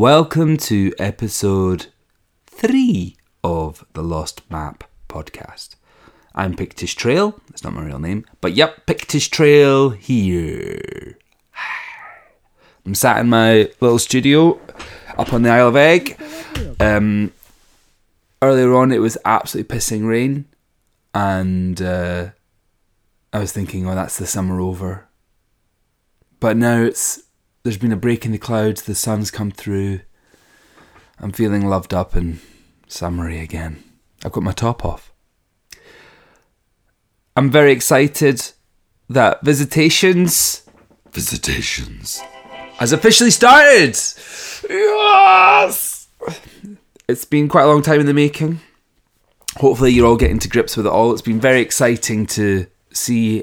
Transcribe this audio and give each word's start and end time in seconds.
Welcome 0.00 0.56
to 0.56 0.94
episode 0.98 1.88
three 2.46 3.18
of 3.44 3.84
the 3.92 4.02
Lost 4.02 4.40
Map 4.50 4.84
podcast. 5.10 5.74
I'm 6.34 6.56
Pictish 6.56 6.96
Trail. 6.96 7.38
That's 7.50 7.62
not 7.62 7.74
my 7.74 7.84
real 7.84 7.98
name, 7.98 8.24
but 8.40 8.54
yep, 8.54 8.86
Pictish 8.86 9.28
Trail 9.28 9.90
here. 9.90 11.18
I'm 12.86 12.94
sat 12.94 13.18
in 13.18 13.28
my 13.28 13.68
little 13.82 13.98
studio 13.98 14.58
up 15.18 15.34
on 15.34 15.42
the 15.42 15.50
Isle 15.50 15.68
of 15.68 15.74
Eigg. 15.74 16.16
Um, 16.80 17.34
earlier 18.40 18.74
on, 18.74 18.92
it 18.92 19.00
was 19.00 19.18
absolutely 19.26 19.76
pissing 19.76 20.08
rain, 20.08 20.46
and 21.12 21.82
uh, 21.82 22.30
I 23.34 23.38
was 23.38 23.52
thinking, 23.52 23.86
oh, 23.86 23.94
that's 23.94 24.16
the 24.16 24.26
summer 24.26 24.62
over. 24.62 25.08
But 26.40 26.56
now 26.56 26.80
it's 26.80 27.22
there's 27.62 27.78
been 27.78 27.92
a 27.92 27.96
break 27.96 28.24
in 28.24 28.32
the 28.32 28.38
clouds, 28.38 28.82
the 28.82 28.94
sun's 28.94 29.30
come 29.30 29.50
through. 29.50 30.00
I'm 31.18 31.32
feeling 31.32 31.68
loved 31.68 31.92
up 31.92 32.14
and 32.14 32.40
summery 32.88 33.40
again. 33.40 33.82
I've 34.24 34.32
got 34.32 34.42
my 34.42 34.52
top 34.52 34.84
off. 34.84 35.12
I'm 37.36 37.50
very 37.50 37.72
excited 37.72 38.52
that 39.08 39.42
visitations 39.42 40.62
visitations 41.12 42.20
has 42.78 42.92
officially 42.92 43.30
started. 43.30 43.98
Yes! 44.68 46.08
It's 47.08 47.24
been 47.24 47.48
quite 47.48 47.64
a 47.64 47.66
long 47.66 47.82
time 47.82 48.00
in 48.00 48.06
the 48.06 48.14
making. 48.14 48.60
Hopefully 49.56 49.90
you're 49.90 50.06
all 50.06 50.16
getting 50.16 50.38
to 50.38 50.48
grips 50.48 50.76
with 50.76 50.86
it 50.86 50.92
all. 50.92 51.12
It's 51.12 51.22
been 51.22 51.40
very 51.40 51.60
exciting 51.60 52.26
to 52.26 52.66
see 52.92 53.42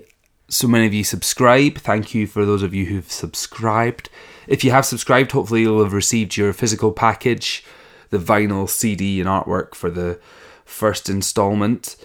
so 0.50 0.68
many 0.68 0.86
of 0.86 0.94
you 0.94 1.04
subscribe. 1.04 1.78
Thank 1.78 2.14
you 2.14 2.26
for 2.26 2.46
those 2.46 2.64
of 2.64 2.74
you 2.74 2.86
who've 2.86 3.12
subscribed. 3.12 4.10
If 4.48 4.64
you 4.64 4.72
have 4.72 4.86
subscribed, 4.86 5.32
hopefully 5.32 5.62
you'll 5.62 5.84
have 5.84 5.94
received 5.94 6.38
your 6.38 6.54
physical 6.54 6.94
package, 6.94 7.66
the 8.12 8.18
vinyl 8.18 8.70
CD 8.70 9.20
and 9.20 9.30
artwork 9.30 9.76
for 9.76 9.90
the 9.90 10.20
first 10.64 11.10
installment. 11.10 11.98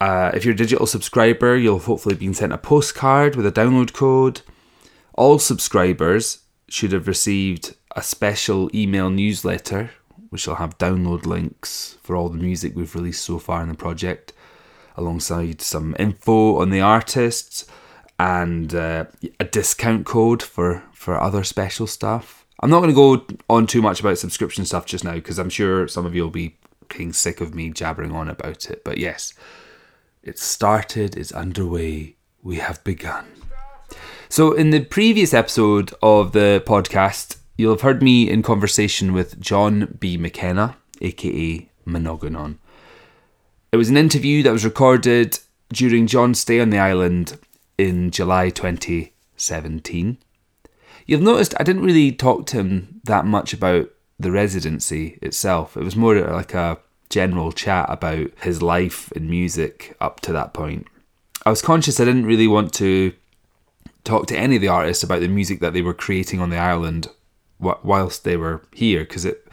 Uh, 0.00 0.30
if 0.34 0.44
you're 0.44 0.54
a 0.54 0.56
digital 0.56 0.86
subscriber, 0.86 1.56
you'll 1.56 1.80
hopefully 1.80 2.14
been 2.14 2.34
sent 2.34 2.52
a 2.52 2.58
postcard 2.58 3.34
with 3.34 3.46
a 3.46 3.52
download 3.52 3.92
code. 3.92 4.42
All 5.14 5.38
subscribers 5.38 6.42
should 6.68 6.92
have 6.92 7.08
received 7.08 7.74
a 7.96 8.02
special 8.02 8.70
email 8.74 9.10
newsletter, 9.10 9.90
which 10.30 10.46
will 10.46 10.56
have 10.56 10.78
download 10.78 11.26
links 11.26 11.98
for 12.02 12.14
all 12.16 12.28
the 12.28 12.38
music 12.38 12.74
we've 12.74 12.94
released 12.94 13.24
so 13.24 13.38
far 13.38 13.62
in 13.62 13.68
the 13.68 13.74
project 13.74 14.32
alongside 14.96 15.60
some 15.60 15.94
info 15.98 16.60
on 16.60 16.70
the 16.70 16.80
artists 16.80 17.66
and 18.18 18.74
uh, 18.74 19.06
a 19.40 19.44
discount 19.44 20.06
code 20.06 20.42
for, 20.42 20.82
for 20.92 21.20
other 21.20 21.44
special 21.44 21.86
stuff. 21.86 22.46
I'm 22.60 22.70
not 22.70 22.80
going 22.80 22.90
to 22.90 22.94
go 22.94 23.26
on 23.50 23.66
too 23.66 23.82
much 23.82 24.00
about 24.00 24.18
subscription 24.18 24.64
stuff 24.64 24.86
just 24.86 25.04
now 25.04 25.14
because 25.14 25.38
I'm 25.38 25.50
sure 25.50 25.88
some 25.88 26.06
of 26.06 26.14
you 26.14 26.22
will 26.22 26.30
be 26.30 26.56
getting 26.88 27.12
sick 27.12 27.40
of 27.40 27.54
me 27.54 27.70
jabbering 27.70 28.12
on 28.12 28.28
about 28.28 28.70
it. 28.70 28.84
But 28.84 28.98
yes, 28.98 29.34
it's 30.22 30.42
started, 30.42 31.16
it's 31.16 31.32
underway, 31.32 32.16
we 32.42 32.56
have 32.56 32.82
begun. 32.84 33.26
So, 34.28 34.52
in 34.52 34.70
the 34.70 34.84
previous 34.84 35.34
episode 35.34 35.92
of 36.02 36.32
the 36.32 36.62
podcast, 36.66 37.36
you'll 37.56 37.74
have 37.74 37.82
heard 37.82 38.02
me 38.02 38.28
in 38.28 38.42
conversation 38.42 39.12
with 39.12 39.40
John 39.40 39.96
B. 40.00 40.16
McKenna, 40.16 40.76
aka 41.00 41.68
Monoganon. 41.86 42.58
It 43.74 43.76
was 43.76 43.90
an 43.90 43.96
interview 43.96 44.44
that 44.44 44.52
was 44.52 44.64
recorded 44.64 45.40
during 45.72 46.06
John's 46.06 46.38
stay 46.38 46.60
on 46.60 46.70
the 46.70 46.78
island 46.78 47.40
in 47.76 48.12
July 48.12 48.50
2017. 48.50 50.16
You've 51.06 51.20
noticed 51.20 51.56
I 51.58 51.64
didn't 51.64 51.82
really 51.82 52.12
talk 52.12 52.46
to 52.46 52.58
him 52.58 53.00
that 53.02 53.26
much 53.26 53.52
about 53.52 53.90
the 54.16 54.30
residency 54.30 55.18
itself. 55.20 55.76
It 55.76 55.82
was 55.82 55.96
more 55.96 56.14
like 56.14 56.54
a 56.54 56.78
general 57.10 57.50
chat 57.50 57.86
about 57.88 58.30
his 58.42 58.62
life 58.62 59.10
and 59.10 59.28
music 59.28 59.96
up 60.00 60.20
to 60.20 60.32
that 60.32 60.54
point. 60.54 60.86
I 61.44 61.50
was 61.50 61.60
conscious 61.60 61.98
I 61.98 62.04
didn't 62.04 62.26
really 62.26 62.46
want 62.46 62.72
to 62.74 63.12
talk 64.04 64.28
to 64.28 64.38
any 64.38 64.54
of 64.54 64.62
the 64.62 64.68
artists 64.68 65.02
about 65.02 65.18
the 65.18 65.26
music 65.26 65.58
that 65.58 65.72
they 65.72 65.82
were 65.82 65.94
creating 65.94 66.38
on 66.38 66.50
the 66.50 66.58
island 66.58 67.08
whilst 67.58 68.22
they 68.22 68.36
were 68.36 68.62
here 68.72 69.00
because 69.00 69.24
it 69.24 69.48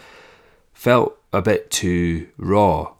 felt 0.76 1.18
a 1.34 1.42
bit 1.42 1.72
too 1.72 2.28
raw. 2.38 2.94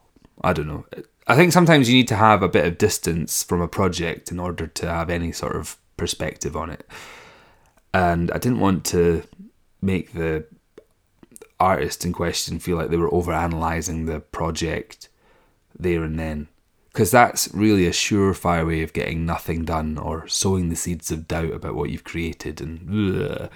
I 0.44 0.54
don't 0.54 0.68
know. 0.68 0.86
I 1.28 1.36
think 1.36 1.54
sometimes 1.54 1.88
you 1.88 1.96
need 1.96 2.08
to 2.10 2.16
have 2.16 2.42
a 2.42 2.50
bit 2.50 2.66
of 2.66 2.78
distance 2.78 3.44
from 3.44 3.62
a 3.62 3.68
project 3.68 4.32
in 4.32 4.40
order 4.40 4.68
to 4.68 4.88
have 4.88 5.10
any 5.10 5.32
sort 5.32 5.56
of 5.56 5.78
perspective 5.96 6.56
on 6.58 6.70
it. 6.70 6.86
And 7.94 8.32
I 8.32 8.38
didn't 8.38 8.60
want 8.60 8.86
to 8.86 9.24
make 9.82 10.14
the 10.14 10.46
artist 11.60 12.06
in 12.06 12.14
question 12.14 12.60
feel 12.60 12.78
like 12.78 12.90
they 12.90 12.98
were 12.98 13.14
over 13.14 13.32
analysing 13.32 14.06
the 14.06 14.20
project 14.20 15.10
there 15.78 16.04
and 16.04 16.18
then. 16.18 16.48
Because 16.92 17.12
that's 17.12 17.48
really 17.54 17.86
a 17.86 17.92
surefire 17.92 18.68
way 18.68 18.82
of 18.82 18.92
getting 18.92 19.26
nothing 19.26 19.64
done 19.64 19.98
or 19.98 20.28
sowing 20.28 20.68
the 20.68 20.76
seeds 20.76 21.10
of 21.10 21.28
doubt 21.28 21.52
about 21.52 21.76
what 21.76 21.90
you've 21.90 22.04
created. 22.04 22.60
And 22.60 23.50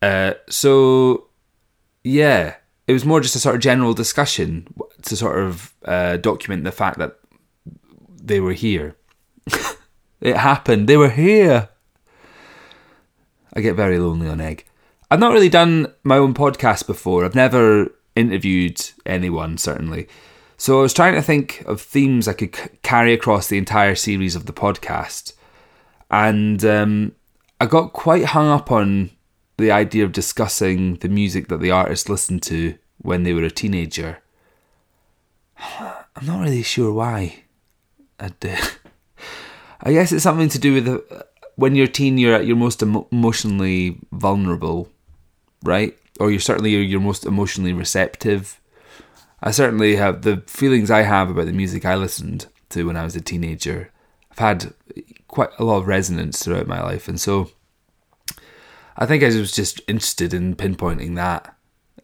uh, 0.00 0.34
so, 0.48 1.28
yeah, 2.04 2.56
it 2.88 2.94
was 2.94 3.04
more 3.04 3.20
just 3.20 3.36
a 3.36 3.38
sort 3.38 3.54
of 3.54 3.60
general 3.60 3.92
discussion 3.92 4.66
to 5.02 5.14
sort 5.14 5.38
of 5.38 5.74
uh, 5.84 6.16
document 6.16 6.64
the 6.64 6.72
fact 6.72 6.98
that 6.98 7.18
they 8.20 8.40
were 8.40 8.54
here. 8.54 8.96
it 10.22 10.36
happened. 10.36 10.88
They 10.88 10.96
were 10.96 11.10
here. 11.10 11.68
I 13.52 13.60
get 13.60 13.76
very 13.76 13.98
lonely 13.98 14.26
on 14.26 14.38
Eigg. 14.38 14.64
I've 15.10 15.20
not 15.20 15.32
really 15.32 15.50
done 15.50 15.92
my 16.02 16.16
own 16.16 16.32
podcast 16.32 16.86
before. 16.86 17.26
I've 17.26 17.34
never 17.34 17.94
interviewed 18.16 18.80
anyone, 19.04 19.58
certainly. 19.58 20.08
So 20.56 20.78
I 20.78 20.82
was 20.82 20.94
trying 20.94 21.14
to 21.14 21.22
think 21.22 21.62
of 21.66 21.82
themes 21.82 22.26
I 22.26 22.32
could 22.32 22.56
c- 22.56 22.70
carry 22.82 23.12
across 23.12 23.48
the 23.48 23.58
entire 23.58 23.94
series 23.94 24.34
of 24.34 24.46
the 24.46 24.52
podcast. 24.54 25.34
And 26.10 26.64
um, 26.64 27.12
I 27.60 27.66
got 27.66 27.92
quite 27.92 28.24
hung 28.24 28.48
up 28.48 28.70
on 28.70 29.10
the 29.58 29.72
idea 29.72 30.04
of 30.04 30.12
discussing 30.12 30.94
the 30.96 31.08
music 31.08 31.48
that 31.48 31.60
the 31.60 31.70
artist 31.70 32.08
listened 32.08 32.42
to 32.44 32.78
when 32.98 33.24
they 33.24 33.34
were 33.34 33.42
a 33.42 33.50
teenager. 33.50 34.22
I'm 35.78 36.26
not 36.26 36.40
really 36.40 36.62
sure 36.62 36.92
why. 36.92 37.44
Uh, 38.18 38.30
I 39.80 39.92
guess 39.92 40.10
it's 40.10 40.22
something 40.22 40.48
to 40.48 40.58
do 40.58 40.74
with 40.74 40.84
the, 40.86 41.26
when 41.56 41.74
you're 41.74 41.86
a 41.86 41.88
teen, 41.88 42.18
you're 42.18 42.34
at 42.34 42.46
your 42.46 42.56
most 42.56 42.82
emo- 42.82 43.08
emotionally 43.12 43.98
vulnerable, 44.12 44.88
right? 45.62 45.96
Or 46.18 46.30
you're 46.30 46.40
certainly 46.40 46.74
your 46.76 47.00
most 47.00 47.26
emotionally 47.26 47.72
receptive. 47.72 48.60
I 49.40 49.50
certainly 49.50 49.96
have 49.96 50.22
the 50.22 50.42
feelings 50.46 50.90
I 50.90 51.02
have 51.02 51.30
about 51.30 51.46
the 51.46 51.52
music 51.52 51.84
I 51.84 51.94
listened 51.94 52.46
to 52.70 52.86
when 52.86 52.96
I 52.96 53.04
was 53.04 53.14
a 53.14 53.20
teenager. 53.20 53.92
I've 54.32 54.38
had 54.38 54.74
quite 55.28 55.50
a 55.58 55.64
lot 55.64 55.78
of 55.78 55.86
resonance 55.86 56.42
throughout 56.42 56.66
my 56.66 56.82
life, 56.82 57.06
and 57.06 57.20
so 57.20 57.50
I 58.98 59.06
think 59.06 59.22
I 59.22 59.26
was 59.26 59.52
just 59.52 59.80
interested 59.86 60.34
in 60.34 60.56
pinpointing 60.56 61.14
that 61.14 61.56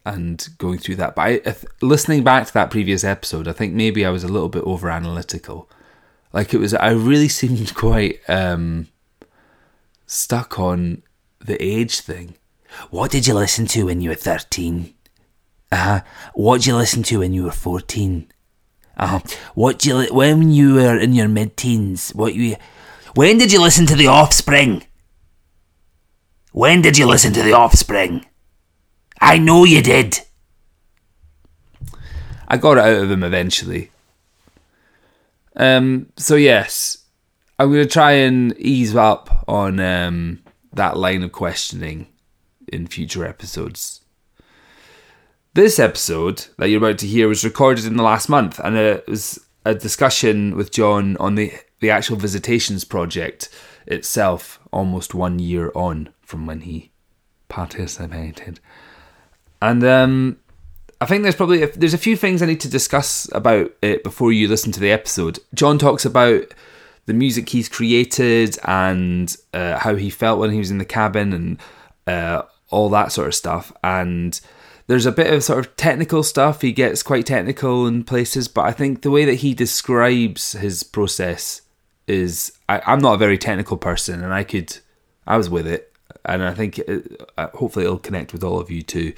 and 0.06 0.49
going 0.58 0.79
through 0.79 0.96
that. 0.96 1.17
But 1.17 1.23
I, 1.23 1.29
if, 1.44 1.64
listening 1.82 2.23
back 2.23 2.46
to 2.46 2.55
that 2.55 2.70
previous 2.70 3.02
episode, 3.02 3.49
I 3.49 3.52
think 3.52 3.75
maybe 3.75 4.06
I 4.06 4.11
was 4.11 4.23
a 4.23 4.29
little 4.29 4.49
bit 4.49 4.62
over 4.62 4.88
analytical. 4.88 5.69
Like 6.32 6.55
it 6.55 6.58
was, 6.58 6.73
I 6.73 6.91
really 6.91 7.29
seemed 7.41 7.75
quite 7.75 8.20
um, 8.29 8.88
stuck 10.06 10.58
on 10.58 11.02
the 11.41 11.61
age 11.62 12.00
thing. 12.00 12.37
What 12.91 13.11
did 13.11 13.26
you 13.26 13.35
listen 13.35 13.67
to 13.69 13.87
when 13.87 14.00
you 14.00 14.11
were 14.11 14.14
13? 14.14 14.94
Uh 15.73 15.76
huh. 15.76 16.00
What 16.35 16.58
did 16.58 16.67
you 16.67 16.76
listen 16.76 17.02
to 17.05 17.19
when 17.19 17.32
you 17.32 17.44
were 17.44 17.50
14? 17.50 18.31
Uh 18.97 19.06
huh. 19.06 19.20
What 19.55 19.81
did 19.81 19.88
you, 19.88 20.14
when 20.14 20.52
you 20.52 20.75
were 20.75 20.97
in 20.97 21.12
your 21.12 21.29
mid 21.29 21.56
teens? 21.56 22.11
What 22.11 22.35
you, 22.35 22.56
when 23.14 23.38
did 23.38 23.52
you 23.52 23.61
listen 23.61 23.87
to 23.87 23.97
The 23.97 24.06
Offspring? 24.06 24.85
When 26.55 26.83
did 26.83 26.97
you 26.97 27.06
listen 27.06 27.33
to 27.33 27.43
The 27.43 27.53
Offspring? 27.53 28.27
I 29.21 29.39
know 29.39 29.65
you 29.65 29.83
did. 29.83 30.21
I 32.47 32.59
got 32.59 32.79
it 32.79 32.85
out 32.85 33.03
of 33.03 33.11
him 33.11 33.25
eventually. 33.25 33.91
Um, 35.56 36.12
so 36.17 36.37
yes, 36.37 37.06
I'm 37.59 37.73
going 37.73 37.83
to 37.83 37.93
try 37.93 38.12
and 38.12 38.56
ease 38.56 38.95
up 38.95 39.45
on 39.49 39.81
um, 39.81 40.45
that 40.73 40.97
line 40.97 41.25
of 41.25 41.33
questioning 41.33 42.06
in 42.69 42.87
future 42.87 43.27
episodes. 43.27 44.03
This 45.55 45.81
episode 45.81 46.47
that 46.59 46.69
you're 46.69 46.79
about 46.79 46.99
to 46.99 47.09
hear 47.09 47.27
was 47.27 47.45
recorded 47.45 47.85
in 47.85 47.97
the 47.97 48.05
last 48.05 48.29
month, 48.29 48.61
and 48.61 48.77
it 48.77 49.09
was 49.09 49.41
a 49.65 49.75
discussion 49.75 50.57
with 50.57 50.71
John 50.71 51.17
on 51.17 51.35
the 51.35 51.53
the 51.81 51.91
actual 51.91 52.17
visitations 52.17 52.85
project 52.85 53.49
itself, 53.89 54.61
almost 54.73 55.15
one 55.15 55.41
year 55.41 55.73
on 55.75 56.13
from 56.35 56.47
when 56.47 56.63
he 56.63 56.91
participated. 57.49 58.59
And 59.63 59.85
um, 59.85 60.39
I 61.01 61.07
think 61.07 61.23
there's 61.23 61.37
probably 61.37 61.63
a, 61.63 61.69
there's 61.69 61.95
a 61.95 61.99
few 61.99 62.17
things 62.17 62.43
I 62.43 62.47
need 62.47 62.61
to 62.63 62.69
discuss 62.69 63.29
about 63.31 63.71
it 63.81 64.03
before 64.03 64.33
you 64.33 64.49
listen 64.49 64.73
to 64.73 64.81
the 64.81 64.91
episode. 64.91 65.39
John 65.55 65.79
talks 65.79 66.05
about 66.05 66.53
the 67.07 67.15
music 67.15 67.49
he's 67.49 67.69
created 67.69 68.59
and 68.65 69.37
uh, 69.53 69.79
how 69.79 69.95
he 69.95 70.11
felt 70.11 70.41
when 70.41 70.51
he 70.51 70.59
was 70.59 70.73
in 70.73 70.79
the 70.79 70.85
cabin 70.85 71.33
and 71.33 71.61
uh, 72.09 72.43
all 72.69 72.89
that 72.89 73.13
sort 73.13 73.29
of 73.29 73.35
stuff. 73.37 73.73
And 73.85 74.41
there's 74.89 75.07
a 75.07 75.13
bit 75.13 75.33
of 75.33 75.45
sort 75.45 75.65
of 75.65 75.77
technical 75.77 76.25
stuff. 76.25 76.63
He 76.63 76.73
gets 76.73 77.05
quite 77.05 77.27
technical 77.27 77.87
in 77.87 78.03
places, 78.03 78.49
but 78.49 78.67
I 78.67 78.73
think 78.73 79.03
the 79.03 79.11
way 79.13 79.25
that 79.25 79.35
he 79.35 79.55
describes 79.55 80.53
his 80.53 80.83
process 80.83 81.63
is 82.09 82.59
I, 82.69 82.83
I'm 82.87 82.99
not 82.99 83.15
a 83.15 83.19
very 83.19 83.39
technical 83.39 83.77
person, 83.77 84.25
and 84.25 84.35
I 84.35 84.43
could 84.43 84.79
I 85.27 85.37
was 85.37 85.49
with 85.49 85.67
it, 85.67 85.94
and 86.25 86.43
I 86.43 86.55
think 86.55 86.78
it, 86.78 87.20
uh, 87.37 87.49
hopefully 87.49 87.84
it'll 87.84 87.99
connect 87.99 88.32
with 88.32 88.44
all 88.44 88.61
of 88.61 88.70
you 88.70 88.82
too. 88.82 89.12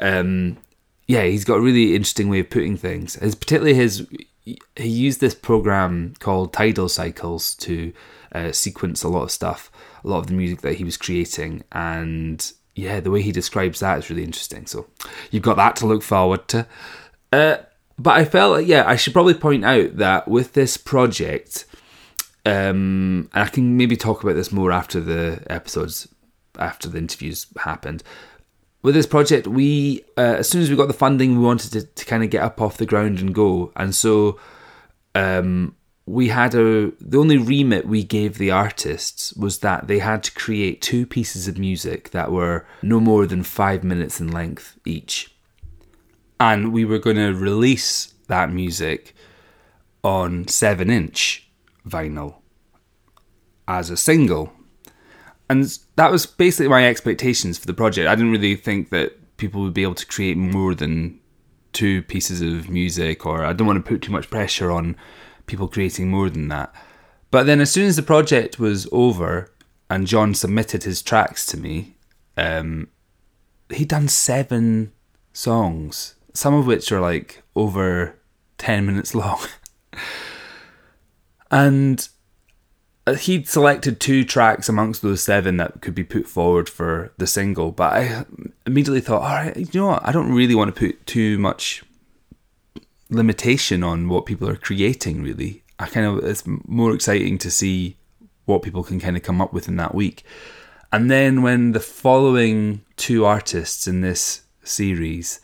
Um, 0.00 0.58
yeah, 1.06 1.24
he's 1.24 1.44
got 1.44 1.56
a 1.56 1.60
really 1.60 1.94
interesting 1.94 2.28
way 2.28 2.40
of 2.40 2.50
putting 2.50 2.76
things. 2.76 3.14
His 3.14 3.34
particularly 3.34 3.74
his 3.74 4.06
he 4.76 4.88
used 4.88 5.20
this 5.20 5.34
program 5.34 6.14
called 6.20 6.52
Tidal 6.52 6.88
Cycles 6.88 7.54
to 7.56 7.92
uh, 8.32 8.52
sequence 8.52 9.02
a 9.02 9.08
lot 9.08 9.24
of 9.24 9.30
stuff, 9.30 9.70
a 10.04 10.08
lot 10.08 10.18
of 10.18 10.26
the 10.28 10.34
music 10.34 10.60
that 10.62 10.74
he 10.74 10.84
was 10.84 10.96
creating, 10.96 11.64
and 11.72 12.52
yeah, 12.74 13.00
the 13.00 13.10
way 13.10 13.22
he 13.22 13.32
describes 13.32 13.80
that 13.80 13.98
is 13.98 14.10
really 14.10 14.24
interesting. 14.24 14.66
So 14.66 14.86
you've 15.30 15.42
got 15.42 15.56
that 15.56 15.76
to 15.76 15.86
look 15.86 16.02
forward 16.02 16.46
to. 16.48 16.66
Uh, 17.32 17.56
but 17.98 18.16
I 18.16 18.24
felt 18.24 18.52
like, 18.52 18.66
yeah, 18.68 18.84
I 18.86 18.96
should 18.96 19.12
probably 19.12 19.34
point 19.34 19.64
out 19.64 19.96
that 19.96 20.28
with 20.28 20.52
this 20.52 20.76
project, 20.76 21.64
um, 22.46 23.28
and 23.34 23.42
I 23.42 23.48
can 23.48 23.76
maybe 23.76 23.96
talk 23.96 24.22
about 24.22 24.34
this 24.34 24.52
more 24.52 24.70
after 24.70 25.00
the 25.00 25.42
episodes, 25.50 26.06
after 26.58 26.88
the 26.88 26.98
interviews 26.98 27.46
happened. 27.58 28.02
With 28.82 28.94
this 28.94 29.06
project, 29.06 29.46
we 29.46 30.04
uh, 30.16 30.36
as 30.38 30.48
soon 30.48 30.62
as 30.62 30.70
we 30.70 30.76
got 30.76 30.88
the 30.88 30.94
funding, 30.94 31.38
we 31.38 31.44
wanted 31.44 31.72
to, 31.72 31.82
to 31.82 32.04
kind 32.04 32.22
of 32.22 32.30
get 32.30 32.42
up 32.42 32.60
off 32.60 32.76
the 32.76 32.86
ground 32.86 33.18
and 33.20 33.34
go, 33.34 33.72
and 33.76 33.94
so 33.94 34.38
um, 35.14 35.74
we 36.08 36.28
had 36.28 36.54
a 36.54 36.90
the 37.00 37.18
only 37.18 37.36
remit 37.36 37.86
we 37.86 38.02
gave 38.02 38.38
the 38.38 38.50
artists 38.50 39.34
was 39.34 39.58
that 39.58 39.88
they 39.88 39.98
had 39.98 40.22
to 40.22 40.32
create 40.32 40.80
two 40.80 41.04
pieces 41.04 41.46
of 41.46 41.58
music 41.58 42.10
that 42.10 42.32
were 42.32 42.66
no 42.82 42.98
more 42.98 43.26
than 43.26 43.42
five 43.42 43.84
minutes 43.84 44.20
in 44.20 44.30
length 44.30 44.78
each. 44.86 45.34
And 46.40 46.72
we 46.72 46.84
were 46.84 46.98
going 46.98 47.16
to 47.16 47.34
release 47.34 48.14
that 48.28 48.50
music 48.50 49.14
on 50.04 50.46
seven 50.48 50.88
inch 50.88 51.50
vinyl 51.86 52.36
as 53.66 53.90
a 53.90 53.96
single. 53.96 54.52
And 55.50 55.78
that 55.98 56.10
was 56.10 56.26
basically 56.26 56.68
my 56.68 56.86
expectations 56.86 57.58
for 57.58 57.66
the 57.66 57.74
project 57.74 58.08
i 58.08 58.14
didn't 58.14 58.32
really 58.32 58.56
think 58.56 58.90
that 58.90 59.36
people 59.36 59.60
would 59.60 59.74
be 59.74 59.82
able 59.82 59.94
to 59.94 60.06
create 60.06 60.36
more 60.36 60.74
than 60.74 61.18
two 61.72 62.02
pieces 62.02 62.40
of 62.40 62.70
music 62.70 63.26
or 63.26 63.44
i 63.44 63.52
don't 63.52 63.66
want 63.66 63.84
to 63.84 63.88
put 63.88 64.02
too 64.02 64.12
much 64.12 64.30
pressure 64.30 64.70
on 64.70 64.96
people 65.48 65.66
creating 65.66 66.08
more 66.08 66.30
than 66.30 66.46
that. 66.48 66.72
But 67.32 67.46
then, 67.46 67.60
as 67.60 67.72
soon 67.72 67.88
as 67.88 67.96
the 67.96 68.02
project 68.02 68.60
was 68.60 68.86
over 68.92 69.52
and 69.90 70.06
John 70.06 70.34
submitted 70.34 70.84
his 70.84 71.02
tracks 71.02 71.44
to 71.46 71.56
me, 71.56 71.96
um, 72.36 72.88
he'd 73.70 73.88
done 73.88 74.06
seven 74.06 74.92
songs, 75.32 76.14
some 76.32 76.54
of 76.54 76.66
which 76.66 76.92
are 76.92 77.00
like 77.00 77.42
over 77.56 78.16
10 78.58 78.86
minutes 78.86 79.14
long. 79.14 79.40
and 81.50 82.08
uh, 83.08 83.14
he'd 83.14 83.48
selected 83.48 84.00
two 84.00 84.24
tracks 84.24 84.68
amongst 84.68 85.02
those 85.02 85.22
seven 85.22 85.56
that 85.56 85.80
could 85.80 85.94
be 85.94 86.04
put 86.04 86.26
forward 86.26 86.68
for 86.68 87.12
the 87.18 87.26
single. 87.26 87.72
But 87.72 87.92
I 87.92 88.24
immediately 88.66 89.00
thought, 89.00 89.22
all 89.22 89.28
right, 89.28 89.56
you 89.56 89.80
know 89.80 89.88
what? 89.88 90.06
I 90.06 90.12
don't 90.12 90.32
really 90.32 90.54
want 90.54 90.74
to 90.74 90.78
put 90.78 91.06
too 91.06 91.38
much 91.38 91.82
limitation 93.10 93.82
on 93.82 94.08
what 94.08 94.26
people 94.26 94.48
are 94.48 94.56
creating 94.56 95.22
really 95.22 95.62
i 95.78 95.86
kind 95.86 96.06
of 96.06 96.24
it's 96.24 96.44
more 96.66 96.94
exciting 96.94 97.38
to 97.38 97.50
see 97.50 97.96
what 98.44 98.62
people 98.62 98.82
can 98.82 99.00
kind 99.00 99.16
of 99.16 99.22
come 99.22 99.40
up 99.40 99.52
with 99.52 99.68
in 99.68 99.76
that 99.76 99.94
week 99.94 100.24
and 100.92 101.10
then 101.10 101.42
when 101.42 101.72
the 101.72 101.80
following 101.80 102.82
two 102.96 103.24
artists 103.24 103.88
in 103.88 104.02
this 104.02 104.42
series 104.62 105.40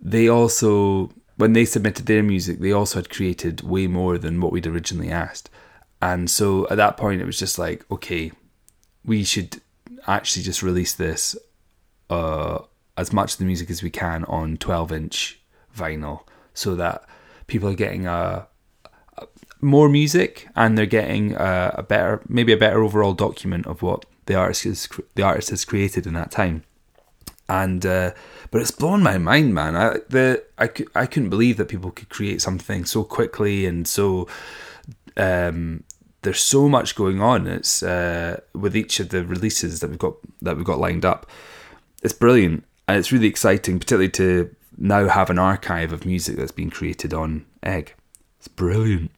they 0.00 0.28
also 0.28 1.10
when 1.36 1.52
they 1.52 1.64
submitted 1.64 2.06
their 2.06 2.22
music 2.22 2.58
they 2.58 2.72
also 2.72 2.98
had 2.98 3.10
created 3.10 3.60
way 3.62 3.86
more 3.86 4.16
than 4.16 4.40
what 4.40 4.52
we'd 4.52 4.66
originally 4.66 5.10
asked 5.10 5.50
and 6.00 6.30
so 6.30 6.66
at 6.68 6.76
that 6.76 6.96
point 6.96 7.20
it 7.20 7.26
was 7.26 7.38
just 7.38 7.58
like 7.58 7.84
okay 7.90 8.30
we 9.04 9.24
should 9.24 9.60
actually 10.06 10.42
just 10.42 10.62
release 10.62 10.94
this 10.94 11.36
uh, 12.10 12.58
as 12.96 13.12
much 13.12 13.34
of 13.34 13.38
the 13.38 13.44
music 13.44 13.70
as 13.70 13.82
we 13.82 13.90
can 13.90 14.24
on 14.24 14.56
12 14.56 14.92
inch 14.92 15.40
vinyl 15.76 16.20
so 16.54 16.74
that 16.74 17.04
people 17.46 17.68
are 17.68 17.74
getting 17.74 18.06
a, 18.06 18.46
a 19.16 19.26
more 19.60 19.88
music 19.88 20.48
and 20.56 20.76
they're 20.76 20.86
getting 20.86 21.34
a, 21.34 21.74
a, 21.78 21.82
better, 21.82 22.20
maybe 22.28 22.52
a 22.52 22.56
better 22.56 22.82
overall 22.82 23.14
document 23.14 23.66
of 23.66 23.82
what 23.82 24.04
the 24.26 24.34
artist 24.34 24.66
is, 24.66 24.88
the 25.14 25.22
artist 25.22 25.50
has 25.50 25.64
created 25.64 26.06
in 26.06 26.14
that 26.14 26.30
time. 26.30 26.64
And 27.50 27.86
uh, 27.86 28.12
but 28.50 28.60
it's 28.60 28.70
blown 28.70 29.02
my 29.02 29.16
mind, 29.16 29.54
man. 29.54 29.74
I 29.74 30.00
the 30.10 30.44
I, 30.58 30.68
I 30.94 31.06
couldn't 31.06 31.30
believe 31.30 31.56
that 31.56 31.68
people 31.68 31.90
could 31.90 32.10
create 32.10 32.42
something 32.42 32.84
so 32.84 33.04
quickly 33.04 33.64
and 33.64 33.88
so. 33.88 34.28
Um, 35.16 35.84
there's 36.28 36.42
so 36.42 36.68
much 36.68 36.94
going 36.94 37.22
on. 37.22 37.46
It's 37.46 37.82
uh, 37.82 38.42
with 38.52 38.76
each 38.76 39.00
of 39.00 39.08
the 39.08 39.24
releases 39.24 39.80
that 39.80 39.88
we've 39.88 39.98
got 39.98 40.16
that 40.42 40.56
we've 40.56 40.64
got 40.64 40.78
lined 40.78 41.06
up. 41.06 41.26
It's 42.02 42.12
brilliant 42.12 42.64
and 42.86 42.98
it's 42.98 43.10
really 43.10 43.28
exciting, 43.28 43.78
particularly 43.78 44.10
to 44.10 44.54
now 44.76 45.08
have 45.08 45.30
an 45.30 45.38
archive 45.38 45.90
of 45.90 46.04
music 46.04 46.36
that's 46.36 46.52
been 46.52 46.68
created 46.68 47.14
on 47.14 47.46
Eigg. 47.62 47.94
It's 48.38 48.46
brilliant. 48.46 49.10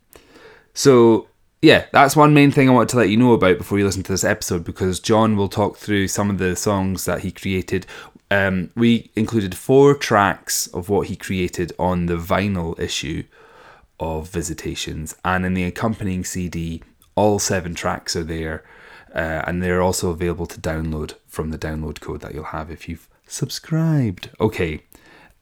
So, 0.72 1.26
yeah, 1.60 1.86
that's 1.92 2.14
one 2.14 2.32
main 2.32 2.52
thing 2.52 2.68
I 2.68 2.72
wanted 2.72 2.90
to 2.90 2.98
let 2.98 3.08
you 3.08 3.16
know 3.16 3.32
about 3.32 3.58
before 3.58 3.76
you 3.76 3.84
listen 3.84 4.04
to 4.04 4.12
this 4.12 4.22
episode 4.22 4.62
because 4.62 5.00
John 5.00 5.36
will 5.36 5.48
talk 5.48 5.78
through 5.78 6.06
some 6.06 6.30
of 6.30 6.38
the 6.38 6.54
songs 6.54 7.06
that 7.06 7.22
he 7.22 7.32
created. 7.32 7.86
Um, 8.30 8.70
we 8.76 9.10
included 9.16 9.56
four 9.56 9.96
tracks 9.96 10.68
of 10.68 10.88
what 10.88 11.08
he 11.08 11.16
created 11.16 11.72
on 11.76 12.06
the 12.06 12.16
vinyl 12.16 12.78
issue 12.78 13.24
of 13.98 14.28
Visitations, 14.30 15.16
and 15.24 15.44
in 15.44 15.54
the 15.54 15.64
accompanying 15.64 16.24
CD, 16.24 16.82
all 17.20 17.38
seven 17.38 17.74
tracks 17.74 18.16
are 18.16 18.24
there, 18.24 18.64
uh, 19.14 19.42
and 19.46 19.62
they're 19.62 19.82
also 19.82 20.08
available 20.10 20.46
to 20.46 20.58
download 20.58 21.14
from 21.26 21.50
the 21.50 21.58
download 21.58 22.00
code 22.00 22.22
that 22.22 22.34
you'll 22.34 22.44
have 22.44 22.70
if 22.70 22.88
you've 22.88 23.08
subscribed. 23.26 24.30
Okay, 24.40 24.82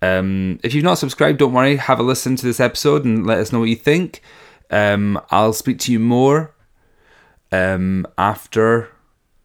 um, 0.02 0.58
if 0.64 0.74
you've 0.74 0.84
not 0.84 0.98
subscribed, 0.98 1.38
don't 1.38 1.52
worry. 1.52 1.76
Have 1.76 2.00
a 2.00 2.02
listen 2.02 2.34
to 2.34 2.44
this 2.44 2.58
episode 2.58 3.04
and 3.04 3.24
let 3.24 3.38
us 3.38 3.52
know 3.52 3.60
what 3.60 3.68
you 3.68 3.76
think. 3.76 4.22
Um, 4.70 5.20
I'll 5.30 5.52
speak 5.52 5.78
to 5.80 5.92
you 5.92 6.00
more 6.00 6.52
um, 7.52 8.06
after 8.18 8.90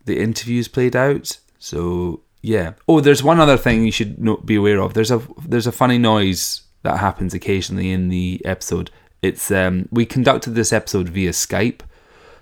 the 0.05 0.19
interviews 0.19 0.67
played 0.67 0.95
out. 0.95 1.37
So 1.59 2.21
yeah. 2.41 2.73
Oh, 2.87 2.99
there's 2.99 3.23
one 3.23 3.39
other 3.39 3.57
thing 3.57 3.85
you 3.85 3.91
should 3.91 4.19
not 4.19 4.45
be 4.45 4.55
aware 4.55 4.81
of. 4.81 4.95
There's 4.95 5.11
a 5.11 5.21
there's 5.47 5.67
a 5.67 5.71
funny 5.71 5.99
noise 5.99 6.63
that 6.81 6.97
happens 6.97 7.33
occasionally 7.35 7.91
in 7.91 8.09
the 8.09 8.41
episode. 8.43 8.89
It's 9.21 9.51
um, 9.51 9.87
we 9.91 10.05
conducted 10.05 10.51
this 10.55 10.73
episode 10.73 11.09
via 11.09 11.31
Skype. 11.31 11.81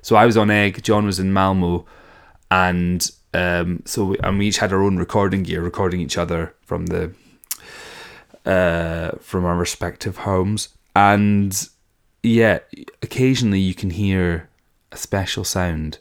So 0.01 0.15
I 0.15 0.25
was 0.25 0.38
on 0.38 0.48
Eigg, 0.50 0.81
John 0.81 1.05
was 1.05 1.20
in 1.20 1.31
Malmo, 1.31 1.86
and 2.50 3.10
um, 3.34 3.84
so 3.86 4.05
we, 4.05 4.17
and 4.20 4.38
we 4.39 4.48
each 4.48 4.58
had 4.58 4.74
our 4.74 4.84
own 4.84 4.98
recording 4.98 5.43
gear, 5.43 5.62
recording 5.62 6.01
each 6.01 6.17
other 6.17 6.53
from 6.62 6.88
the 6.88 7.13
uh, 8.46 9.12
from 9.20 9.46
our 9.46 9.55
respective 9.55 10.17
homes. 10.17 10.70
And 10.96 11.70
yeah, 12.24 12.60
occasionally 13.01 13.60
you 13.60 13.74
can 13.74 13.91
hear 13.91 14.50
a 14.91 14.98
special 14.98 15.43
sound, 15.43 16.00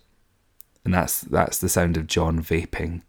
and 0.84 0.92
that's 0.94 1.20
that's 1.20 1.58
the 1.58 1.68
sound 1.68 1.96
of 1.96 2.06
John 2.06 2.42
vaping. 2.42 3.02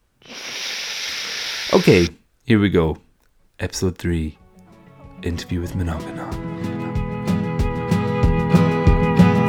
Okay, 1.73 2.09
here 2.45 2.59
we 2.59 2.69
go. 2.69 2.97
Episode 3.59 3.97
three, 3.97 4.37
interview 5.23 5.61
with 5.61 5.73
Monoganon. 5.73 6.80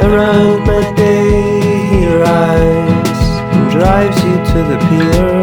Around 0.02 0.66
midday 0.66 1.60
he 1.90 2.06
arrives 2.06 3.20
and 3.54 3.70
drives 3.70 4.18
you 4.24 4.36
to 4.52 4.58
the 4.70 4.78
pier. 4.88 5.42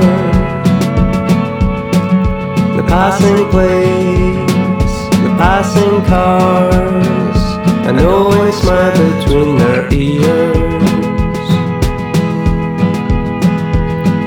The 2.75 2.83
passing 2.83 3.49
planes, 3.49 4.93
the 5.23 5.33
passing 5.37 6.03
cars, 6.05 7.41
and 7.87 7.99
always 8.01 8.55
smile 8.55 8.91
between 9.15 9.57
their 9.57 9.87
ears. 9.93 10.69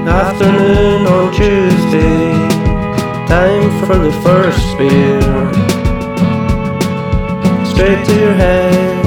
Afternoon 0.08 1.06
on 1.06 1.32
Tuesday, 1.34 2.32
time 3.26 3.70
for 3.86 3.98
the 3.98 4.12
first 4.22 4.78
beer. 4.78 5.20
Straight 7.66 8.04
to 8.06 8.14
your 8.20 8.34
head, 8.34 9.01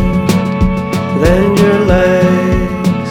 then 1.23 1.57
your 1.57 1.79
legs. 1.85 3.09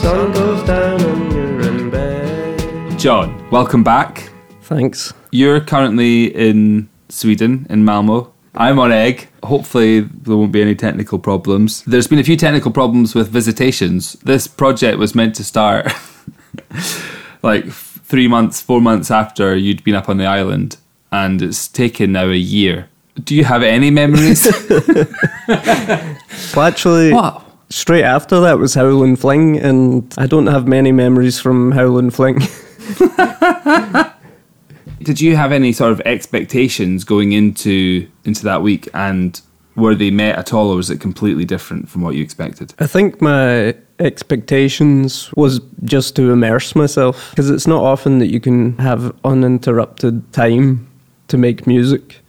Sun 0.00 0.32
goes 0.32 0.66
down 0.66 1.00
and 1.00 1.32
you're 1.32 1.60
in 1.60 1.90
bed. 1.90 2.98
John, 2.98 3.50
welcome 3.50 3.82
back. 3.82 4.30
Thanks. 4.62 5.12
You're 5.30 5.60
currently 5.60 6.26
in 6.26 6.88
Sweden, 7.08 7.66
in 7.70 7.84
Malmo. 7.84 8.32
I'm 8.54 8.78
on 8.78 8.90
Eigg. 8.90 9.28
Hopefully, 9.44 10.00
there 10.00 10.36
won't 10.36 10.52
be 10.52 10.62
any 10.62 10.74
technical 10.74 11.18
problems. 11.18 11.82
There's 11.84 12.08
been 12.08 12.18
a 12.18 12.24
few 12.24 12.36
technical 12.36 12.72
problems 12.72 13.14
with 13.14 13.28
visitations. 13.28 14.14
This 14.14 14.48
project 14.48 14.98
was 14.98 15.14
meant 15.14 15.36
to 15.36 15.44
start 15.44 15.92
like 17.42 17.66
three 17.70 18.26
months, 18.26 18.60
four 18.60 18.80
months 18.80 19.10
after 19.10 19.54
you'd 19.56 19.84
been 19.84 19.94
up 19.94 20.08
on 20.08 20.16
the 20.16 20.26
island, 20.26 20.76
and 21.12 21.40
it's 21.40 21.68
taken 21.68 22.12
now 22.12 22.26
a 22.26 22.34
year. 22.34 22.88
Do 23.24 23.34
you 23.34 23.44
have 23.44 23.62
any 23.62 23.90
memories? 23.90 24.46
Well, 26.54 26.66
actually, 26.66 27.12
what? 27.12 27.44
straight 27.68 28.04
after 28.04 28.40
that 28.40 28.58
was 28.58 28.74
Howlin' 28.74 29.16
Fling, 29.16 29.58
and 29.58 30.12
I 30.16 30.26
don't 30.26 30.46
have 30.46 30.66
many 30.66 30.92
memories 30.92 31.38
from 31.38 31.72
Howlin' 31.72 32.10
Fling. 32.10 32.38
Did 35.02 35.20
you 35.20 35.36
have 35.36 35.52
any 35.52 35.72
sort 35.72 35.92
of 35.92 36.00
expectations 36.02 37.04
going 37.04 37.32
into 37.32 38.08
into 38.24 38.44
that 38.44 38.62
week, 38.62 38.88
and 38.94 39.40
were 39.76 39.94
they 39.94 40.10
met 40.10 40.36
at 40.36 40.52
all, 40.52 40.70
or 40.70 40.76
was 40.76 40.90
it 40.90 41.00
completely 41.00 41.44
different 41.44 41.88
from 41.88 42.02
what 42.02 42.14
you 42.14 42.22
expected? 42.22 42.74
I 42.78 42.86
think 42.86 43.20
my 43.20 43.74
expectations 43.98 45.30
was 45.36 45.60
just 45.84 46.16
to 46.16 46.30
immerse 46.30 46.74
myself 46.74 47.30
because 47.30 47.50
it's 47.50 47.66
not 47.66 47.82
often 47.82 48.18
that 48.20 48.28
you 48.28 48.40
can 48.40 48.76
have 48.78 49.14
uninterrupted 49.24 50.32
time 50.32 50.88
to 51.28 51.36
make 51.36 51.66
music. 51.66 52.20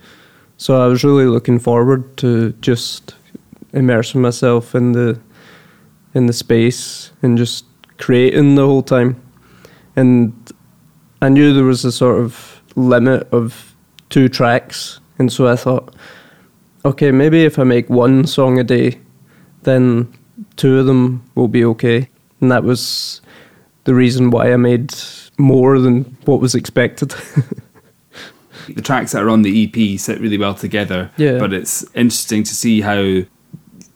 So 0.59 0.83
I 0.83 0.87
was 0.87 1.05
really 1.05 1.23
looking 1.23 1.57
forward 1.57 2.17
to 2.17 2.51
just 2.59 3.15
immersing 3.71 4.21
myself 4.21 4.75
in 4.75 4.91
the 4.91 5.17
in 6.13 6.25
the 6.25 6.33
space 6.33 7.13
and 7.21 7.37
just 7.37 7.63
creating 7.97 8.55
the 8.55 8.65
whole 8.65 8.83
time. 8.83 9.15
And 9.95 10.33
I 11.21 11.29
knew 11.29 11.53
there 11.53 11.63
was 11.63 11.85
a 11.85 11.93
sort 11.93 12.19
of 12.19 12.61
limit 12.75 13.25
of 13.31 13.73
two 14.09 14.27
tracks, 14.27 14.99
and 15.17 15.31
so 15.31 15.47
I 15.47 15.55
thought, 15.55 15.95
okay, 16.83 17.11
maybe 17.11 17.45
if 17.45 17.57
I 17.57 17.63
make 17.63 17.89
one 17.89 18.27
song 18.27 18.59
a 18.59 18.63
day, 18.65 18.99
then 19.63 20.13
two 20.57 20.77
of 20.77 20.87
them 20.87 21.23
will 21.35 21.47
be 21.47 21.63
okay. 21.63 22.09
And 22.41 22.51
that 22.51 22.65
was 22.65 23.21
the 23.85 23.95
reason 23.95 24.29
why 24.29 24.51
I 24.51 24.57
made 24.57 24.93
more 25.37 25.79
than 25.79 26.17
what 26.25 26.41
was 26.41 26.53
expected. 26.53 27.15
the 28.75 28.81
tracks 28.81 29.11
that 29.13 29.23
are 29.23 29.29
on 29.29 29.41
the 29.43 29.63
EP 29.65 29.99
sit 29.99 30.19
really 30.19 30.37
well 30.37 30.53
together. 30.53 31.09
Yeah. 31.17 31.39
But 31.39 31.53
it's 31.53 31.83
interesting 31.95 32.43
to 32.43 32.53
see 32.55 32.81
how 32.81 33.21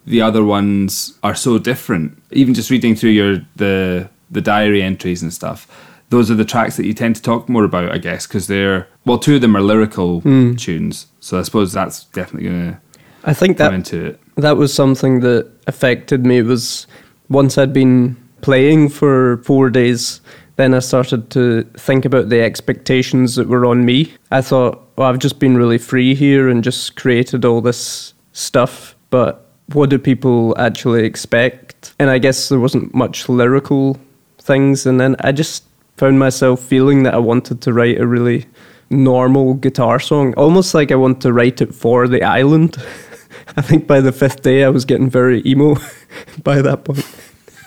the 0.06 0.22
other 0.22 0.44
ones 0.44 1.18
are 1.24 1.36
so 1.36 1.58
different. 1.58 2.22
Even 2.32 2.54
just 2.54 2.70
reading 2.70 2.96
through 2.96 3.12
your 3.12 3.38
the 3.56 4.10
the 4.32 4.42
diary 4.42 4.82
entries 4.82 5.22
and 5.22 5.32
stuff, 5.34 5.68
those 6.10 6.30
are 6.32 6.36
the 6.36 6.46
tracks 6.46 6.76
that 6.78 6.86
you 6.86 6.94
tend 6.94 7.16
to 7.16 7.22
talk 7.22 7.48
more 7.48 7.64
about, 7.64 7.92
I 7.92 7.98
guess, 8.00 8.26
because 8.28 8.48
they're 8.48 8.88
well, 9.06 9.20
two 9.20 9.36
of 9.36 9.42
them 9.42 9.56
are 9.56 9.62
lyrical 9.62 10.22
Hmm. 10.22 10.56
tunes. 10.56 11.08
So 11.20 11.40
I 11.40 11.44
suppose 11.44 11.72
that's 11.74 12.06
definitely 12.06 12.50
going 12.50 12.72
to 12.74 12.78
I 13.26 13.34
think 13.34 13.58
come 13.58 13.68
that 13.72 13.74
into 13.76 14.06
it. 14.06 14.20
that 14.36 14.58
was 14.58 14.74
something 14.74 15.22
that 15.22 15.50
affected 15.68 16.26
me 16.26 16.42
was 16.42 16.88
once 17.30 17.58
I'd 17.58 17.72
been 17.74 18.18
playing 18.42 18.90
for 18.90 19.38
four 19.46 19.70
days, 19.70 20.20
then 20.56 20.74
I 20.74 20.80
started 20.80 21.30
to 21.32 21.64
think 21.78 22.06
about 22.06 22.30
the 22.30 22.42
expectations 22.42 23.36
that 23.36 23.48
were 23.48 23.66
on 23.66 23.86
me. 23.86 24.14
I 24.32 24.42
thought, 24.42 24.88
well, 24.96 25.10
I've 25.10 25.20
just 25.20 25.40
been 25.40 25.58
really 25.58 25.78
free 25.78 26.14
here 26.14 26.48
and 26.48 26.64
just 26.64 26.96
created 26.96 27.44
all 27.44 27.62
this 27.62 28.14
stuff, 28.34 28.96
but 29.10 29.48
what 29.72 29.90
do 29.90 29.98
people 29.98 30.56
actually 30.60 31.06
expect? 31.06 31.94
And 32.00 32.10
I 32.10 32.20
guess 32.20 32.50
there 32.50 32.60
wasn't 32.60 32.94
much 32.94 33.30
lyrical 33.30 34.00
things, 34.40 34.86
and 34.86 35.00
then 35.00 35.16
I 35.22 35.32
just 35.32 35.64
found 35.98 36.20
myself 36.20 36.60
feeling 36.60 37.04
that 37.04 37.14
I 37.14 37.20
wanted 37.20 37.62
to 37.62 37.74
write 37.74 38.00
a 38.00 38.08
really 38.08 38.46
normal 38.90 39.56
guitar 39.56 40.00
song, 40.00 40.34
almost 40.36 40.74
like 40.74 40.92
I 40.92 40.96
want 40.96 41.22
to 41.22 41.34
write 41.34 41.62
it 41.62 41.74
for 41.74 42.08
the 42.08 42.24
island. 42.24 42.78
I 43.58 43.62
think 43.62 43.88
by 43.88 44.02
the 44.02 44.12
fifth 44.12 44.42
day 44.42 44.64
I 44.64 44.70
was 44.70 44.86
getting 44.86 45.10
very 45.10 45.42
emo 45.46 45.76
by 46.44 46.62
that 46.62 46.84
point. 46.86 47.06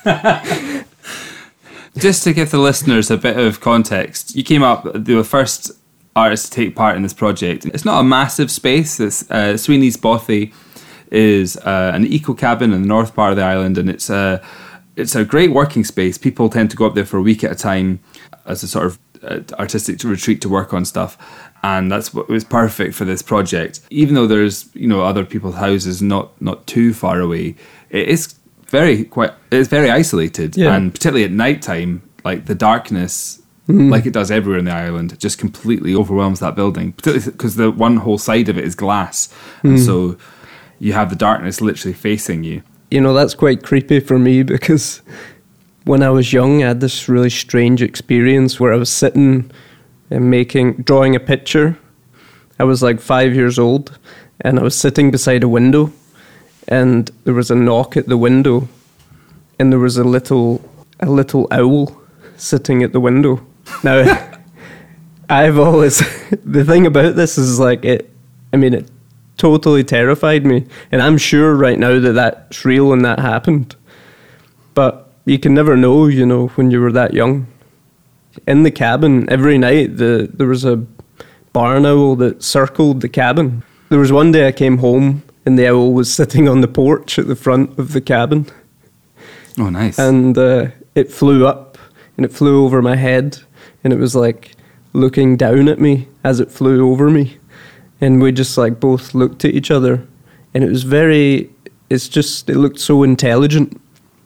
Just 1.98 2.24
to 2.24 2.34
give 2.34 2.50
the 2.50 2.58
listeners 2.58 3.10
a 3.10 3.16
bit 3.16 3.38
of 3.38 3.60
context, 3.60 4.36
you 4.36 4.44
came 4.44 4.62
up 4.62 4.86
the 4.92 5.24
first 5.24 5.72
artist 6.14 6.52
to 6.52 6.64
take 6.64 6.76
part 6.76 6.94
in 6.96 7.02
this 7.02 7.14
project. 7.14 7.64
It's 7.66 7.84
not 7.86 8.00
a 8.00 8.04
massive 8.04 8.50
space. 8.50 9.00
It's 9.00 9.30
uh, 9.30 9.56
Sweeney's 9.56 9.96
Bothy 9.96 10.52
is 11.10 11.56
uh, 11.58 11.92
an 11.94 12.06
eco 12.06 12.34
cabin 12.34 12.72
in 12.72 12.82
the 12.82 12.88
north 12.88 13.14
part 13.14 13.30
of 13.30 13.36
the 13.36 13.44
island, 13.44 13.78
and 13.78 13.88
it's 13.88 14.10
a 14.10 14.42
it's 14.96 15.14
a 15.14 15.24
great 15.24 15.52
working 15.52 15.84
space. 15.84 16.18
People 16.18 16.50
tend 16.50 16.70
to 16.70 16.76
go 16.76 16.86
up 16.86 16.94
there 16.94 17.04
for 17.04 17.16
a 17.16 17.22
week 17.22 17.42
at 17.42 17.52
a 17.52 17.54
time 17.54 18.00
as 18.44 18.62
a 18.62 18.68
sort 18.68 18.86
of 18.86 18.98
uh, 19.22 19.40
artistic 19.58 20.02
retreat 20.04 20.42
to 20.42 20.48
work 20.50 20.74
on 20.74 20.84
stuff, 20.84 21.16
and 21.62 21.90
that's 21.90 22.12
what 22.12 22.28
was 22.28 22.44
perfect 22.44 22.94
for 22.94 23.06
this 23.06 23.22
project. 23.22 23.80
Even 23.88 24.14
though 24.14 24.26
there's 24.26 24.68
you 24.74 24.86
know 24.86 25.02
other 25.02 25.24
people's 25.24 25.56
houses 25.56 26.02
not 26.02 26.40
not 26.42 26.66
too 26.66 26.92
far 26.92 27.20
away, 27.20 27.54
it 27.88 28.08
is 28.08 28.34
very 28.68 29.04
quite 29.04 29.32
it's 29.50 29.68
very 29.68 29.90
isolated, 29.90 30.56
Yeah. 30.56 30.74
and 30.74 30.92
particularly 30.92 31.24
at 31.24 31.32
night 31.32 31.62
time, 31.62 32.02
like 32.24 32.46
the 32.46 32.54
darkness. 32.54 33.42
Mm. 33.68 33.90
Like 33.90 34.06
it 34.06 34.12
does 34.12 34.30
everywhere 34.30 34.60
in 34.60 34.66
the 34.66 34.72
island, 34.72 35.18
just 35.18 35.38
completely 35.38 35.92
overwhelms 35.92 36.38
that 36.38 36.54
building. 36.54 36.92
Particularly 36.92 37.32
because 37.32 37.56
the 37.56 37.68
one 37.72 37.96
whole 37.96 38.16
side 38.16 38.48
of 38.48 38.56
it 38.56 38.64
is 38.64 38.76
glass, 38.76 39.28
and 39.64 39.76
mm. 39.76 39.84
so 39.84 40.16
you 40.78 40.92
have 40.92 41.10
the 41.10 41.16
darkness 41.16 41.60
literally 41.60 41.92
facing 41.92 42.44
you. 42.44 42.62
You 42.90 43.00
know, 43.00 43.12
that's 43.12 43.34
quite 43.34 43.64
creepy 43.64 43.98
for 43.98 44.18
me 44.18 44.42
because 44.44 45.02
when 45.84 46.02
I 46.02 46.10
was 46.10 46.32
young, 46.32 46.62
I 46.62 46.68
had 46.68 46.80
this 46.80 47.08
really 47.08 47.30
strange 47.30 47.82
experience 47.82 48.60
where 48.60 48.72
I 48.72 48.76
was 48.76 48.90
sitting 48.90 49.50
and 50.10 50.30
making, 50.30 50.82
drawing 50.82 51.16
a 51.16 51.20
picture. 51.20 51.78
I 52.58 52.64
was 52.64 52.82
like 52.82 53.00
five 53.00 53.34
years 53.34 53.58
old 53.58 53.98
and 54.40 54.58
I 54.58 54.62
was 54.62 54.78
sitting 54.78 55.10
beside 55.10 55.42
a 55.42 55.48
window 55.48 55.92
and 56.68 57.10
there 57.24 57.34
was 57.34 57.50
a 57.50 57.54
knock 57.54 57.96
at 57.96 58.06
the 58.06 58.16
window 58.16 58.68
and 59.58 59.72
there 59.72 59.78
was 59.78 59.96
a 59.96 60.04
little, 60.04 60.68
a 61.00 61.06
little 61.06 61.48
owl 61.50 62.00
sitting 62.36 62.82
at 62.82 62.92
the 62.92 63.00
window. 63.00 63.44
Now, 63.82 64.38
I've 65.28 65.58
always, 65.58 65.98
the 66.44 66.64
thing 66.64 66.86
about 66.86 67.16
this 67.16 67.38
is 67.38 67.58
like 67.58 67.84
it, 67.84 68.10
I 68.52 68.56
mean, 68.56 68.74
it 68.74 68.90
totally 69.36 69.84
terrified 69.84 70.44
me. 70.44 70.66
And 70.92 71.02
I'm 71.02 71.18
sure 71.18 71.54
right 71.54 71.78
now 71.78 71.98
that 71.98 72.12
that's 72.12 72.64
real 72.64 72.92
and 72.92 73.04
that 73.04 73.18
happened. 73.18 73.76
But 74.74 75.10
you 75.24 75.38
can 75.38 75.54
never 75.54 75.76
know, 75.76 76.06
you 76.06 76.26
know, 76.26 76.48
when 76.48 76.70
you 76.70 76.80
were 76.80 76.92
that 76.92 77.14
young. 77.14 77.46
In 78.46 78.62
the 78.62 78.70
cabin, 78.70 79.28
every 79.30 79.56
night, 79.58 79.96
the, 79.96 80.30
there 80.32 80.46
was 80.46 80.64
a 80.64 80.84
barn 81.52 81.86
owl 81.86 82.16
that 82.16 82.42
circled 82.42 83.00
the 83.00 83.08
cabin. 83.08 83.62
There 83.88 83.98
was 83.98 84.12
one 84.12 84.32
day 84.32 84.46
I 84.46 84.52
came 84.52 84.78
home 84.78 85.22
and 85.46 85.56
the 85.56 85.68
owl 85.68 85.92
was 85.92 86.12
sitting 86.12 86.48
on 86.48 86.60
the 86.60 86.68
porch 86.68 87.18
at 87.18 87.28
the 87.28 87.36
front 87.36 87.78
of 87.78 87.92
the 87.92 88.00
cabin. 88.00 88.46
Oh, 89.58 89.70
nice. 89.70 89.98
And 89.98 90.36
uh, 90.36 90.68
it 90.96 91.10
flew 91.10 91.46
up 91.46 91.78
and 92.16 92.26
it 92.26 92.32
flew 92.32 92.64
over 92.64 92.82
my 92.82 92.96
head 92.96 93.38
and 93.84 93.92
it 93.92 93.98
was 93.98 94.14
like 94.16 94.52
looking 94.92 95.36
down 95.36 95.68
at 95.68 95.78
me 95.78 96.08
as 96.24 96.40
it 96.40 96.50
flew 96.50 96.90
over 96.90 97.08
me. 97.08 97.38
And 98.00 98.20
we 98.20 98.32
just 98.32 98.58
like 98.58 98.80
both 98.80 99.14
looked 99.14 99.44
at 99.44 99.54
each 99.54 99.70
other 99.70 100.06
and 100.52 100.64
it 100.64 100.68
was 100.68 100.82
very, 100.82 101.48
it's 101.88 102.08
just, 102.08 102.50
it 102.50 102.56
looked 102.56 102.80
so 102.80 103.04
intelligent. 103.04 103.80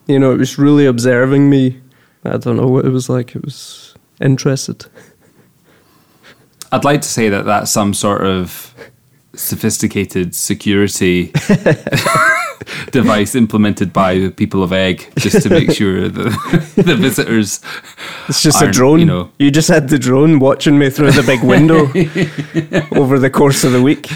You 0.07 0.17
know, 0.17 0.33
it 0.33 0.39
was 0.39 0.57
really 0.57 0.87
observing 0.87 1.49
me. 1.49 1.79
I 2.25 2.37
don't 2.37 2.57
know 2.57 2.67
what 2.67 2.85
it 2.85 2.89
was 2.89 3.09
like. 3.09 3.35
It 3.35 3.45
was 3.45 3.95
interested. 4.19 4.85
I'd 6.71 6.83
like 6.83 7.01
to 7.01 7.07
say 7.07 7.29
that 7.29 7.45
that's 7.45 7.71
some 7.71 7.93
sort 7.93 8.21
of 8.21 8.73
sophisticated 9.33 10.35
security 10.35 11.31
device 12.91 13.33
implemented 13.33 13.93
by 13.93 14.15
the 14.15 14.29
people 14.29 14.61
of 14.63 14.71
Eigg 14.71 15.13
just 15.17 15.41
to 15.43 15.49
make 15.49 15.71
sure 15.71 16.09
the, 16.09 16.29
the 16.75 16.95
visitors. 16.95 17.61
It's 18.27 18.43
just 18.43 18.61
a 18.61 18.69
drone. 18.69 18.99
You 18.99 19.05
know, 19.05 19.31
You 19.39 19.51
just 19.51 19.69
had 19.69 19.89
the 19.89 19.97
drone 19.97 20.39
watching 20.39 20.77
me 20.77 20.89
through 20.89 21.11
the 21.11 21.23
big 21.23 21.43
window 21.43 21.87
over 22.99 23.19
the 23.19 23.29
course 23.29 23.63
of 23.63 23.71
the 23.71 23.81
week 23.81 24.11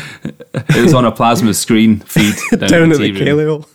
it 0.53 0.83
was 0.83 0.93
on 0.93 1.05
a 1.05 1.11
plasma 1.11 1.53
screen 1.53 1.99
feed 2.01 2.35
down, 2.51 2.69
down 2.69 2.91
at 2.91 2.97
the 2.97 3.11
room. 3.11 3.65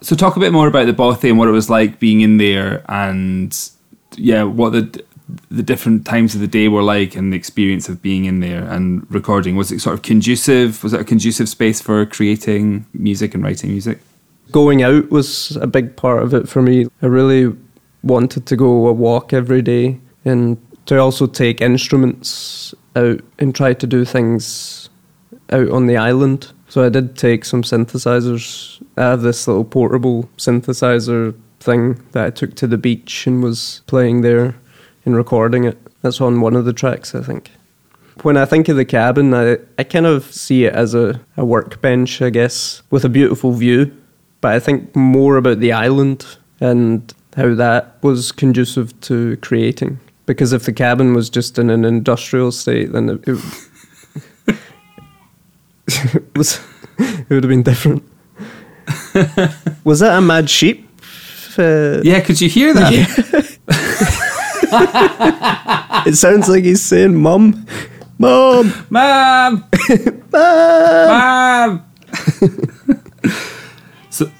So 0.00 0.14
talk 0.14 0.36
a 0.36 0.40
bit 0.40 0.52
more 0.52 0.68
about 0.68 0.86
the 0.86 0.92
Bothy 0.92 1.30
and 1.30 1.38
what 1.38 1.48
it 1.48 1.52
was 1.52 1.70
like 1.70 1.98
being 1.98 2.20
in 2.20 2.36
there, 2.36 2.84
and 2.90 3.56
yeah, 4.16 4.42
what 4.42 4.70
the 4.70 5.04
the 5.50 5.62
different 5.62 6.04
times 6.04 6.34
of 6.34 6.40
the 6.40 6.46
day 6.46 6.68
were 6.68 6.82
like, 6.82 7.16
and 7.16 7.32
the 7.32 7.36
experience 7.36 7.88
of 7.88 8.02
being 8.02 8.26
in 8.26 8.40
there 8.40 8.64
and 8.64 9.10
recording. 9.10 9.56
Was 9.56 9.72
it 9.72 9.80
sort 9.80 9.94
of 9.94 10.02
conducive? 10.02 10.82
Was 10.82 10.92
it 10.92 11.00
a 11.00 11.04
conducive 11.04 11.48
space 11.48 11.80
for 11.80 12.04
creating 12.06 12.86
music 12.92 13.34
and 13.34 13.42
writing 13.42 13.70
music? 13.70 14.00
going 14.54 14.84
out 14.84 15.10
was 15.10 15.56
a 15.56 15.66
big 15.66 15.96
part 15.96 16.22
of 16.22 16.32
it 16.32 16.48
for 16.48 16.62
me. 16.62 16.86
I 17.02 17.06
really 17.06 17.54
wanted 18.04 18.46
to 18.46 18.56
go 18.56 18.86
a 18.86 18.92
walk 18.92 19.32
every 19.32 19.62
day 19.62 19.98
and 20.24 20.56
to 20.86 20.98
also 20.98 21.26
take 21.26 21.60
instruments 21.60 22.72
out 22.94 23.20
and 23.40 23.52
try 23.52 23.74
to 23.74 23.86
do 23.86 24.04
things 24.04 24.88
out 25.50 25.68
on 25.70 25.86
the 25.86 25.96
island. 25.96 26.52
So 26.68 26.84
I 26.84 26.88
did 26.88 27.16
take 27.16 27.44
some 27.44 27.62
synthesizers. 27.62 28.80
I 28.96 29.02
have 29.02 29.22
this 29.22 29.48
little 29.48 29.64
portable 29.64 30.28
synthesizer 30.36 31.34
thing 31.58 32.00
that 32.12 32.26
I 32.26 32.30
took 32.30 32.54
to 32.56 32.68
the 32.68 32.78
beach 32.78 33.26
and 33.26 33.42
was 33.42 33.82
playing 33.86 34.20
there 34.20 34.54
and 35.04 35.16
recording 35.16 35.64
it. 35.64 35.78
That's 36.02 36.20
on 36.20 36.40
one 36.40 36.56
of 36.56 36.64
the 36.64 36.72
tracks, 36.72 37.14
I 37.14 37.22
think. 37.22 37.50
When 38.22 38.36
I 38.36 38.44
think 38.44 38.68
of 38.68 38.76
the 38.76 38.84
cabin, 38.84 39.34
I, 39.34 39.58
I 39.78 39.84
kind 39.84 40.06
of 40.06 40.32
see 40.32 40.64
it 40.64 40.72
as 40.72 40.94
a, 40.94 41.20
a 41.36 41.44
workbench, 41.44 42.22
I 42.22 42.30
guess, 42.30 42.82
with 42.90 43.04
a 43.04 43.08
beautiful 43.08 43.52
view. 43.52 43.92
But 44.40 44.52
I 44.54 44.60
think 44.60 44.94
more 44.94 45.36
about 45.36 45.60
the 45.60 45.72
island 45.72 46.24
and 46.60 47.12
how 47.36 47.54
that 47.54 48.02
was 48.02 48.30
conducive 48.30 48.98
to 49.02 49.36
creating. 49.38 49.98
Because 50.26 50.52
if 50.52 50.64
the 50.64 50.72
cabin 50.72 51.14
was 51.14 51.28
just 51.28 51.58
in 51.58 51.70
an 51.70 51.84
industrial 51.84 52.52
state, 52.52 52.92
then 52.92 53.08
it, 53.10 53.28
it, 53.28 54.58
it 55.88 56.22
was 56.36 56.60
it 56.98 57.28
would 57.28 57.44
have 57.44 57.50
been 57.50 57.62
different. 57.62 58.02
was 59.84 60.00
that 60.00 60.16
a 60.16 60.20
mad 60.20 60.48
sheep? 60.48 60.88
Uh, 61.58 62.00
Yeah, 62.02 62.20
could 62.20 62.40
you 62.40 62.48
hear 62.48 62.72
that? 62.74 63.43
It 66.06 66.16
sounds 66.16 66.48
like 66.50 66.64
he's 66.64 66.82
saying, 66.82 67.14
"Mum, 67.14 67.64
mum, 68.18 68.72
Mom! 68.90 69.64
mum." 70.30 70.32
Mom! 70.32 71.84
so, 74.10 74.30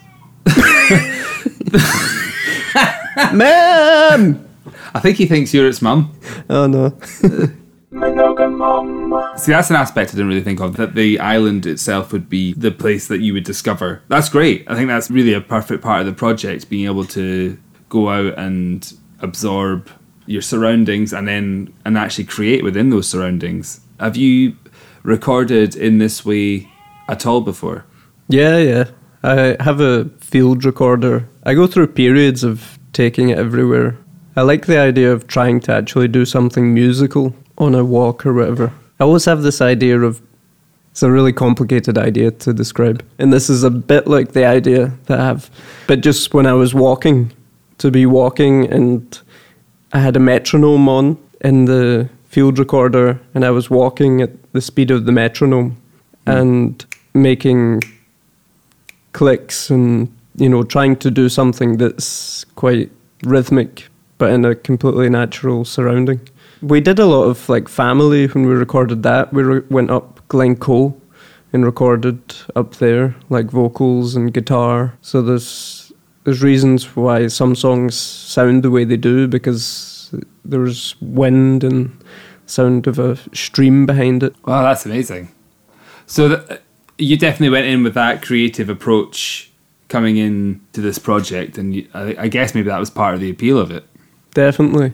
Ma'am! 3.32 4.46
I 4.94 5.00
think 5.00 5.16
he 5.16 5.26
thinks 5.26 5.54
you're 5.54 5.68
its 5.68 5.80
mum. 5.80 6.12
Oh 6.50 6.66
no. 6.66 6.98
See, 9.36 9.52
that's 9.52 9.70
an 9.70 9.76
aspect 9.76 10.10
I 10.10 10.12
didn't 10.12 10.28
really 10.28 10.42
think 10.42 10.60
of. 10.60 10.76
That 10.76 10.94
the 10.94 11.18
island 11.20 11.64
itself 11.64 12.12
would 12.12 12.28
be 12.28 12.52
the 12.54 12.70
place 12.70 13.06
that 13.08 13.20
you 13.20 13.32
would 13.32 13.44
discover. 13.44 14.02
That's 14.08 14.28
great. 14.28 14.64
I 14.68 14.74
think 14.74 14.88
that's 14.88 15.10
really 15.10 15.32
a 15.32 15.40
perfect 15.40 15.82
part 15.82 16.00
of 16.00 16.06
the 16.06 16.12
project, 16.12 16.68
being 16.68 16.86
able 16.86 17.04
to 17.06 17.56
go 17.88 18.08
out 18.08 18.36
and 18.38 18.92
absorb 19.20 19.88
your 20.26 20.42
surroundings 20.42 21.12
and 21.12 21.28
then 21.28 21.72
and 21.84 21.98
actually 21.98 22.24
create 22.24 22.64
within 22.64 22.90
those 22.90 23.08
surroundings. 23.08 23.80
Have 24.00 24.16
you 24.16 24.56
recorded 25.02 25.76
in 25.76 25.98
this 25.98 26.24
way 26.24 26.68
at 27.08 27.26
all 27.26 27.40
before? 27.40 27.84
Yeah, 28.28 28.58
yeah. 28.58 28.84
I 29.22 29.56
have 29.60 29.80
a 29.80 30.06
field 30.20 30.64
recorder. 30.64 31.28
I 31.44 31.54
go 31.54 31.66
through 31.66 31.88
periods 31.88 32.44
of 32.44 32.78
taking 32.92 33.30
it 33.30 33.38
everywhere. 33.38 33.96
I 34.36 34.42
like 34.42 34.66
the 34.66 34.78
idea 34.78 35.12
of 35.12 35.26
trying 35.26 35.60
to 35.60 35.72
actually 35.72 36.08
do 36.08 36.24
something 36.24 36.74
musical 36.74 37.34
on 37.56 37.74
a 37.74 37.84
walk 37.84 38.26
or 38.26 38.34
whatever. 38.34 38.72
I 38.98 39.04
always 39.04 39.24
have 39.26 39.42
this 39.42 39.60
idea 39.60 40.00
of 40.00 40.20
it's 40.90 41.02
a 41.02 41.10
really 41.10 41.32
complicated 41.32 41.98
idea 41.98 42.30
to 42.30 42.52
describe. 42.52 43.04
And 43.18 43.32
this 43.32 43.50
is 43.50 43.64
a 43.64 43.70
bit 43.70 44.06
like 44.06 44.32
the 44.32 44.44
idea 44.44 44.92
that 45.06 45.18
I 45.18 45.24
have. 45.24 45.50
But 45.86 46.02
just 46.02 46.32
when 46.32 46.46
I 46.46 46.52
was 46.52 46.72
walking, 46.72 47.32
to 47.78 47.90
be 47.90 48.06
walking 48.06 48.70
and 48.70 49.20
I 49.94 50.00
had 50.00 50.16
a 50.16 50.20
metronome 50.20 50.88
on 50.88 51.16
in 51.40 51.66
the 51.66 52.10
field 52.28 52.58
recorder 52.58 53.20
and 53.32 53.44
I 53.44 53.50
was 53.50 53.70
walking 53.70 54.20
at 54.20 54.30
the 54.52 54.60
speed 54.60 54.90
of 54.90 55.06
the 55.06 55.12
metronome 55.12 55.76
hmm. 56.24 56.30
and 56.30 56.86
making 57.14 57.82
clicks 59.12 59.70
and 59.70 60.12
you 60.35 60.48
know 60.48 60.64
trying 60.64 60.96
to 60.96 61.11
do 61.12 61.28
something 61.28 61.76
that's 61.76 62.44
quite 62.57 62.90
rhythmic 63.22 63.87
but 64.18 64.33
in 64.33 64.44
a 64.44 64.54
completely 64.57 65.09
natural 65.09 65.64
surrounding. 65.64 66.20
We 66.61 66.80
did 66.80 66.98
a 66.98 67.07
lot 67.07 67.24
of 67.24 67.48
like 67.48 67.68
family 67.68 68.26
when 68.26 68.46
we 68.46 68.54
recorded 68.54 69.02
that. 69.04 69.33
We 69.33 69.42
re- 69.42 69.62
went 69.70 69.90
up 69.90 70.20
Glencoe 70.28 70.94
and 71.52 71.64
recorded 71.64 72.35
up 72.57 72.76
there 72.76 73.14
like 73.28 73.46
vocals 73.46 74.16
and 74.16 74.35
guitar. 74.35 74.94
So 75.02 75.22
there's 75.22 75.84
there's 76.24 76.42
reasons 76.42 76.96
why 76.96 77.26
some 77.28 77.54
songs 77.54 77.94
sound 77.96 78.62
the 78.62 78.70
way 78.70 78.84
they 78.84 78.96
do 78.96 79.28
because 79.28 80.14
there's 80.44 81.00
wind 81.00 81.64
and 81.64 81.96
sound 82.46 82.87
of 82.87 82.98
a 82.98 83.16
stream 83.34 83.87
behind 83.87 84.22
it. 84.22 84.34
Wow, 84.46 84.62
that's 84.62 84.84
amazing. 84.87 85.32
So 86.06 86.37
th- 86.37 86.60
you 86.98 87.16
definitely 87.16 87.50
went 87.50 87.66
in 87.66 87.82
with 87.82 87.94
that 87.94 88.22
creative 88.22 88.68
approach 88.68 89.50
coming 89.88 90.16
in 90.16 90.60
to 90.72 90.80
this 90.80 90.98
project, 90.98 91.58
and 91.58 91.74
you, 91.74 91.88
I, 91.94 92.16
I 92.18 92.28
guess 92.28 92.54
maybe 92.54 92.68
that 92.68 92.78
was 92.80 92.90
part 92.90 93.14
of 93.14 93.20
the 93.20 93.30
appeal 93.30 93.58
of 93.58 93.70
it. 93.70 93.84
Definitely. 94.32 94.92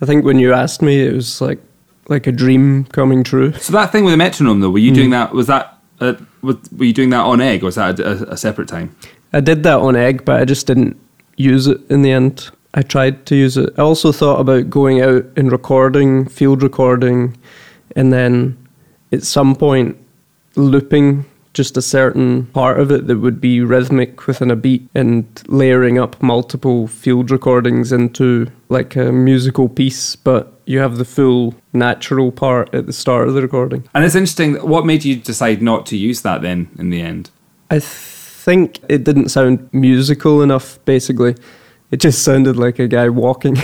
I 0.00 0.06
think 0.06 0.24
when 0.24 0.38
you 0.38 0.52
asked 0.52 0.82
me, 0.82 1.06
it 1.06 1.12
was 1.12 1.40
like 1.40 1.60
like 2.08 2.26
a 2.26 2.32
dream 2.32 2.84
coming 2.84 3.24
true. 3.24 3.52
So 3.54 3.72
that 3.72 3.90
thing 3.90 4.04
with 4.04 4.12
the 4.12 4.18
metronome, 4.18 4.60
though, 4.60 4.70
were 4.70 4.78
you 4.78 4.92
doing 4.92 5.10
that? 5.10 5.32
Was 5.32 5.46
that 5.46 5.78
uh, 6.00 6.14
were 6.42 6.84
you 6.84 6.92
doing 6.92 7.10
that 7.10 7.20
on 7.22 7.38
Eigg, 7.38 7.62
or 7.62 7.66
was 7.66 7.76
that 7.76 7.98
a, 7.98 8.06
a, 8.06 8.32
a 8.32 8.36
separate 8.36 8.68
time? 8.68 8.94
I 9.34 9.40
did 9.40 9.64
that 9.64 9.80
on 9.80 9.94
Eigg, 9.94 10.24
but 10.24 10.40
I 10.40 10.44
just 10.44 10.68
didn't 10.68 10.96
use 11.36 11.66
it 11.66 11.80
in 11.90 12.02
the 12.02 12.12
end. 12.12 12.50
I 12.72 12.82
tried 12.82 13.26
to 13.26 13.34
use 13.34 13.56
it. 13.56 13.74
I 13.76 13.82
also 13.82 14.12
thought 14.12 14.38
about 14.38 14.70
going 14.70 15.00
out 15.00 15.24
and 15.36 15.50
recording, 15.50 16.28
field 16.28 16.62
recording, 16.62 17.36
and 17.96 18.12
then 18.12 18.56
at 19.10 19.24
some 19.24 19.56
point 19.56 19.96
looping 20.54 21.24
just 21.52 21.76
a 21.76 21.82
certain 21.82 22.46
part 22.46 22.78
of 22.78 22.92
it 22.92 23.08
that 23.08 23.18
would 23.18 23.40
be 23.40 23.60
rhythmic 23.60 24.26
within 24.28 24.52
a 24.52 24.56
beat 24.56 24.88
and 24.94 25.42
layering 25.48 25.98
up 25.98 26.20
multiple 26.22 26.86
field 26.86 27.30
recordings 27.30 27.90
into 27.90 28.50
like 28.68 28.94
a 28.94 29.10
musical 29.12 29.68
piece, 29.68 30.14
but 30.14 30.60
you 30.64 30.78
have 30.78 30.96
the 30.96 31.04
full 31.04 31.54
natural 31.72 32.30
part 32.30 32.72
at 32.72 32.86
the 32.86 32.92
start 32.92 33.26
of 33.26 33.34
the 33.34 33.42
recording. 33.42 33.88
And 33.94 34.04
it's 34.04 34.14
interesting. 34.14 34.54
What 34.56 34.86
made 34.86 35.04
you 35.04 35.16
decide 35.16 35.60
not 35.60 35.86
to 35.86 35.96
use 35.96 36.22
that 36.22 36.42
then 36.42 36.68
in 36.78 36.90
the 36.90 37.00
end? 37.00 37.30
I 37.70 37.80
think 38.44 38.80
it 38.90 39.04
didn't 39.04 39.30
sound 39.30 39.70
musical 39.72 40.42
enough, 40.42 40.78
basically. 40.84 41.34
It 41.90 41.96
just 41.96 42.22
sounded 42.22 42.56
like 42.56 42.78
a 42.78 42.86
guy 42.86 43.08
walking 43.08 43.56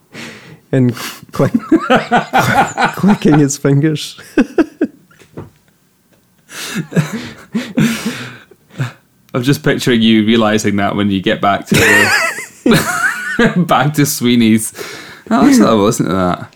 and 0.72 0.94
click, 1.32 1.52
clicking 2.96 3.38
his 3.38 3.56
fingers. 3.56 4.20
I'm 9.34 9.42
just 9.42 9.64
picturing 9.64 10.02
you 10.02 10.26
realizing 10.26 10.76
that 10.76 10.94
when 10.94 11.10
you 11.10 11.22
get 11.22 11.40
back 11.40 11.66
to 11.68 11.74
the, 11.74 13.64
back 13.66 13.94
to 13.94 14.04
Sweeney's. 14.04 14.74
Oh, 15.30 15.40
let's 15.42 15.56
have 15.56 15.68
a 15.70 15.74
listen 15.74 16.04
to 16.06 16.12
that. 16.12 16.51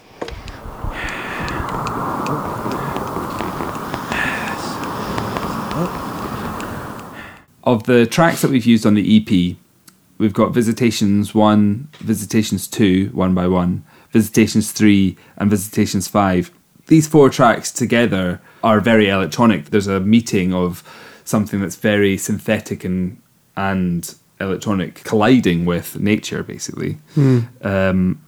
Of 7.66 7.82
the 7.84 8.06
tracks 8.06 8.42
that 8.42 8.50
we've 8.52 8.64
used 8.64 8.86
on 8.86 8.94
the 8.94 9.16
EP, 9.16 9.56
we've 10.18 10.32
got 10.32 10.54
Visitations 10.54 11.34
1, 11.34 11.88
Visitations 11.98 12.68
2, 12.68 13.10
one 13.12 13.34
by 13.34 13.48
one, 13.48 13.84
Visitations 14.12 14.70
3, 14.70 15.16
and 15.36 15.50
Visitations 15.50 16.06
5. 16.06 16.52
These 16.86 17.08
four 17.08 17.28
tracks 17.28 17.72
together 17.72 18.40
are 18.62 18.80
very 18.80 19.08
electronic. 19.08 19.66
There's 19.70 19.88
a 19.88 19.98
meeting 19.98 20.54
of 20.54 20.84
something 21.24 21.60
that's 21.60 21.74
very 21.74 22.16
synthetic 22.16 22.84
and 22.84 23.20
and 23.56 24.14
electronic 24.38 25.02
colliding 25.02 25.64
with 25.64 25.98
nature, 25.98 26.42
basically. 26.42 26.98
Um, 27.62 28.22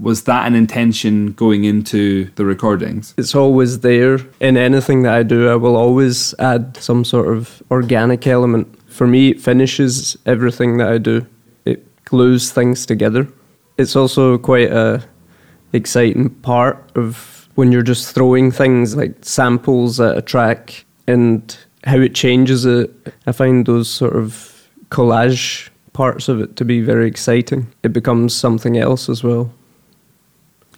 was 0.00 0.22
that 0.24 0.46
an 0.46 0.54
intention 0.54 1.32
going 1.32 1.64
into 1.64 2.30
the 2.36 2.44
recordings? 2.44 3.14
It's 3.18 3.34
always 3.34 3.80
there. 3.80 4.18
In 4.40 4.56
anything 4.56 5.02
that 5.02 5.12
I 5.12 5.22
do, 5.22 5.50
I 5.50 5.56
will 5.56 5.76
always 5.76 6.34
add 6.38 6.76
some 6.78 7.04
sort 7.04 7.28
of 7.36 7.62
organic 7.70 8.26
element. 8.26 8.79
For 8.90 9.06
me, 9.06 9.30
it 9.30 9.40
finishes 9.40 10.18
everything 10.26 10.76
that 10.78 10.88
I 10.88 10.98
do. 10.98 11.26
It 11.64 12.04
glues 12.04 12.50
things 12.50 12.84
together. 12.84 13.28
It's 13.78 13.96
also 13.96 14.36
quite 14.36 14.70
a 14.70 15.02
exciting 15.72 16.30
part 16.30 16.90
of 16.96 17.48
when 17.54 17.70
you're 17.70 17.82
just 17.82 18.12
throwing 18.12 18.50
things 18.50 18.96
like 18.96 19.14
samples 19.22 20.00
at 20.00 20.18
a 20.18 20.22
track 20.22 20.84
and 21.06 21.56
how 21.84 21.98
it 21.98 22.14
changes 22.14 22.66
it. 22.66 22.90
I 23.26 23.32
find 23.32 23.64
those 23.64 23.88
sort 23.88 24.16
of 24.16 24.68
collage 24.90 25.70
parts 25.92 26.28
of 26.28 26.40
it 26.40 26.56
to 26.56 26.64
be 26.64 26.80
very 26.80 27.06
exciting. 27.06 27.72
It 27.82 27.92
becomes 27.92 28.34
something 28.34 28.76
else 28.76 29.08
as 29.08 29.22
well. 29.22 29.52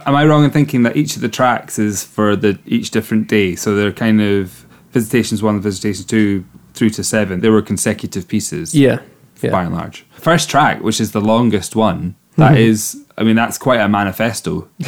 Am 0.05 0.15
I 0.15 0.27
wrong 0.27 0.45
in 0.45 0.51
thinking 0.51 0.83
that 0.83 0.97
each 0.97 1.17
of 1.17 1.23
the 1.23 1.29
tracks 1.29 1.79
is 1.79 2.05
for 2.05 2.37
the 2.37 2.59
each 2.67 2.91
different 2.91 3.29
day? 3.29 3.57
So 3.57 3.75
they're 3.75 3.93
kind 3.93 4.21
of 4.21 4.67
visitations 4.91 5.43
one, 5.43 5.61
visitations 5.61 6.07
two, 6.07 6.45
through 6.83 6.91
to 6.91 7.05
seven. 7.05 7.39
They 7.41 7.49
were 7.49 7.63
consecutive 7.63 8.27
pieces. 8.27 8.75
Yeah. 8.75 8.99
by 9.41 9.63
and 9.63 9.73
large. 9.73 10.05
First 10.15 10.51
track, 10.51 10.83
which 10.83 11.01
is 11.01 11.13
the 11.13 11.21
longest 11.21 11.77
one, 11.77 12.17
that 12.37 12.57
is, 12.57 13.05
I 13.17 13.23
mean, 13.23 13.37
that's 13.37 13.57
quite 13.57 13.79
a 13.79 13.89
manifesto. 13.89 14.69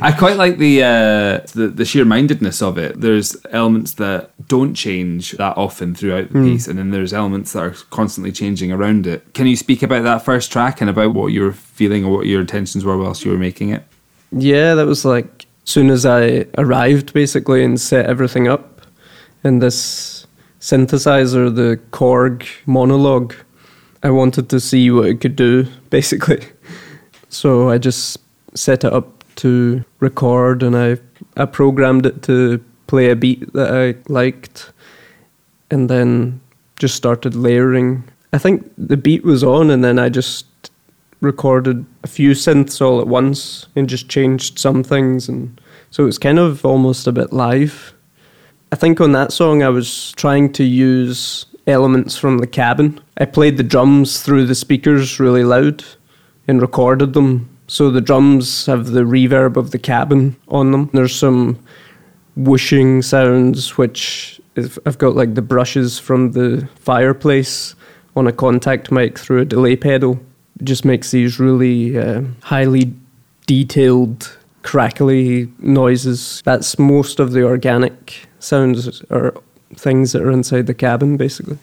I 0.00 0.12
quite 0.18 0.36
like 0.36 0.58
the, 0.58 0.82
uh, 0.82 1.46
the 1.54 1.68
the 1.74 1.84
sheer 1.84 2.04
mindedness 2.04 2.60
of 2.62 2.78
it. 2.78 3.00
There's 3.00 3.36
elements 3.50 3.94
that 3.94 4.30
don't 4.48 4.74
change 4.74 5.32
that 5.32 5.56
often 5.56 5.94
throughout 5.94 6.32
the 6.32 6.42
piece, 6.42 6.66
and 6.66 6.78
then 6.78 6.90
there's 6.90 7.12
elements 7.12 7.52
that 7.52 7.62
are 7.62 7.74
constantly 7.90 8.32
changing 8.32 8.72
around 8.72 9.06
it. 9.06 9.32
Can 9.34 9.46
you 9.46 9.56
speak 9.56 9.82
about 9.82 10.02
that 10.04 10.24
first 10.24 10.50
track 10.52 10.80
and 10.80 10.90
about 10.90 11.14
what 11.14 11.28
you 11.28 11.42
were 11.42 11.52
feeling 11.52 12.04
or 12.04 12.12
what 12.16 12.26
your 12.26 12.40
intentions 12.40 12.84
were 12.84 12.98
whilst 12.98 13.24
you 13.24 13.30
were 13.30 13.38
making 13.38 13.70
it? 13.70 13.82
Yeah, 14.30 14.74
that 14.74 14.86
was 14.86 15.04
like 15.04 15.46
soon 15.64 15.90
as 15.90 16.04
I 16.04 16.46
arrived 16.58 17.12
basically 17.12 17.64
and 17.64 17.80
set 17.80 18.06
everything 18.06 18.48
up 18.48 18.73
in 19.44 19.58
this 19.58 20.26
synthesizer, 20.60 21.54
the 21.54 21.78
Korg 21.90 22.46
monologue. 22.66 23.34
I 24.02 24.10
wanted 24.10 24.48
to 24.50 24.60
see 24.60 24.90
what 24.90 25.06
it 25.06 25.20
could 25.20 25.36
do 25.36 25.66
basically. 25.90 26.44
So 27.28 27.68
I 27.68 27.78
just 27.78 28.18
set 28.54 28.84
it 28.84 28.92
up 28.92 29.24
to 29.36 29.84
record, 30.00 30.62
and 30.62 30.76
I 30.76 30.98
I 31.36 31.46
programmed 31.46 32.06
it 32.06 32.22
to 32.22 32.64
play 32.86 33.10
a 33.10 33.16
beat 33.16 33.52
that 33.52 33.74
I 33.74 34.12
liked, 34.12 34.72
and 35.70 35.90
then 35.90 36.40
just 36.78 36.94
started 36.94 37.34
layering. 37.34 38.04
I 38.32 38.38
think 38.38 38.70
the 38.78 38.96
beat 38.96 39.24
was 39.24 39.42
on, 39.42 39.70
and 39.70 39.82
then 39.82 39.98
I 39.98 40.08
just 40.08 40.46
recorded 41.20 41.84
a 42.02 42.06
few 42.06 42.32
synths 42.32 42.80
all 42.80 43.00
at 43.00 43.06
once 43.06 43.66
and 43.74 43.88
just 43.88 44.08
changed 44.08 44.58
some 44.58 44.84
things, 44.84 45.28
and 45.28 45.60
so 45.90 46.04
it 46.04 46.06
was 46.06 46.18
kind 46.18 46.38
of 46.38 46.64
almost 46.64 47.06
a 47.06 47.12
bit 47.12 47.32
live. 47.32 47.94
I 48.74 48.76
think 48.76 49.00
on 49.00 49.12
that 49.12 49.32
song 49.32 49.62
I 49.62 49.68
was 49.68 50.10
trying 50.16 50.52
to 50.54 50.64
use 50.64 51.46
elements 51.68 52.16
from 52.16 52.38
the 52.38 52.46
cabin. 52.48 53.00
I 53.16 53.24
played 53.24 53.56
the 53.56 53.62
drums 53.62 54.20
through 54.20 54.46
the 54.46 54.56
speakers 54.56 55.20
really 55.20 55.44
loud 55.44 55.84
and 56.48 56.60
recorded 56.60 57.12
them. 57.12 57.56
So 57.68 57.88
the 57.88 58.00
drums 58.00 58.66
have 58.66 58.86
the 58.86 59.02
reverb 59.02 59.56
of 59.56 59.70
the 59.70 59.78
cabin 59.78 60.34
on 60.48 60.72
them. 60.72 60.90
There's 60.92 61.14
some 61.14 61.64
whooshing 62.34 63.02
sounds, 63.02 63.78
which 63.78 64.40
is, 64.56 64.76
I've 64.84 64.98
got 64.98 65.14
like 65.14 65.36
the 65.36 65.40
brushes 65.40 66.00
from 66.00 66.32
the 66.32 66.68
fireplace 66.74 67.76
on 68.16 68.26
a 68.26 68.32
contact 68.32 68.90
mic 68.90 69.20
through 69.20 69.42
a 69.42 69.44
delay 69.44 69.76
pedal. 69.76 70.18
It 70.58 70.64
just 70.64 70.84
makes 70.84 71.12
these 71.12 71.38
really 71.38 71.96
uh, 71.96 72.22
highly 72.42 72.92
detailed, 73.46 74.36
crackly 74.64 75.48
noises. 75.60 76.42
That's 76.44 76.76
most 76.78 77.20
of 77.20 77.30
the 77.32 77.44
organic 77.44 78.26
sounds 78.40 79.02
or 79.10 79.40
things 79.76 80.10
that 80.12 80.22
are 80.22 80.30
inside 80.32 80.66
the 80.66 80.74
cabin, 80.74 81.16
basically. 81.16 81.58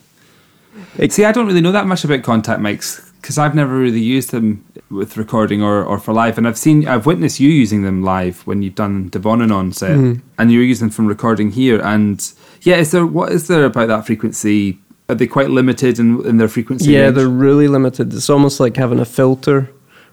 See, 1.09 1.25
I 1.25 1.31
don't 1.33 1.47
really 1.47 1.61
know 1.61 1.71
that 1.73 1.87
much 1.87 2.05
about 2.05 2.23
contact 2.23 2.61
mics 2.61 3.11
because 3.21 3.37
I've 3.37 3.55
never 3.55 3.77
really 3.77 3.99
used 3.99 4.31
them 4.31 4.63
with 4.89 5.17
recording 5.17 5.61
or, 5.61 5.83
or 5.83 5.97
for 5.99 6.13
live. 6.13 6.37
And 6.37 6.47
I've 6.47 6.57
seen, 6.57 6.87
I've 6.87 7.05
witnessed 7.05 7.39
you 7.39 7.49
using 7.49 7.83
them 7.83 8.03
live 8.03 8.45
when 8.47 8.61
you've 8.61 8.75
done 8.75 9.09
Devon 9.09 9.41
and 9.41 9.51
on 9.51 9.73
set, 9.73 9.97
Mhm. 9.97 10.21
and 10.37 10.51
you're 10.51 10.63
using 10.63 10.87
them 10.87 10.93
from 10.93 11.07
recording 11.07 11.51
here. 11.51 11.79
And 11.81 12.31
yeah, 12.61 12.77
is 12.77 12.91
there 12.91 13.05
what 13.05 13.31
is 13.31 13.47
there 13.47 13.65
about 13.65 13.87
that 13.89 14.05
frequency? 14.05 14.79
Are 15.09 15.15
they 15.15 15.27
quite 15.27 15.49
limited 15.49 15.99
in, 15.99 16.25
in 16.25 16.37
their 16.37 16.47
frequency? 16.47 16.91
Yeah, 16.91 17.01
range? 17.05 17.15
they're 17.15 17.27
really 17.27 17.67
limited. 17.67 18.13
It's 18.13 18.29
almost 18.29 18.59
like 18.59 18.77
having 18.77 18.99
a 18.99 19.05
filter 19.05 19.69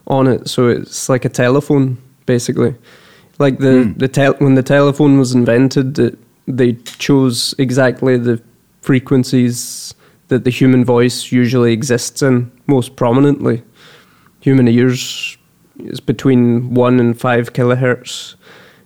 on 0.06 0.26
it, 0.26 0.48
so 0.48 0.68
it's 0.68 1.08
like 1.08 1.24
a 1.24 1.28
telephone, 1.28 1.98
basically. 2.28 2.74
Like 3.38 3.58
the 3.58 3.74
Hmm. 3.82 3.92
the 3.98 4.08
tel- 4.08 4.38
when 4.44 4.54
the 4.54 4.62
telephone 4.62 5.18
was 5.18 5.32
invented, 5.34 5.98
it, 5.98 6.14
they 6.46 6.72
chose 6.98 7.54
exactly 7.58 8.16
the 8.18 8.40
frequencies 8.82 9.94
that 10.28 10.44
the 10.44 10.50
human 10.60 10.84
voice 10.84 11.32
usually 11.32 11.72
exists 11.72 12.22
in 12.22 12.50
most 12.66 12.96
prominently. 12.96 13.62
Human 14.40 14.68
ears 14.68 15.36
is 15.92 16.00
between 16.00 16.74
one 16.74 17.00
and 17.00 17.18
five 17.18 17.52
kilohertz, 17.52 18.34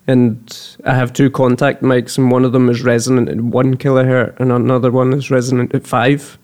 and 0.07 0.37
I 0.85 0.94
have 0.94 1.12
two 1.12 1.31
contact 1.31 1.83
mics, 1.83 2.18
and 2.18 2.33
one 2.33 2.44
of 2.46 2.52
them 2.52 2.68
is 2.70 2.83
resonant 2.85 3.28
at 3.28 3.40
one 3.40 3.76
kilohertz, 3.76 4.38
and 4.40 4.52
another 4.52 4.90
one 4.90 5.12
is 5.18 5.31
resonant 5.31 5.74
at 5.74 5.87
five 5.87 6.38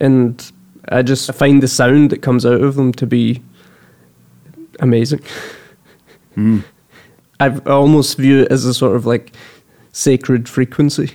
and 0.00 0.50
I 0.88 1.02
just 1.02 1.32
find 1.34 1.62
the 1.62 1.68
sound 1.68 2.10
that 2.10 2.22
comes 2.22 2.44
out 2.46 2.62
of 2.62 2.74
them 2.74 2.92
to 2.94 3.06
be 3.06 3.42
amazing. 4.80 5.20
Mm. 6.36 6.64
I've, 7.38 7.66
I 7.66 7.70
almost 7.70 8.16
view 8.18 8.42
it 8.42 8.52
as 8.52 8.64
a 8.64 8.74
sort 8.74 8.96
of 8.96 9.06
like 9.06 9.32
sacred 9.92 10.48
frequency. 10.48 11.12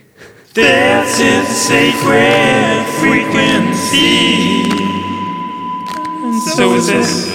This 0.54 1.20
is 1.20 1.48
sacred 1.48 2.86
frequency. 3.00 4.64
And 6.24 6.42
so 6.42 6.74
is 6.74 6.88
this. 6.88 7.35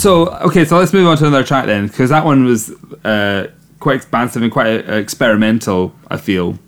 So 0.00 0.28
okay, 0.28 0.64
so 0.64 0.78
let's 0.78 0.94
move 0.94 1.06
on 1.06 1.18
to 1.18 1.26
another 1.26 1.44
track 1.44 1.66
then, 1.66 1.86
because 1.86 2.08
that 2.08 2.24
one 2.24 2.46
was 2.46 2.70
uh, 3.04 3.48
quite 3.80 3.96
expansive 3.96 4.42
and 4.42 4.50
quite 4.50 4.88
uh, 4.88 4.94
experimental. 4.94 5.94
I 6.08 6.16
feel. 6.16 6.58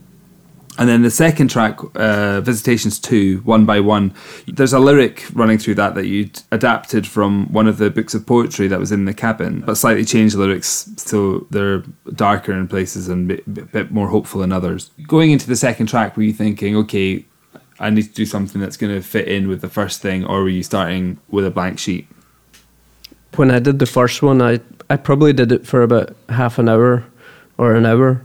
And 0.77 0.87
then 0.87 1.01
the 1.01 1.11
second 1.11 1.49
track, 1.49 1.79
uh, 1.95 2.43
Visitations 2.43 2.99
2, 2.99 3.39
One 3.39 3.65
by 3.65 3.81
One, 3.81 4.13
there's 4.47 4.75
a 4.75 4.79
lyric 4.79 5.25
running 5.33 5.57
through 5.57 5.77
that 5.77 5.95
that 5.95 6.07
you'd 6.07 6.43
adapted 6.51 7.07
from 7.07 7.51
one 7.53 7.69
of 7.69 7.79
the 7.79 7.89
books 7.89 8.13
of 8.13 8.27
poetry 8.27 8.69
that 8.69 8.79
was 8.79 8.93
in 8.93 9.07
the 9.07 9.15
cabin, 9.15 9.61
but 9.61 9.77
slightly 9.77 10.05
changed 10.05 10.35
the 10.35 10.41
lyrics 10.41 10.91
so 10.97 11.47
they're 11.51 11.85
darker 12.15 12.53
in 12.53 12.69
places 12.69 13.09
and 13.09 13.31
a 13.31 13.35
bit, 13.35 13.73
bit 13.73 13.91
more 13.91 14.09
hopeful 14.09 14.43
in 14.43 14.53
others. 14.53 14.91
Going 15.07 15.31
into 15.31 15.47
the 15.47 15.57
second 15.57 15.87
track, 15.87 16.19
were 16.19 16.23
you 16.23 16.35
thinking, 16.35 16.77
okay, 16.77 17.25
I 17.79 17.89
need 17.89 18.05
to 18.05 18.15
do 18.15 18.27
something 18.27 18.61
that's 18.61 18.77
going 18.77 18.95
to 18.95 19.03
fit 19.03 19.29
in 19.29 19.49
with 19.49 19.63
the 19.63 19.71
first 19.71 20.03
thing, 20.03 20.25
or 20.25 20.43
were 20.43 20.49
you 20.51 20.63
starting 20.63 21.19
with 21.29 21.47
a 21.47 21.51
blank 21.51 21.79
sheet? 21.79 22.09
When 23.37 23.51
I 23.51 23.59
did 23.59 23.79
the 23.79 23.87
first 23.87 24.23
one, 24.23 24.43
I, 24.43 24.61
I 24.91 24.97
probably 24.97 25.33
did 25.33 25.53
it 25.53 25.67
for 25.67 25.83
about 25.83 26.15
half 26.29 26.59
an 26.59 26.69
hour 26.69 27.05
or 27.57 27.75
an 27.75 27.87
hour. 27.87 28.23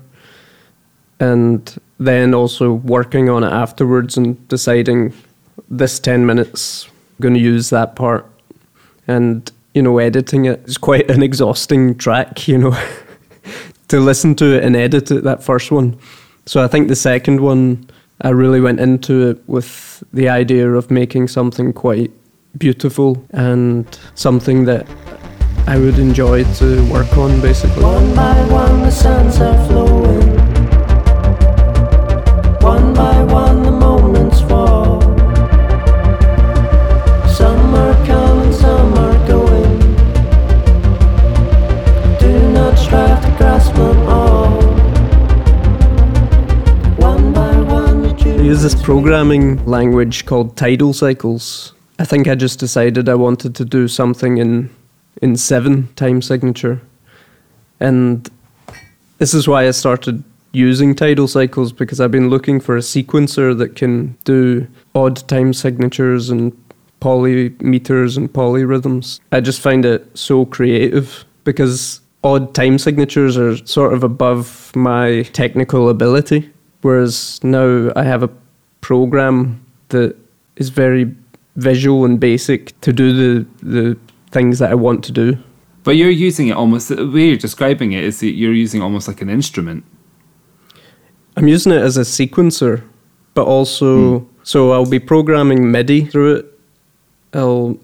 And 1.20 1.78
then 2.00 2.34
also 2.34 2.74
working 2.74 3.30
on 3.30 3.44
it 3.44 3.52
afterwards 3.52 4.18
and 4.18 4.48
deciding 4.48 5.14
this 5.70 6.00
10 6.00 6.26
minutes, 6.26 6.88
going 7.20 7.34
to 7.34 7.40
use 7.40 7.70
that 7.70 7.96
part. 7.96 8.26
And, 9.08 9.50
you 9.74 9.82
know, 9.82 9.98
editing 9.98 10.46
it 10.46 10.68
is 10.68 10.78
quite 10.78 11.10
an 11.10 11.24
exhausting 11.24 11.98
track, 11.98 12.48
you 12.48 12.58
know, 12.58 12.78
to 13.88 14.00
listen 14.00 14.36
to 14.36 14.58
it 14.58 14.64
and 14.64 14.76
edit 14.76 15.12
it, 15.12 15.24
that 15.24 15.44
first 15.44 15.72
one. 15.72 15.98
So 16.46 16.64
I 16.64 16.68
think 16.68 16.88
the 16.88 16.96
second 16.96 17.42
one, 17.42 17.90
I 18.22 18.30
really 18.30 18.62
went 18.62 18.80
into 18.80 19.30
it 19.30 19.44
with 19.48 20.04
the 20.14 20.30
idea 20.30 20.70
of 20.72 20.92
making 20.92 21.28
something 21.28 21.74
quite 21.74 22.12
beautiful 22.58 23.24
and 23.32 23.86
something 24.16 24.66
that 24.66 24.88
I 25.68 25.78
would 25.78 26.00
enjoy 26.00 26.44
to 26.56 26.92
work 26.92 27.18
on, 27.18 27.42
basically. 27.42 27.84
One 27.84 28.16
by 28.16 28.36
one 28.50 28.82
the 28.82 28.92
sands 28.92 29.40
are 29.42 29.68
flowing. 29.68 30.38
One 32.62 32.94
by 32.94 33.24
one 33.24 33.64
the 33.64 33.72
moments 33.72 34.42
fall. 34.42 35.02
Some 37.28 37.76
are 37.76 38.06
coming, 38.06 38.54
some 38.54 38.94
are 38.94 39.28
going. 39.28 39.80
Do 42.20 42.52
not 42.54 42.78
strive 42.78 43.22
to 43.24 43.38
grasp 43.38 43.74
them 43.74 44.08
all. 44.08 44.62
One 46.96 47.34
by 47.34 47.60
one 47.62 48.06
I 48.06 48.42
use 48.42 48.64
this 48.64 48.76
programming 48.82 49.66
language 49.66 50.26
called 50.26 50.56
tidal 50.56 50.94
cycles. 50.94 51.74
I 52.00 52.06
think 52.06 52.28
I 52.28 52.36
just 52.36 52.60
decided 52.60 53.10
I 53.10 53.16
wanted 53.16 53.56
to 53.56 53.66
do 53.66 53.88
something 53.88 54.38
in 54.38 54.70
in 55.22 55.36
seven 55.36 55.88
time 55.96 56.22
signature, 56.22 56.82
and 57.80 58.30
this 59.18 59.34
is 59.34 59.48
why 59.48 59.68
I 59.68 59.72
started 59.72 60.24
using 60.52 60.96
tidal 60.96 61.28
cycles 61.28 61.72
because 61.72 62.00
I've 62.00 62.12
been 62.12 62.30
looking 62.30 62.60
for 62.60 62.78
a 62.78 62.82
sequencer 62.82 63.58
that 63.58 63.76
can 63.76 64.18
do 64.24 64.68
odd 64.96 65.28
time 65.28 65.54
signatures 65.54 66.30
and 66.30 66.52
polymeters 67.02 68.18
and 68.18 68.32
polyrhythms. 68.32 69.20
I 69.32 69.40
just 69.42 69.62
find 69.62 69.86
it 69.86 70.18
so 70.18 70.46
creative 70.46 71.26
because 71.44 72.02
odd 72.24 72.54
time 72.54 72.78
signatures 72.78 73.38
are 73.38 73.58
sort 73.66 73.94
of 73.94 74.04
above 74.04 74.72
my 74.76 75.24
technical 75.34 75.90
ability. 75.90 76.52
Whereas 76.82 77.44
now 77.44 77.92
I 77.96 78.04
have 78.04 78.24
a 78.24 78.30
program 78.82 79.66
that 79.90 80.16
is 80.56 80.70
very 80.70 81.06
visual 81.58 82.06
and 82.06 82.20
basic 82.20 82.80
to 82.82 82.94
do 82.94 83.12
the, 83.14 83.48
the 83.62 83.98
things 84.32 84.60
that 84.60 84.72
I 84.72 84.76
want 84.76 85.04
to 85.06 85.12
do. 85.12 85.38
But 85.84 85.96
you're 85.96 86.10
using 86.10 86.48
it 86.48 86.56
almost 86.56 86.90
the 86.90 87.08
way 87.08 87.28
you're 87.28 87.38
describing 87.38 87.92
it 87.92 88.04
is 88.04 88.20
that 88.20 88.32
you're 88.32 88.54
using 88.54 88.82
almost 88.82 89.08
like 89.08 89.22
an 89.22 89.30
instrument. 89.30 89.84
I'm 91.36 91.48
using 91.48 91.72
it 91.72 91.82
as 91.82 91.98
a 91.98 92.02
sequencer, 92.02 92.84
but 93.34 93.46
also 93.46 94.20
hmm. 94.20 94.26
so 94.44 94.72
I'll 94.72 94.90
be 94.90 95.00
programming 95.00 95.72
MIDI 95.72 96.06
through 96.06 96.36
it. 96.36 96.60
I'll 97.34 97.78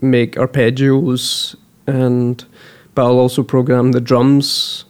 make 0.00 0.32
arpeggios 0.36 1.56
and 1.86 2.44
but 2.94 3.04
I'll 3.04 3.18
also 3.18 3.42
program 3.42 3.92
the 3.92 4.00
drums 4.00 4.84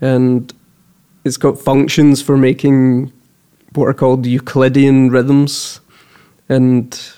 and 0.00 0.52
it's 1.24 1.36
got 1.36 1.58
functions 1.58 2.22
for 2.22 2.36
making 2.36 3.12
what 3.74 3.86
are 3.86 3.94
called 3.94 4.26
Euclidean 4.26 5.10
rhythms 5.10 5.80
and 6.48 7.14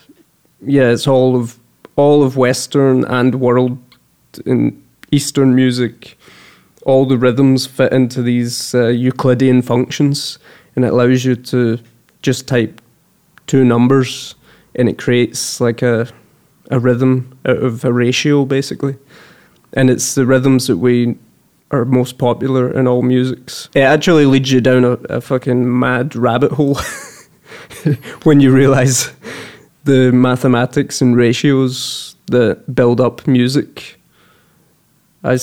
yeah, 0.66 0.90
it's 0.90 1.07
all 1.07 1.37
of 1.37 1.59
all 1.96 2.22
of 2.22 2.37
Western 2.37 3.05
and 3.05 3.37
world 3.37 3.79
in 4.44 4.83
Eastern 5.12 5.55
music 5.55 6.16
all 6.85 7.07
the 7.07 7.18
rhythms 7.18 7.66
fit 7.66 7.92
into 7.92 8.22
these 8.22 8.74
uh, 8.74 8.88
Euclidean 8.88 9.62
functions, 9.62 10.38
and 10.77 10.85
it 10.85 10.92
allows 10.92 11.24
you 11.24 11.35
to 11.35 11.79
just 12.22 12.46
type 12.46 12.81
two 13.46 13.64
numbers, 13.64 14.35
and 14.74 14.88
it 14.88 14.98
creates 14.98 15.61
like 15.61 15.83
a 15.83 16.09
a 16.70 16.79
rhythm 16.79 17.38
out 17.44 17.59
of 17.59 17.85
a 17.85 17.92
ratio, 17.92 18.44
basically. 18.44 18.96
And 19.74 19.90
it's 19.90 20.14
the 20.14 20.24
rhythms 20.24 20.66
that 20.66 20.79
we 20.79 21.16
are 21.70 21.85
most 21.85 22.16
popular 22.16 22.72
in 22.72 22.87
all 22.87 23.03
musics. 23.03 23.68
It 23.74 23.81
actually 23.81 24.24
leads 24.24 24.50
you 24.50 24.62
down 24.62 24.85
a, 24.85 24.92
a 25.11 25.20
fucking 25.20 25.79
mad 25.79 26.16
rabbit 26.16 26.53
hole 26.53 26.77
when 28.22 28.40
you 28.40 28.50
realize 28.50 29.12
the 29.85 30.12
mathematics 30.12 31.01
and 31.01 31.16
ratios 31.16 32.16
that 32.27 32.75
build 32.75 33.01
up 33.01 33.27
music. 33.27 33.99
I, 35.23 35.38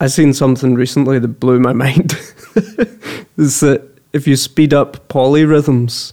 I 0.00 0.06
seen 0.06 0.32
something 0.34 0.74
recently 0.74 1.18
that 1.18 1.40
blew 1.40 1.58
my 1.58 1.72
mind. 1.84 2.12
is 3.36 3.60
that 3.60 3.82
if 4.12 4.26
you 4.26 4.36
speed 4.36 4.74
up 4.74 5.08
polyrhythms, 5.08 6.12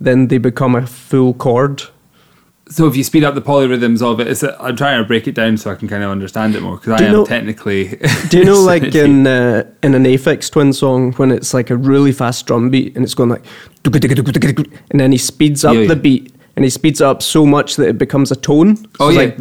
then 0.00 0.28
they 0.28 0.38
become 0.38 0.74
a 0.74 0.86
full 0.86 1.34
chord. 1.34 1.82
So 2.68 2.86
if 2.88 2.96
you 2.96 3.04
speed 3.04 3.22
up 3.22 3.34
the 3.36 3.42
polyrhythms 3.42 4.02
of 4.02 4.18
it, 4.18 4.26
it's 4.26 4.42
a, 4.42 4.60
I'm 4.60 4.74
trying 4.74 5.00
to 5.00 5.06
break 5.06 5.28
it 5.28 5.36
down 5.36 5.56
so 5.56 5.70
I 5.70 5.76
can 5.76 5.86
kind 5.86 6.02
of 6.02 6.10
understand 6.10 6.56
it 6.56 6.62
more 6.62 6.76
because 6.78 7.00
I 7.00 7.04
am 7.04 7.12
know- 7.12 7.24
technically. 7.24 7.96
Do 8.28 8.38
you 8.38 8.44
know, 8.44 8.60
like 8.60 8.94
in 8.94 9.24
uh, 9.26 9.70
in 9.84 9.94
an 9.94 10.02
Aphex 10.04 10.50
Twin 10.50 10.72
song, 10.72 11.12
when 11.12 11.30
it's 11.30 11.54
like 11.54 11.70
a 11.70 11.76
really 11.76 12.10
fast 12.10 12.46
drum 12.46 12.70
beat 12.70 12.96
and 12.96 13.04
it's 13.04 13.14
going 13.14 13.30
like, 13.30 13.44
and 13.84 14.98
then 15.00 15.12
he 15.12 15.18
speeds 15.18 15.64
up 15.64 15.74
Yeah, 15.74 15.82
yeah. 15.82 15.88
the 15.88 15.96
beat 15.96 16.34
and 16.56 16.64
he 16.64 16.70
speeds 16.70 17.00
up 17.00 17.22
so 17.22 17.44
much 17.46 17.76
that 17.76 17.88
it 17.88 17.98
becomes 17.98 18.32
a 18.32 18.36
tone. 18.36 18.78
Oh, 18.98 19.10
So 19.10 19.10
yeah. 19.10 19.18
like, 19.18 19.40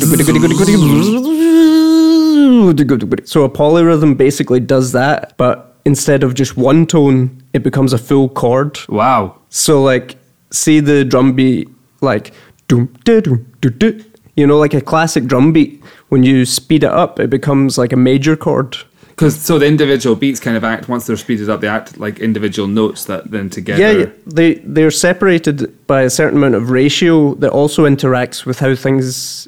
so 3.27 3.43
a 3.43 3.49
polyrhythm 3.49 4.17
basically 4.17 4.59
does 4.59 4.91
that, 4.91 5.35
but 5.37 5.75
instead 5.85 6.23
of 6.23 6.33
just 6.33 6.57
one 6.57 6.85
tone, 6.85 7.41
it 7.53 7.63
becomes 7.63 7.93
a 7.93 7.97
full 7.97 8.29
chord. 8.29 8.77
wow. 8.89 9.37
So 9.49 9.81
like, 9.81 10.17
see 10.51 10.79
the 10.81 11.05
drum 11.05 11.33
beat 11.33 11.69
like, 12.01 12.33
doom, 12.67 12.93
da, 13.03 13.21
doom, 13.21 13.51
do, 13.61 13.69
do. 13.69 14.03
you 14.35 14.45
know, 14.45 14.57
like 14.57 14.73
a 14.73 14.81
classic 14.81 15.25
drum 15.25 15.53
beat. 15.53 15.81
When 16.09 16.23
you 16.23 16.45
speed 16.45 16.83
it 16.83 16.91
up, 16.91 17.19
it 17.19 17.29
becomes 17.29 17.77
like 17.77 17.91
a 17.93 17.97
major 17.97 18.35
chord. 18.35 18.77
Because 19.15 19.39
so 19.39 19.57
the 19.57 19.65
individual 19.65 20.17
beats 20.17 20.41
kind 20.41 20.57
of 20.57 20.65
act 20.65 20.89
once 20.89 21.07
they're 21.07 21.15
speeded 21.15 21.49
up, 21.49 21.61
they 21.61 21.69
act 21.69 21.97
like 21.97 22.19
individual 22.19 22.67
notes 22.67 23.05
that 23.05 23.31
then 23.31 23.49
together. 23.49 23.99
Yeah, 23.99 24.09
they 24.25 24.55
they're 24.55 24.91
separated 24.91 25.87
by 25.87 26.01
a 26.01 26.09
certain 26.09 26.37
amount 26.37 26.55
of 26.55 26.69
ratio 26.69 27.33
that 27.35 27.51
also 27.51 27.85
interacts 27.85 28.45
with 28.45 28.59
how 28.59 28.75
things 28.75 29.47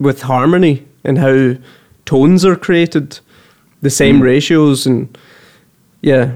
with 0.00 0.22
harmony 0.22 0.84
and 1.04 1.18
how 1.18 1.54
tones 2.06 2.44
are 2.44 2.56
created. 2.56 3.20
The 3.82 3.90
same 3.90 4.16
hmm. 4.16 4.22
ratios 4.22 4.84
and 4.84 5.16
yeah, 6.00 6.32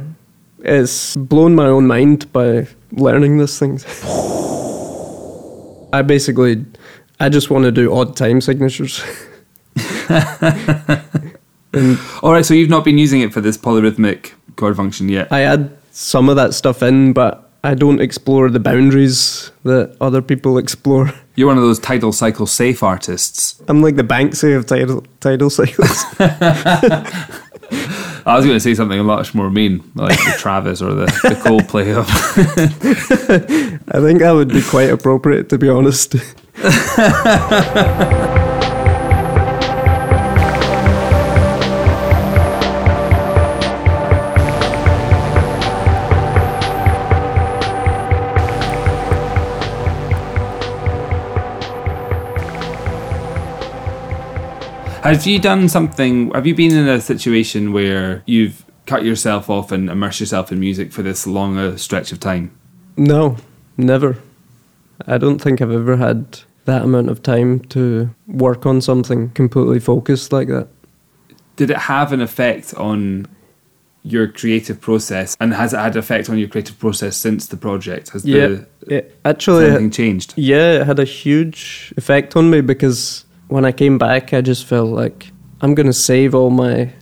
it's 0.60 1.16
blown 1.16 1.56
my 1.56 1.66
own 1.66 1.86
mind 1.86 2.32
by 2.32 2.68
learning 2.92 3.38
this 3.38 3.58
thing. 3.58 3.80
I 5.92 6.02
basically, 6.02 6.64
I 7.18 7.28
just 7.28 7.50
want 7.50 7.64
to 7.64 7.72
do 7.72 7.92
odd 7.92 8.16
time 8.16 8.40
signatures. 8.40 9.02
and 11.72 11.98
All 12.22 12.32
right, 12.32 12.44
so 12.44 12.54
you've 12.54 12.70
not 12.70 12.84
been 12.84 12.98
using 12.98 13.20
it 13.20 13.32
for 13.32 13.40
this 13.40 13.56
polyrhythmic 13.56 14.32
chord 14.56 14.76
function 14.76 15.08
yet. 15.08 15.32
I 15.32 15.42
add 15.42 15.76
some 15.92 16.28
of 16.28 16.36
that 16.36 16.54
stuff 16.54 16.82
in, 16.82 17.12
but 17.12 17.50
I 17.64 17.74
don't 17.74 18.00
explore 18.00 18.48
the 18.50 18.60
boundaries 18.60 19.50
that 19.64 19.96
other 20.00 20.22
people 20.22 20.58
explore. 20.58 21.12
You're 21.34 21.48
one 21.48 21.56
of 21.56 21.62
those 21.62 21.78
tidal 21.78 22.12
cycle 22.12 22.46
safe 22.46 22.82
artists. 22.82 23.60
I'm 23.68 23.82
like 23.82 23.96
the 23.96 24.02
Banksy 24.02 24.56
of 24.56 24.66
tidal, 24.66 25.04
tidal 25.20 25.50
cycles. 25.50 26.04
I 28.26 28.36
was 28.36 28.44
going 28.44 28.56
to 28.56 28.60
say 28.60 28.74
something 28.74 29.02
much 29.04 29.34
more 29.34 29.50
mean, 29.50 29.90
like 29.94 30.18
the 30.18 30.34
Travis 30.38 30.82
or 30.82 30.94
the, 30.94 31.06
the 31.06 31.36
Coldplay 31.42 31.96
of. 31.96 32.08
I 33.92 34.00
think 34.00 34.20
that 34.20 34.32
would 34.32 34.48
be 34.48 34.62
quite 34.62 34.90
appropriate, 34.90 35.48
to 35.50 35.58
be 35.58 35.68
honest. 35.68 36.14
Have 55.08 55.26
you 55.26 55.38
done 55.38 55.70
something? 55.70 56.30
Have 56.32 56.46
you 56.46 56.54
been 56.54 56.76
in 56.76 56.86
a 56.86 57.00
situation 57.00 57.72
where 57.72 58.22
you've 58.26 58.66
cut 58.84 59.04
yourself 59.04 59.48
off 59.48 59.72
and 59.72 59.88
immerse 59.88 60.20
yourself 60.20 60.52
in 60.52 60.60
music 60.60 60.92
for 60.92 61.02
this 61.02 61.26
long 61.26 61.56
a 61.56 61.78
stretch 61.78 62.12
of 62.12 62.20
time? 62.20 62.50
No, 62.98 63.36
never. 63.78 64.18
I 65.06 65.16
don't 65.16 65.38
think 65.38 65.62
I've 65.62 65.72
ever 65.72 65.96
had 65.96 66.40
that 66.66 66.82
amount 66.82 67.08
of 67.08 67.22
time 67.22 67.60
to 67.70 68.14
work 68.26 68.66
on 68.66 68.82
something 68.82 69.30
completely 69.30 69.80
focused 69.80 70.30
like 70.30 70.48
that. 70.48 70.68
Did 71.56 71.70
it 71.70 71.78
have 71.78 72.12
an 72.12 72.20
effect 72.20 72.74
on 72.74 73.28
your 74.02 74.28
creative 74.28 74.78
process, 74.78 75.38
and 75.40 75.54
has 75.54 75.72
it 75.72 75.78
had 75.78 75.92
an 75.92 76.00
effect 76.00 76.28
on 76.28 76.36
your 76.36 76.48
creative 76.48 76.78
process 76.78 77.16
since 77.16 77.46
the 77.46 77.56
project? 77.56 78.10
Has 78.10 78.26
Yeah, 78.26 78.46
the, 78.46 78.66
it 78.88 79.18
actually, 79.24 79.68
anything 79.68 79.90
changed? 79.90 80.34
Yeah, 80.36 80.80
it 80.80 80.86
had 80.86 80.98
a 80.98 81.04
huge 81.04 81.94
effect 81.96 82.36
on 82.36 82.50
me 82.50 82.60
because 82.60 83.24
when 83.48 83.64
I 83.64 83.72
came 83.72 83.98
back, 83.98 84.32
I 84.32 84.40
just 84.40 84.64
felt 84.64 84.90
like 84.90 85.30
I'm 85.60 85.74
going 85.74 85.86
to 85.86 85.92
save 85.92 86.34
all 86.34 86.50
my 86.50 86.92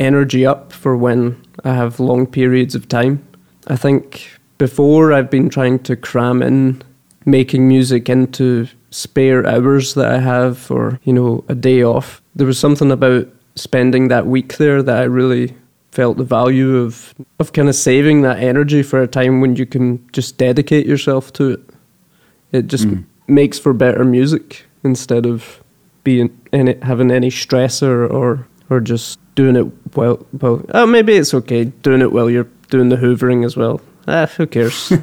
energy 0.00 0.44
up 0.44 0.72
for 0.72 0.96
when 0.96 1.40
I 1.64 1.74
have 1.74 2.00
long 2.00 2.26
periods 2.26 2.74
of 2.74 2.88
time. 2.88 3.24
I 3.68 3.76
think 3.76 4.38
before 4.58 5.12
I've 5.12 5.30
been 5.30 5.48
trying 5.48 5.78
to 5.80 5.96
cram 5.96 6.42
in 6.42 6.82
making 7.24 7.68
music 7.68 8.08
into 8.08 8.66
spare 8.90 9.46
hours 9.46 9.94
that 9.94 10.12
I 10.12 10.18
have 10.18 10.70
or, 10.70 10.98
you 11.04 11.12
know, 11.12 11.44
a 11.48 11.54
day 11.54 11.82
off. 11.82 12.22
There 12.34 12.46
was 12.46 12.58
something 12.58 12.90
about 12.90 13.28
spending 13.54 14.08
that 14.08 14.26
week 14.26 14.56
there 14.56 14.82
that 14.82 14.96
I 14.96 15.04
really 15.04 15.54
felt 15.92 16.16
the 16.16 16.24
value 16.24 16.76
of 16.78 17.14
of 17.38 17.52
kind 17.52 17.68
of 17.68 17.74
saving 17.74 18.22
that 18.22 18.38
energy 18.38 18.82
for 18.82 19.02
a 19.02 19.06
time 19.06 19.42
when 19.42 19.56
you 19.56 19.66
can 19.66 20.04
just 20.12 20.38
dedicate 20.38 20.86
yourself 20.86 21.32
to 21.34 21.50
it. 21.50 21.60
It 22.50 22.66
just 22.66 22.86
mm. 22.86 23.04
makes 23.28 23.58
for 23.58 23.72
better 23.72 24.04
music 24.04 24.64
instead 24.84 25.26
of 25.26 25.61
being 26.04 26.40
any, 26.52 26.76
having 26.82 27.10
any 27.10 27.30
stress 27.30 27.82
or, 27.82 28.06
or 28.06 28.46
or 28.70 28.80
just 28.80 29.18
doing 29.34 29.56
it 29.56 29.96
well. 29.96 30.24
Well, 30.40 30.64
oh, 30.74 30.86
maybe 30.86 31.14
it's 31.14 31.34
okay 31.34 31.64
doing 31.64 32.00
it 32.00 32.12
while 32.12 32.30
you're 32.30 32.48
doing 32.70 32.88
the 32.88 32.96
hoovering 32.96 33.44
as 33.44 33.56
well. 33.56 33.80
Ah, 34.08 34.26
who 34.26 34.46
cares? 34.46 34.92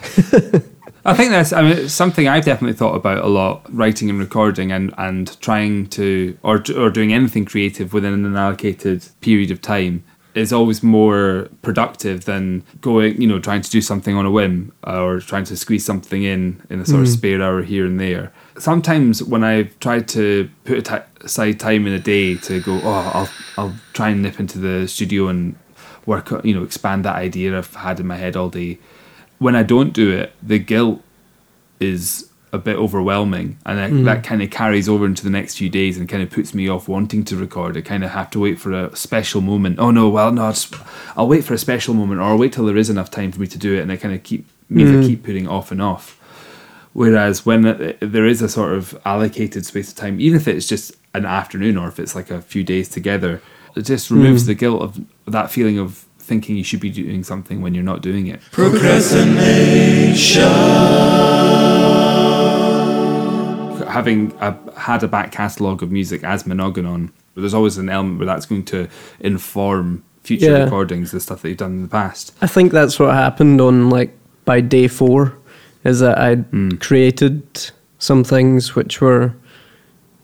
I 1.04 1.14
think 1.14 1.30
that's 1.30 1.52
I 1.52 1.62
mean 1.62 1.88
something 1.88 2.28
I've 2.28 2.44
definitely 2.44 2.76
thought 2.76 2.94
about 2.94 3.24
a 3.24 3.28
lot, 3.28 3.66
writing 3.74 4.10
and 4.10 4.18
recording 4.18 4.70
and, 4.70 4.94
and 4.98 5.40
trying 5.40 5.86
to 5.88 6.36
or 6.42 6.62
or 6.76 6.90
doing 6.90 7.12
anything 7.12 7.44
creative 7.44 7.92
within 7.92 8.24
an 8.24 8.36
allocated 8.36 9.06
period 9.20 9.50
of 9.50 9.60
time 9.60 10.04
is 10.34 10.52
always 10.52 10.82
more 10.82 11.48
productive 11.62 12.24
than 12.24 12.62
going, 12.80 13.20
you 13.20 13.26
know, 13.26 13.40
trying 13.40 13.62
to 13.62 13.70
do 13.70 13.80
something 13.80 14.14
on 14.14 14.24
a 14.24 14.30
whim 14.30 14.72
or 14.84 15.18
trying 15.18 15.44
to 15.44 15.56
squeeze 15.56 15.84
something 15.84 16.22
in 16.22 16.62
in 16.70 16.80
a 16.80 16.86
sort 16.86 17.02
of 17.02 17.08
spare 17.08 17.42
hour 17.42 17.62
here 17.62 17.86
and 17.86 17.98
there. 17.98 18.32
Sometimes 18.60 19.22
when 19.22 19.42
I've 19.42 19.78
tried 19.80 20.06
to 20.08 20.50
put 20.64 20.88
aside 21.22 21.58
time 21.58 21.86
in 21.86 21.92
a 21.92 21.98
day 21.98 22.36
to 22.36 22.60
go, 22.60 22.80
oh, 22.82 23.10
I'll 23.14 23.30
I'll 23.58 23.76
try 23.92 24.10
and 24.10 24.22
nip 24.22 24.38
into 24.38 24.58
the 24.58 24.86
studio 24.86 25.28
and 25.28 25.56
work, 26.06 26.30
you 26.44 26.54
know, 26.54 26.62
expand 26.62 27.04
that 27.04 27.16
idea 27.16 27.56
I've 27.56 27.74
had 27.74 28.00
in 28.00 28.06
my 28.06 28.16
head 28.16 28.36
all 28.36 28.50
day 28.50 28.78
when 29.40 29.56
I 29.56 29.64
don't 29.64 29.92
do 29.92 30.12
it, 30.12 30.32
the 30.42 30.58
guilt 30.58 31.02
is 31.80 32.30
a 32.52 32.58
bit 32.58 32.76
overwhelming, 32.76 33.58
and 33.64 33.78
that, 33.78 34.04
that 34.04 34.22
mm. 34.22 34.24
kind 34.24 34.42
of 34.42 34.50
carries 34.50 34.88
over 34.88 35.06
into 35.06 35.24
the 35.24 35.30
next 35.30 35.56
few 35.56 35.70
days 35.70 35.96
and 35.96 36.08
kind 36.08 36.22
of 36.22 36.30
puts 36.30 36.52
me 36.52 36.68
off 36.68 36.88
wanting 36.88 37.24
to 37.24 37.36
record. 37.36 37.76
I 37.76 37.80
kind 37.80 38.04
of 38.04 38.10
have 38.10 38.30
to 38.30 38.40
wait 38.40 38.60
for 38.60 38.72
a 38.72 38.94
special 38.94 39.40
moment. 39.40 39.78
Oh 39.78 39.90
no, 39.90 40.08
well 40.08 40.30
no, 40.30 40.50
it's, 40.50 40.70
I'll 41.16 41.28
wait 41.28 41.44
for 41.44 41.54
a 41.54 41.58
special 41.58 41.94
moment, 41.94 42.20
or 42.20 42.24
I'll 42.24 42.38
wait 42.38 42.52
till 42.52 42.66
there 42.66 42.76
is 42.76 42.90
enough 42.90 43.10
time 43.10 43.32
for 43.32 43.40
me 43.40 43.46
to 43.46 43.58
do 43.58 43.74
it, 43.74 43.80
and 43.80 43.90
I 43.90 43.96
kind 43.96 44.14
of 44.14 44.22
keep 44.22 44.46
means 44.68 44.90
I 44.90 44.94
mm. 44.94 45.06
keep 45.06 45.24
putting 45.24 45.48
off 45.48 45.72
and 45.72 45.80
off. 45.80 46.19
Whereas 46.92 47.46
when 47.46 47.96
there 48.00 48.26
is 48.26 48.42
a 48.42 48.48
sort 48.48 48.72
of 48.72 49.00
allocated 49.04 49.64
space 49.64 49.90
of 49.90 49.96
time, 49.96 50.20
even 50.20 50.40
if 50.40 50.48
it's 50.48 50.66
just 50.66 50.92
an 51.14 51.24
afternoon 51.24 51.76
or 51.76 51.88
if 51.88 52.00
it's 52.00 52.14
like 52.14 52.30
a 52.30 52.42
few 52.42 52.64
days 52.64 52.88
together, 52.88 53.40
it 53.76 53.82
just 53.82 54.10
removes 54.10 54.42
hmm. 54.42 54.48
the 54.48 54.54
guilt 54.54 54.82
of 54.82 54.98
that 55.26 55.50
feeling 55.50 55.78
of 55.78 56.04
thinking 56.18 56.56
you 56.56 56.64
should 56.64 56.80
be 56.80 56.90
doing 56.90 57.22
something 57.22 57.60
when 57.60 57.74
you're 57.74 57.84
not 57.84 58.02
doing 58.02 58.26
it. 58.26 58.40
having 63.90 64.32
a, 64.40 64.56
had 64.78 65.02
a 65.02 65.08
back 65.08 65.32
catalogue 65.32 65.82
of 65.82 65.90
music 65.90 66.24
as 66.24 66.44
Monoganon, 66.44 67.10
there's 67.34 67.54
always 67.54 67.78
an 67.78 67.88
element 67.88 68.18
where 68.18 68.26
that's 68.26 68.46
going 68.46 68.64
to 68.66 68.88
inform 69.20 70.04
future 70.22 70.50
Yeah. 70.50 70.64
recordings, 70.64 71.10
the 71.10 71.20
stuff 71.20 71.42
that 71.42 71.48
you've 71.48 71.58
done 71.58 71.72
in 71.72 71.82
the 71.82 71.88
past. 71.88 72.32
I 72.40 72.46
think 72.46 72.72
that's 72.72 72.98
what 72.98 73.14
happened 73.14 73.60
on 73.60 73.90
like 73.90 74.16
by 74.44 74.60
day 74.60 74.88
four, 74.88 75.36
is 75.84 76.00
that 76.00 76.18
I 76.18 76.34
would 76.34 76.80
created 76.80 77.70
some 77.98 78.24
things 78.24 78.74
which 78.74 79.00
were 79.00 79.34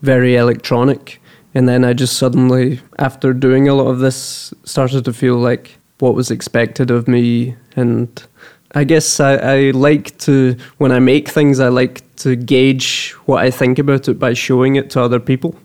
very 0.02 0.36
electronic, 0.36 1.20
and 1.54 1.68
then 1.68 1.84
I 1.84 1.92
just 1.92 2.18
suddenly, 2.18 2.80
after 2.98 3.32
doing 3.32 3.68
a 3.68 3.74
lot 3.74 3.88
of 3.88 3.98
this, 3.98 4.52
started 4.64 5.04
to 5.04 5.12
feel 5.12 5.36
like 5.36 5.78
what 5.98 6.14
was 6.14 6.30
expected 6.30 6.90
of 6.90 7.08
me. 7.08 7.56
And 7.74 8.22
I 8.74 8.84
guess 8.84 9.20
I, 9.20 9.36
I 9.36 9.70
like 9.70 10.18
to 10.18 10.56
when 10.78 10.92
I 10.92 10.98
make 10.98 11.28
things 11.28 11.60
I 11.60 11.68
like 11.68 12.02
to 12.16 12.36
gauge 12.36 13.12
what 13.26 13.42
I 13.42 13.50
think 13.50 13.78
about 13.78 14.08
it 14.08 14.18
by 14.18 14.34
showing 14.34 14.76
it 14.76 14.90
to 14.90 15.00
other 15.00 15.20
people. 15.20 15.56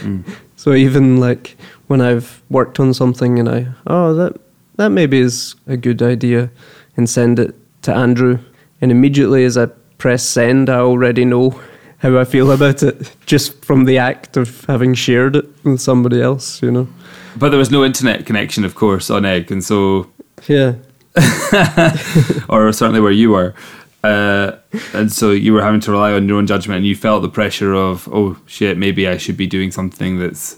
Hmm. 0.00 0.22
So 0.60 0.74
even 0.74 1.20
like 1.20 1.56
when 1.86 2.02
I've 2.02 2.42
worked 2.50 2.78
on 2.80 2.92
something 2.92 3.38
and 3.38 3.48
I 3.48 3.68
oh 3.86 4.12
that 4.12 4.36
that 4.76 4.90
maybe 4.90 5.18
is 5.18 5.54
a 5.66 5.78
good 5.78 6.02
idea 6.02 6.50
and 6.98 7.08
send 7.08 7.38
it 7.38 7.54
to 7.80 7.94
Andrew 7.94 8.40
and 8.80 8.90
immediately 8.90 9.44
as 9.44 9.56
I 9.56 9.66
press 9.98 10.22
send 10.24 10.68
I 10.70 10.78
already 10.78 11.24
know 11.24 11.60
how 11.98 12.18
I 12.18 12.24
feel 12.24 12.50
about 12.50 12.82
it 12.82 13.14
just 13.26 13.62
from 13.64 13.84
the 13.84 13.98
act 13.98 14.36
of 14.36 14.64
having 14.64 14.94
shared 14.94 15.36
it 15.36 15.44
with 15.64 15.80
somebody 15.80 16.22
else, 16.22 16.62
you 16.62 16.70
know. 16.70 16.88
But 17.36 17.50
there 17.50 17.58
was 17.58 17.70
no 17.70 17.84
internet 17.84 18.24
connection, 18.26 18.64
of 18.64 18.74
course, 18.74 19.10
on 19.10 19.22
Eigg, 19.24 19.50
and 19.50 19.62
so, 19.62 20.08
Yeah. 20.48 20.74
or 22.48 22.72
certainly 22.72 23.00
where 23.00 23.12
you 23.12 23.30
were. 23.30 23.54
Uh, 24.02 24.52
and 24.94 25.12
so 25.12 25.30
you 25.30 25.52
were 25.52 25.62
having 25.62 25.80
to 25.80 25.90
rely 25.90 26.12
on 26.12 26.26
your 26.28 26.38
own 26.38 26.46
judgment, 26.46 26.78
and 26.78 26.86
you 26.86 26.96
felt 26.96 27.22
the 27.22 27.28
pressure 27.28 27.74
of, 27.74 28.08
oh 28.12 28.36
shit, 28.46 28.78
maybe 28.78 29.06
I 29.06 29.18
should 29.18 29.36
be 29.36 29.46
doing 29.46 29.70
something 29.70 30.18
that's 30.18 30.56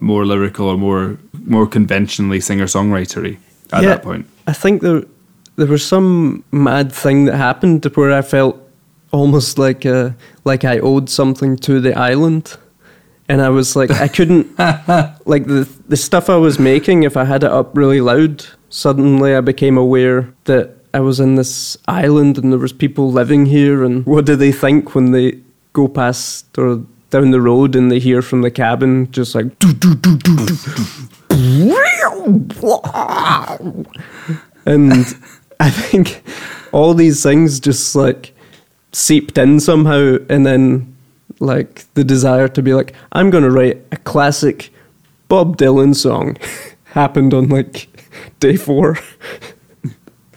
more 0.00 0.24
lyrical 0.24 0.68
or 0.68 0.76
more 0.78 1.18
more 1.44 1.66
conventionally 1.66 2.40
singer 2.40 2.66
songwritery 2.66 3.36
at 3.72 3.82
Yeah. 3.82 3.88
that 3.90 4.02
point. 4.02 4.26
I 4.46 4.52
think 4.52 4.80
there 4.80 5.02
there 5.58 5.66
was 5.66 5.84
some 5.84 6.44
mad 6.52 6.92
thing 6.92 7.24
that 7.24 7.36
happened 7.36 7.84
where 7.94 8.12
I 8.12 8.22
felt 8.22 8.56
almost 9.10 9.58
like 9.58 9.84
uh, 9.84 10.10
like 10.44 10.64
I 10.64 10.78
owed 10.78 11.10
something 11.10 11.56
to 11.58 11.80
the 11.80 11.98
island, 11.98 12.56
and 13.28 13.42
I 13.42 13.48
was 13.48 13.74
like 13.74 13.90
I 13.90 14.06
couldn't 14.08 14.56
like 15.26 15.46
the 15.46 15.68
the 15.88 15.96
stuff 15.96 16.30
I 16.30 16.36
was 16.36 16.58
making. 16.58 17.02
If 17.02 17.16
I 17.16 17.24
had 17.24 17.42
it 17.42 17.50
up 17.50 17.76
really 17.76 18.00
loud, 18.00 18.46
suddenly 18.70 19.34
I 19.34 19.40
became 19.40 19.76
aware 19.76 20.32
that 20.44 20.76
I 20.94 21.00
was 21.00 21.18
in 21.18 21.34
this 21.34 21.76
island 21.88 22.38
and 22.38 22.52
there 22.52 22.58
was 22.58 22.72
people 22.72 23.10
living 23.10 23.46
here. 23.46 23.82
And 23.82 24.06
what 24.06 24.26
do 24.26 24.36
they 24.36 24.52
think 24.52 24.94
when 24.94 25.10
they 25.10 25.40
go 25.72 25.88
past 25.88 26.56
or 26.56 26.84
down 27.10 27.32
the 27.32 27.40
road 27.40 27.74
and 27.74 27.90
they 27.90 27.98
hear 27.98 28.22
from 28.22 28.42
the 28.42 28.50
cabin 28.50 29.10
just 29.10 29.34
like 29.34 29.46
and 34.66 35.06
I 35.60 35.70
think 35.70 36.22
all 36.72 36.94
these 36.94 37.22
things 37.22 37.60
just 37.60 37.94
like 37.94 38.34
seeped 38.92 39.38
in 39.38 39.60
somehow, 39.60 40.16
and 40.28 40.46
then 40.46 40.96
like 41.40 41.92
the 41.94 42.04
desire 42.04 42.48
to 42.48 42.62
be 42.62 42.74
like, 42.74 42.94
I'm 43.12 43.30
gonna 43.30 43.50
write 43.50 43.84
a 43.92 43.96
classic 43.96 44.70
Bob 45.28 45.56
Dylan 45.56 45.94
song 45.94 46.36
happened 46.84 47.34
on 47.34 47.48
like 47.48 47.88
day 48.40 48.56
four. 48.56 48.98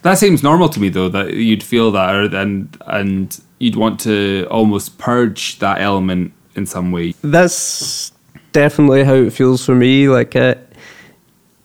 That 0.02 0.18
seems 0.18 0.42
normal 0.42 0.68
to 0.70 0.80
me, 0.80 0.88
though, 0.88 1.08
that 1.08 1.34
you'd 1.34 1.62
feel 1.62 1.92
that, 1.92 2.14
or, 2.14 2.36
and 2.36 2.76
and 2.86 3.40
you'd 3.58 3.76
want 3.76 4.00
to 4.00 4.46
almost 4.50 4.98
purge 4.98 5.60
that 5.60 5.80
element 5.80 6.32
in 6.56 6.66
some 6.66 6.90
way. 6.90 7.14
That's 7.22 8.10
definitely 8.50 9.04
how 9.04 9.14
it 9.14 9.32
feels 9.32 9.64
for 9.64 9.76
me. 9.76 10.08
Like, 10.08 10.34
uh, 10.34 10.56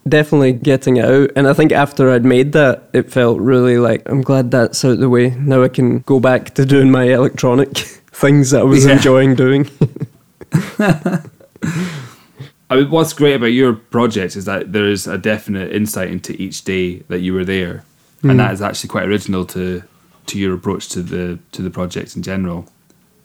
definitely 0.10 0.54
getting 0.54 0.98
it 0.98 1.06
out. 1.06 1.32
And 1.36 1.48
I 1.48 1.54
think 1.54 1.72
after 1.72 2.12
I'd 2.12 2.26
made 2.26 2.54
that, 2.54 2.90
it 2.94 3.12
felt 3.12 3.40
really 3.40 3.78
like 3.78 4.08
I'm 4.08 4.22
glad 4.22 4.52
that's 4.52 4.84
out 4.84 5.00
the 5.00 5.10
way. 5.10 5.32
Now 5.32 5.64
I 5.64 5.70
can 5.70 6.00
go 6.00 6.20
back 6.20 6.54
to 6.56 6.66
doing 6.66 6.92
my 6.92 7.04
electronic 7.04 7.78
things 8.12 8.52
that 8.52 8.62
I 8.62 8.66
was 8.66 8.86
Yeah. 8.86 8.94
enjoying 8.94 9.36
doing. 9.36 9.70
I 12.70 12.76
mean, 12.76 12.90
what's 12.90 13.14
great 13.14 13.36
about 13.36 13.48
your 13.48 13.74
project 13.74 14.36
is 14.36 14.46
that 14.46 14.74
there 14.74 14.88
is 14.88 15.08
a 15.08 15.18
definite 15.18 15.72
insight 15.72 16.10
into 16.10 16.40
each 16.42 16.64
day 16.64 16.98
that 17.08 17.20
you 17.20 17.34
were 17.34 17.46
there, 17.46 17.86
and 18.24 18.32
hmm. 18.34 18.38
that 18.38 18.54
is 18.54 18.62
actually 18.62 18.90
quite 18.90 19.06
original 19.06 19.46
to 19.46 19.84
to 20.26 20.38
your 20.38 20.54
approach 20.54 20.90
to 20.90 21.02
the 21.02 21.40
to 21.54 21.62
the 21.62 21.70
project 21.70 22.16
in 22.16 22.24
general. 22.24 22.68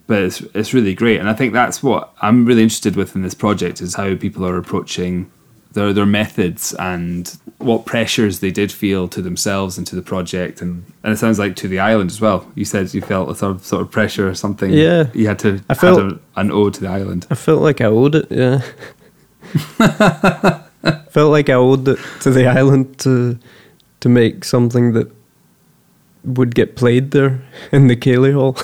But 0.07 0.23
it's 0.23 0.41
it's 0.55 0.73
really 0.73 0.95
great, 0.95 1.19
and 1.19 1.29
I 1.29 1.35
think 1.35 1.53
that's 1.53 1.83
what 1.83 2.13
I'm 2.23 2.45
really 2.45 2.63
interested 2.63 2.95
with 2.95 3.17
in 3.17 3.23
this 3.23 3.35
project 3.35 3.81
is 3.81 3.97
how 3.97 4.15
people 4.15 4.47
are 4.47 4.57
approaching 4.57 5.31
their 5.73 5.93
their 5.93 6.07
methods 6.07 6.75
and 6.79 7.37
what 7.59 7.85
pressures 7.87 8.41
they 8.41 8.51
did 8.51 8.73
feel 8.73 9.09
to 9.09 9.23
themselves 9.23 9.79
and 9.79 9.87
to 9.87 9.97
the 9.97 10.03
project, 10.03 10.61
and 10.63 10.85
and 11.03 11.13
it 11.13 11.17
sounds 11.19 11.39
like 11.39 11.57
to 11.57 11.69
the 11.69 11.79
island 11.79 12.11
as 12.11 12.21
well. 12.21 12.47
You 12.55 12.65
said 12.65 12.93
you 12.95 13.01
felt 13.01 13.31
a 13.31 13.35
sort 13.35 13.53
of 13.57 13.65
sort 13.65 13.83
of 13.83 13.91
pressure 13.91 14.29
or 14.29 14.35
something. 14.35 14.73
Yeah. 14.73 15.07
you 15.15 15.27
had 15.29 15.39
to 15.41 15.61
I 15.69 15.75
felt- 15.75 16.03
had 16.03 16.13
a, 16.13 16.19
an 16.41 16.51
ode 16.51 16.75
to 16.75 16.81
the 16.81 16.89
island. 16.89 17.27
I 17.31 17.35
felt 17.35 17.63
like 17.63 17.81
I 17.81 17.87
owed 17.87 18.15
it, 18.15 18.27
yeah. 18.31 18.61
felt 21.11 21.31
like 21.31 21.49
I 21.51 21.55
owed 21.55 21.89
it 21.89 21.99
to 22.21 22.31
the 22.31 22.47
island 22.47 22.99
to 23.01 23.39
to 24.01 24.09
make 24.09 24.45
something 24.45 24.93
that 24.95 25.11
would 26.25 26.55
get 26.55 26.77
played 26.77 27.11
there 27.11 27.41
in 27.73 27.89
the 27.89 27.97
Ceilidh 27.97 28.35
Hall. 28.35 28.57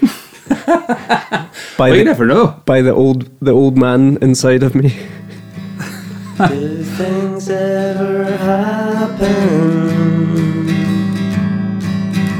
by 1.78 1.90
Well, 1.90 1.96
you 1.96 2.04
never 2.04 2.26
know. 2.26 2.60
by 2.66 2.82
the 2.82 2.92
old 2.92 3.28
the 3.40 3.52
old 3.52 3.76
man 3.78 4.18
inside 4.20 4.62
of 4.62 4.74
me. 4.74 4.92
Do 6.48 6.82
things 6.82 7.50
ever 7.50 8.24
happen? 8.38 9.28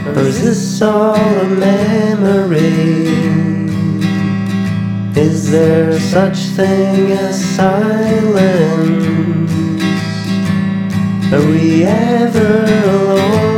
Or 0.06 0.18
is 0.20 0.42
this 0.42 0.80
all 0.80 1.14
a 1.16 1.44
memory? 1.44 3.08
Is 5.20 5.50
there 5.50 6.00
such 6.00 6.38
thing 6.56 7.12
as 7.12 7.44
silence? 7.44 8.72
Are 11.30 11.46
we 11.46 11.84
ever 11.84 12.64
alone? 12.84 13.50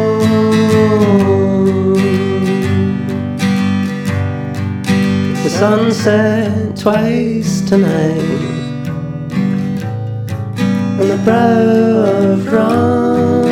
The 5.44 5.50
sun 5.50 5.92
set 5.92 6.76
twice 6.76 7.60
tonight 7.60 8.51
on 11.02 11.08
the 11.08 11.16
brow 11.24 12.30
of 12.30 12.52
Rome. 12.52 13.42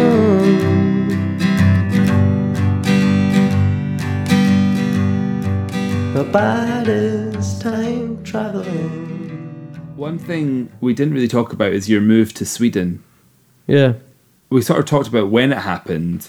About 6.16 6.86
is 6.86 7.58
time 7.58 8.22
traveling. 8.22 9.08
One 9.96 10.16
thing 10.18 10.70
we 10.80 10.94
didn't 10.94 11.12
really 11.12 11.26
talk 11.26 11.52
about 11.52 11.72
is 11.72 11.88
your 11.88 12.00
move 12.00 12.32
to 12.34 12.46
Sweden. 12.46 13.02
Yeah. 13.66 13.94
We 14.50 14.62
sort 14.62 14.78
of 14.78 14.86
talked 14.86 15.08
about 15.08 15.30
when 15.30 15.52
it 15.52 15.58
happened, 15.58 16.28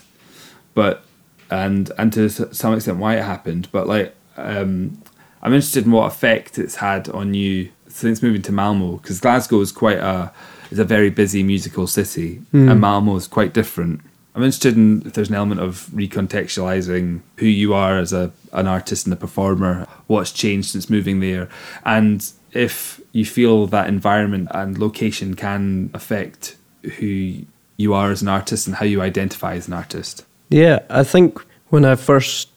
but 0.74 1.06
and 1.52 1.92
and 2.00 2.12
to 2.14 2.30
some 2.30 2.74
extent 2.74 2.98
why 2.98 3.18
it 3.18 3.24
happened. 3.24 3.68
But 3.72 3.88
like, 3.88 4.16
um, 4.38 5.04
I'm 5.44 5.54
interested 5.54 5.86
in 5.86 5.92
what 5.92 6.08
effect 6.08 6.58
it's 6.58 6.78
had 6.78 7.10
on 7.10 7.36
you 7.36 7.70
since 7.92 8.22
moving 8.22 8.42
to 8.44 8.52
Malmo, 8.52 8.98
because 8.98 9.20
Glasgow 9.20 9.60
is 9.62 9.72
quite 9.72 9.98
a 9.98 10.32
is 10.72 10.80
a 10.80 10.86
very 10.86 11.10
busy 11.10 11.44
musical 11.44 11.88
city, 11.88 12.36
hmm. 12.52 12.70
and 12.70 12.80
Malmo 12.80 13.16
is 13.16 13.28
quite 13.28 13.54
different. 13.54 14.02
I'm 14.34 14.44
interested 14.44 14.78
in 14.78 15.04
if 15.06 15.14
there's 15.14 15.30
an 15.30 15.36
element 15.36 15.60
of 15.60 15.88
recontextualizing 15.94 17.22
who 17.38 17.46
you 17.46 17.74
are 17.74 17.98
as 17.98 18.14
a 18.14 18.32
an 18.54 18.68
artist 18.68 19.06
and 19.06 19.14
a 19.14 19.18
performer, 19.18 19.88
what's 20.08 20.32
changed 20.32 20.70
since 20.70 20.90
moving 20.90 21.20
there, 21.20 21.50
and 21.86 22.32
if 22.54 23.00
you 23.12 23.26
feel 23.26 23.68
that 23.68 23.88
environment 23.88 24.50
and 24.52 24.78
location 24.78 25.34
can 25.36 25.90
affect 25.94 26.56
who 26.98 27.36
you 27.78 27.94
are 27.94 28.12
as 28.12 28.22
an 28.22 28.28
artist 28.28 28.68
and 28.68 28.76
how 28.76 28.86
you 28.86 29.02
identify 29.02 29.56
as 29.56 29.68
an 29.68 29.74
artist. 29.74 30.26
Yeah, 30.50 30.80
I 30.90 31.04
think 31.04 31.40
when 31.70 31.86
I 31.86 31.96
first 31.96 32.50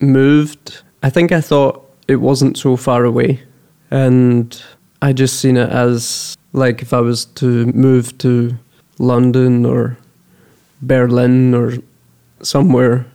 moved, 0.00 0.82
I 1.02 1.10
think 1.10 1.32
I 1.32 1.40
thought 1.40 1.88
it 2.08 2.16
wasn't 2.16 2.56
so 2.56 2.76
far 2.76 3.04
away. 3.04 3.42
And 3.90 4.60
I 5.06 5.12
just 5.12 5.38
seen 5.38 5.56
it 5.56 5.70
as 5.70 6.36
like 6.52 6.82
if 6.82 6.92
I 6.92 6.98
was 6.98 7.26
to 7.36 7.66
move 7.66 8.18
to 8.18 8.58
London 8.98 9.64
or 9.64 9.96
Berlin 10.82 11.54
or 11.54 11.74
somewhere, 12.42 13.06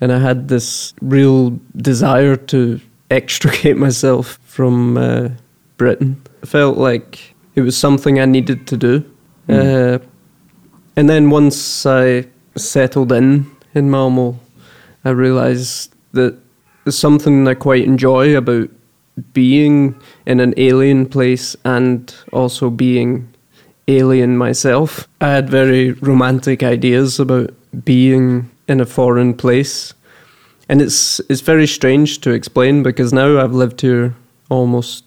and 0.00 0.12
I 0.12 0.20
had 0.20 0.46
this 0.46 0.94
real 1.02 1.58
desire 1.74 2.36
to 2.54 2.80
extricate 3.10 3.76
myself 3.86 4.38
from 4.44 4.96
uh, 4.96 5.30
Britain. 5.78 6.22
I 6.44 6.46
felt 6.46 6.78
like 6.78 7.34
it 7.56 7.62
was 7.62 7.76
something 7.76 8.20
I 8.20 8.24
needed 8.24 8.68
to 8.68 8.76
do. 8.76 9.04
Uh, 9.48 9.98
and 10.94 11.10
then 11.10 11.28
once 11.28 11.84
I 11.86 12.28
settled 12.54 13.10
in 13.10 13.50
in 13.74 13.90
Malmo, 13.90 14.38
I 15.04 15.10
realised 15.10 15.92
that 16.12 16.38
there's 16.84 16.96
something 16.96 17.48
I 17.48 17.54
quite 17.54 17.82
enjoy 17.82 18.36
about 18.36 18.70
being 19.32 19.94
in 20.26 20.40
an 20.40 20.54
alien 20.56 21.06
place 21.06 21.56
and 21.64 22.14
also 22.32 22.70
being 22.70 23.32
alien 23.88 24.36
myself. 24.36 25.08
I 25.20 25.28
had 25.28 25.50
very 25.50 25.92
romantic 25.92 26.62
ideas 26.62 27.18
about 27.18 27.50
being 27.84 28.50
in 28.68 28.80
a 28.80 28.86
foreign 28.86 29.34
place. 29.34 29.94
And 30.68 30.80
it's 30.80 31.20
it's 31.28 31.40
very 31.40 31.66
strange 31.66 32.20
to 32.20 32.30
explain 32.30 32.82
because 32.82 33.12
now 33.12 33.40
I've 33.40 33.54
lived 33.54 33.80
here 33.80 34.14
almost 34.48 35.04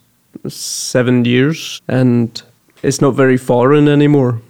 seven 0.47 1.25
years 1.25 1.81
and 1.87 2.41
it's 2.81 2.99
not 2.99 3.11
very 3.11 3.37
foreign 3.37 3.87
anymore. 3.87 4.41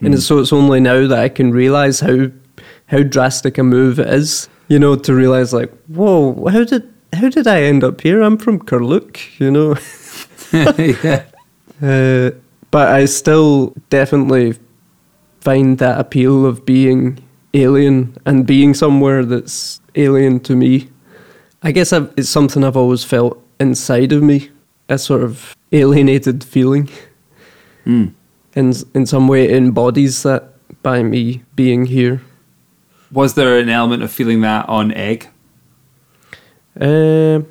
And 0.00 0.08
hmm. 0.08 0.14
it's, 0.14 0.26
so 0.26 0.38
it's 0.38 0.52
only 0.52 0.80
now 0.80 1.06
that 1.06 1.18
I 1.18 1.28
can 1.28 1.52
realise 1.52 2.00
how 2.00 2.30
how 2.86 3.02
drastic 3.02 3.58
a 3.58 3.62
move 3.62 3.98
it 3.98 4.08
is. 4.08 4.48
You 4.68 4.78
know, 4.78 4.96
to 4.96 5.14
realize 5.14 5.52
like, 5.52 5.70
whoa, 5.88 6.48
how 6.48 6.64
did 6.64 6.91
how 7.12 7.28
did 7.28 7.46
I 7.46 7.62
end 7.62 7.84
up 7.84 8.00
here? 8.00 8.22
I'm 8.22 8.38
from 8.38 8.58
Carluke, 8.58 9.38
you 9.38 9.50
know. 9.50 9.76
yeah. 10.52 11.24
Uh, 11.82 12.30
but 12.70 12.88
I 12.88 13.06
still 13.06 13.74
definitely 13.90 14.54
find 15.40 15.78
that 15.78 15.98
appeal 15.98 16.46
of 16.46 16.64
being 16.64 17.18
alien 17.54 18.16
and 18.24 18.46
being 18.46 18.74
somewhere 18.74 19.24
that's 19.24 19.80
alien 19.94 20.40
to 20.40 20.56
me. 20.56 20.88
I 21.62 21.72
guess 21.72 21.92
I've, 21.92 22.12
it's 22.16 22.28
something 22.28 22.64
I've 22.64 22.76
always 22.76 23.04
felt 23.04 23.42
inside 23.60 24.12
of 24.12 24.22
me, 24.22 24.50
a 24.88 24.98
sort 24.98 25.22
of 25.22 25.56
alienated 25.70 26.42
feeling. 26.44 26.88
Mm. 27.86 28.14
In 28.54 28.72
in 28.94 29.06
some 29.06 29.28
way, 29.28 29.44
it 29.44 29.52
embodies 29.52 30.22
that 30.22 30.54
by 30.82 31.02
me 31.02 31.42
being 31.56 31.86
here. 31.86 32.22
Was 33.10 33.34
there 33.34 33.58
an 33.58 33.68
element 33.68 34.02
of 34.02 34.10
feeling 34.10 34.40
that 34.42 34.68
on 34.68 34.90
Eigg? 34.92 35.28
Um, 36.80 37.46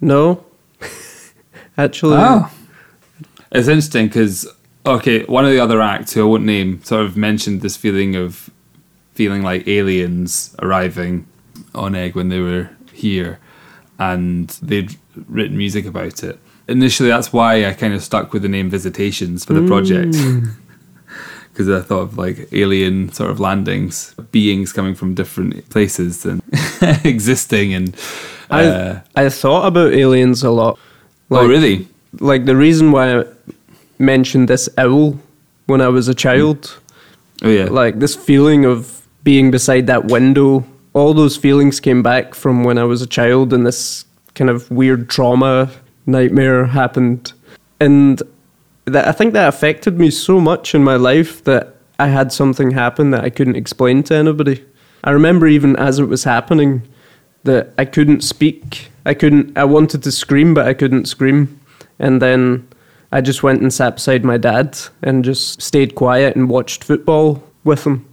no, 0.00 0.44
actually, 1.78 2.16
Oh. 2.18 2.50
It's 3.50 3.68
interesting 3.68 4.06
because, 4.08 4.46
okay, 4.84 5.24
one 5.24 5.44
of 5.44 5.50
the 5.50 5.60
other 5.60 5.80
acts 5.80 6.12
who 6.12 6.22
I 6.22 6.24
won't 6.28 6.44
name 6.44 6.82
sort 6.84 7.04
of 7.06 7.16
mentioned 7.16 7.62
this 7.62 7.76
feeling 7.76 8.14
of 8.14 8.50
feeling 9.14 9.42
like 9.42 9.66
aliens 9.66 10.54
arriving 10.60 11.26
on 11.74 11.92
Eigg 11.94 12.14
when 12.14 12.28
they 12.28 12.40
were 12.40 12.70
here 12.92 13.38
and 13.98 14.48
they'd 14.62 14.96
written 15.28 15.56
music 15.56 15.86
about 15.86 16.22
it. 16.22 16.38
Initially, 16.68 17.08
that's 17.08 17.32
why 17.32 17.64
I 17.64 17.72
kind 17.72 17.94
of 17.94 18.02
stuck 18.04 18.32
with 18.34 18.42
the 18.42 18.48
name 18.48 18.68
Visitations 18.68 19.44
for 19.44 19.54
the 19.54 19.66
project. 19.66 20.14
Because 21.58 21.82
I 21.82 21.84
thought 21.84 22.02
of 22.02 22.16
like 22.16 22.46
alien 22.52 23.10
sort 23.12 23.32
of 23.32 23.40
landings, 23.40 24.14
beings 24.30 24.72
coming 24.72 24.94
from 24.94 25.14
different 25.14 25.68
places 25.70 26.24
and 26.24 26.40
existing 27.04 27.74
and. 27.74 27.96
Uh, 28.48 29.00
I 29.16 29.24
I 29.24 29.28
thought 29.28 29.66
about 29.66 29.92
aliens 29.92 30.44
a 30.44 30.50
lot. 30.50 30.78
oh, 31.32 31.48
really? 31.48 31.88
Like 32.20 32.44
the 32.44 32.54
reason 32.54 32.92
why 32.92 33.18
I 33.18 33.24
mentioned 33.98 34.46
this 34.46 34.68
owl 34.78 35.18
when 35.66 35.80
I 35.80 35.88
was 35.88 36.06
a 36.06 36.14
child, 36.14 36.78
Oh, 37.42 37.48
yeah. 37.50 37.64
like 37.64 37.98
this 37.98 38.14
feeling 38.14 38.64
of 38.64 39.02
being 39.24 39.50
beside 39.50 39.88
that 39.88 40.04
window, 40.04 40.64
all 40.94 41.12
those 41.12 41.36
feelings 41.36 41.80
came 41.80 42.04
back 42.04 42.36
from 42.36 42.62
when 42.62 42.78
I 42.78 42.84
was 42.84 43.02
a 43.02 43.06
child, 43.08 43.52
and 43.52 43.66
this 43.66 44.04
kind 44.34 44.48
of 44.48 44.70
weird 44.70 45.10
trauma 45.10 45.70
nightmare 46.06 46.66
happened, 46.66 47.32
and 47.80 48.22
that 48.88 49.08
I 49.08 49.12
think 49.12 49.32
that 49.32 49.48
affected 49.48 49.98
me 49.98 50.10
so 50.10 50.40
much 50.40 50.74
in 50.74 50.84
my 50.84 50.96
life 50.96 51.44
that 51.44 51.76
I 51.98 52.08
had 52.08 52.32
something 52.32 52.70
happen 52.70 53.10
that 53.10 53.24
I 53.24 53.30
couldn't 53.30 53.56
explain 53.56 54.02
to 54.04 54.14
anybody. 54.14 54.64
I 55.04 55.10
remember 55.10 55.46
even 55.46 55.76
as 55.76 55.98
it 55.98 56.04
was 56.04 56.24
happening 56.24 56.82
that 57.44 57.72
I 57.78 57.84
couldn't 57.84 58.22
speak. 58.22 58.90
I 59.06 59.14
couldn't. 59.14 59.56
I 59.56 59.64
wanted 59.64 60.02
to 60.02 60.12
scream, 60.12 60.54
but 60.54 60.66
I 60.66 60.74
couldn't 60.74 61.06
scream. 61.06 61.60
And 61.98 62.22
then 62.22 62.68
I 63.10 63.20
just 63.20 63.42
went 63.42 63.62
and 63.62 63.72
sat 63.72 63.96
beside 63.96 64.24
my 64.24 64.36
dad 64.36 64.78
and 65.02 65.24
just 65.24 65.62
stayed 65.62 65.94
quiet 65.94 66.36
and 66.36 66.50
watched 66.50 66.84
football 66.84 67.42
with 67.64 67.84
him. 67.84 68.06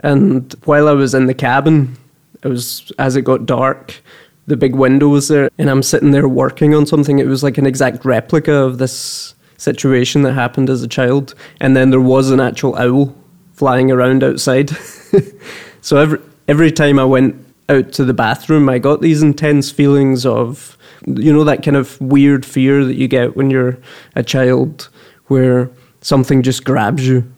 And 0.00 0.54
while 0.64 0.88
I 0.88 0.92
was 0.92 1.14
in 1.14 1.26
the 1.26 1.34
cabin, 1.34 1.96
it 2.42 2.48
was 2.48 2.90
as 2.98 3.16
it 3.16 3.22
got 3.22 3.46
dark. 3.46 4.02
The 4.46 4.56
big 4.56 4.74
window 4.74 5.08
was 5.08 5.28
there, 5.28 5.50
and 5.58 5.68
I'm 5.68 5.82
sitting 5.82 6.10
there 6.10 6.26
working 6.26 6.74
on 6.74 6.86
something. 6.86 7.18
It 7.18 7.26
was 7.26 7.42
like 7.42 7.58
an 7.58 7.66
exact 7.66 8.04
replica 8.04 8.52
of 8.52 8.78
this 8.78 9.34
situation 9.58 10.22
that 10.22 10.32
happened 10.32 10.70
as 10.70 10.82
a 10.82 10.88
child. 10.88 11.34
And 11.60 11.76
then 11.76 11.90
there 11.90 12.00
was 12.00 12.30
an 12.30 12.40
actual 12.40 12.74
owl 12.76 13.14
flying 13.52 13.90
around 13.90 14.24
outside. 14.24 14.70
so 15.82 15.98
every 15.98 16.18
every 16.48 16.72
time 16.72 16.98
I 16.98 17.04
went 17.04 17.44
out 17.68 17.92
to 17.92 18.04
the 18.06 18.14
bathroom, 18.14 18.68
I 18.70 18.78
got 18.78 19.02
these 19.02 19.22
intense 19.22 19.70
feelings 19.70 20.24
of, 20.24 20.78
you 21.06 21.30
know, 21.32 21.44
that 21.44 21.62
kind 21.62 21.76
of 21.76 22.00
weird 22.00 22.46
fear 22.46 22.82
that 22.86 22.94
you 22.96 23.06
get 23.08 23.36
when 23.36 23.50
you're 23.50 23.76
a 24.16 24.22
child, 24.22 24.88
where 25.26 25.68
something 26.00 26.42
just 26.42 26.64
grabs 26.64 27.06
you. 27.06 27.30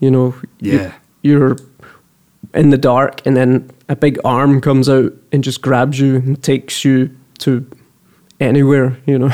You 0.00 0.10
know, 0.10 0.34
you- 0.58 0.78
Yeah. 0.78 0.92
you're 1.22 1.56
in 2.52 2.70
the 2.70 2.78
dark, 2.78 3.24
and 3.26 3.36
then 3.36 3.70
a 3.88 3.94
big 3.96 4.18
arm 4.24 4.60
comes 4.60 4.88
out 4.88 5.12
and 5.30 5.44
just 5.44 5.62
grabs 5.62 6.00
you 6.00 6.16
and 6.16 6.42
takes 6.42 6.84
you 6.84 7.10
to 7.38 7.64
anywhere. 8.40 8.96
You 9.06 9.18
know, 9.20 9.30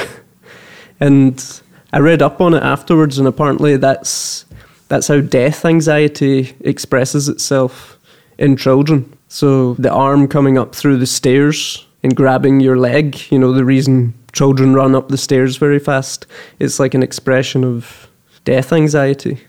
and 1.01 1.63
I 1.93 1.99
read 1.99 2.22
up 2.22 2.41
on 2.41 2.55
it 2.55 2.62
afterwards, 2.62 3.18
and 3.18 3.26
apparently 3.26 3.76
that's 3.76 4.45
that's 4.88 5.09
how 5.09 5.20
death 5.20 5.64
anxiety 5.64 6.57
expresses 6.61 7.28
itself 7.28 7.99
in 8.38 8.57
children. 8.57 9.16
So 9.28 9.74
the 9.74 9.93
arm 9.93 10.26
coming 10.26 10.59
up 10.59 10.74
through 10.74 10.99
the 10.99 11.07
stairs 11.07 11.86
and 12.03 12.16
grabbing 12.16 12.61
your 12.61 12.76
leg, 12.76 13.30
you 13.30 13.38
know, 13.38 13.53
the 13.53 13.64
reason 13.64 14.14
children 14.32 14.74
run 14.74 14.95
up 14.95 15.09
the 15.09 15.18
stairs 15.18 15.57
very 15.57 15.78
fast, 15.78 16.26
it's 16.59 16.80
like 16.80 16.95
an 16.95 17.03
expression 17.03 17.64
of 17.64 18.09
death 18.45 18.72
anxiety, 18.72 19.41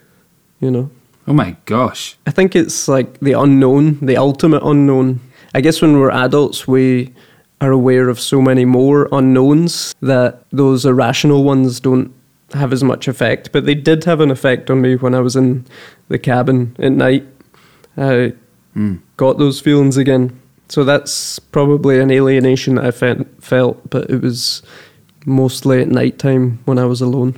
you 0.60 0.70
know. 0.70 0.90
Oh 1.28 1.34
my 1.34 1.56
gosh. 1.66 2.18
I 2.28 2.32
think 2.32 2.56
it's 2.56 2.88
like 2.88 3.20
the 3.20 3.34
unknown, 3.34 4.00
the 4.06 4.18
ultimate 4.18 4.64
unknown. 4.64 5.20
I 5.54 5.62
guess 5.62 5.82
when 5.82 6.00
we're 6.00 6.12
adults, 6.12 6.68
we 6.68 7.14
are 7.60 7.72
aware 7.72 8.10
of 8.10 8.20
so 8.20 8.42
many 8.42 8.66
more 8.66 9.08
unknowns 9.12 9.96
that 10.02 10.44
those 10.52 10.86
irrational 10.86 11.44
ones 11.44 11.80
don't 11.80 12.14
have 12.54 12.74
as 12.74 12.84
much 12.84 13.08
effect. 13.08 13.52
But 13.52 13.66
they 13.66 13.76
did 13.76 14.04
have 14.06 14.20
an 14.20 14.32
effect 14.32 14.70
on 14.70 14.82
me 14.82 14.96
when 14.96 15.14
I 15.16 15.20
was 15.20 15.36
in 15.36 15.66
the 16.10 16.20
cabin 16.20 16.76
at 16.80 16.92
night. 16.92 17.26
I 17.98 18.34
got 19.18 19.38
those 19.38 19.60
feelings 19.60 19.98
again. 19.98 20.40
So 20.70 20.84
that's 20.84 21.38
probably 21.40 22.00
an 22.00 22.12
alienation 22.12 22.76
that 22.76 22.86
I 22.86 22.92
fe- 22.92 23.26
felt, 23.40 23.90
but 23.90 24.10
it 24.10 24.22
was 24.22 24.62
mostly 25.26 25.82
at 25.82 25.90
night 25.90 26.18
time 26.18 26.60
when 26.66 26.80
I 26.80 26.86
was 26.86 27.02
alone. 27.02 27.34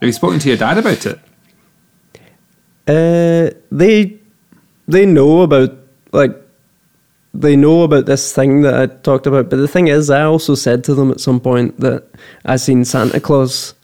Have 0.00 0.06
you 0.06 0.12
spoken 0.12 0.38
to 0.38 0.48
your 0.48 0.58
dad 0.58 0.78
about 0.78 1.06
it? 1.06 1.18
Uh, 2.86 3.50
they 3.72 4.20
they 4.86 5.04
know 5.04 5.42
about 5.42 5.72
like 6.12 6.36
they 7.40 7.56
know 7.56 7.82
about 7.82 8.06
this 8.06 8.32
thing 8.32 8.62
that 8.62 8.74
I 8.74 8.86
talked 8.86 9.26
about, 9.26 9.50
but 9.50 9.56
the 9.56 9.68
thing 9.68 9.88
is, 9.88 10.10
I 10.10 10.22
also 10.22 10.54
said 10.54 10.84
to 10.84 10.94
them 10.94 11.10
at 11.10 11.20
some 11.20 11.40
point 11.40 11.78
that 11.80 12.04
I 12.44 12.56
seen 12.56 12.84
Santa 12.84 13.20
Claus, 13.20 13.74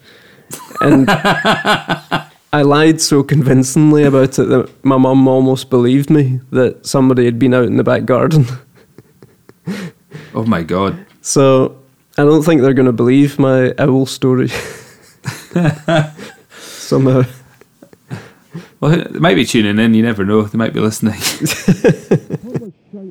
and 0.80 1.06
I 1.10 2.62
lied 2.62 3.00
so 3.00 3.22
convincingly 3.22 4.04
about 4.04 4.38
it 4.38 4.48
that 4.48 4.70
my 4.84 4.96
mum 4.96 5.26
almost 5.26 5.70
believed 5.70 6.10
me 6.10 6.40
that 6.50 6.86
somebody 6.86 7.24
had 7.24 7.38
been 7.38 7.54
out 7.54 7.64
in 7.64 7.76
the 7.76 7.84
back 7.84 8.04
garden. 8.04 8.46
Oh 10.34 10.44
my 10.44 10.62
god. 10.62 11.04
So 11.20 11.78
I 12.16 12.24
don't 12.24 12.42
think 12.42 12.62
they're 12.62 12.74
going 12.74 12.86
to 12.86 12.92
believe 12.92 13.38
my 13.38 13.74
owl 13.78 14.06
story. 14.06 14.48
Somehow. 16.58 17.24
Well, 18.80 18.90
they 18.90 19.18
might 19.18 19.34
be 19.34 19.44
tuning 19.44 19.78
in. 19.78 19.94
You 19.94 20.02
never 20.02 20.24
know. 20.24 20.42
They 20.42 20.58
might 20.58 20.72
be 20.72 20.80
listening. 20.80 21.20
So 23.02 23.08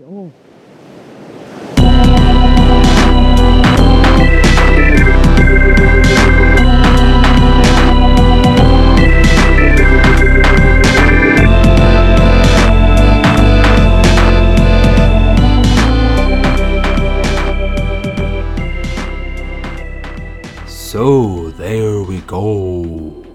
there 21.52 22.04
we 22.04 22.22
go. 22.22 23.26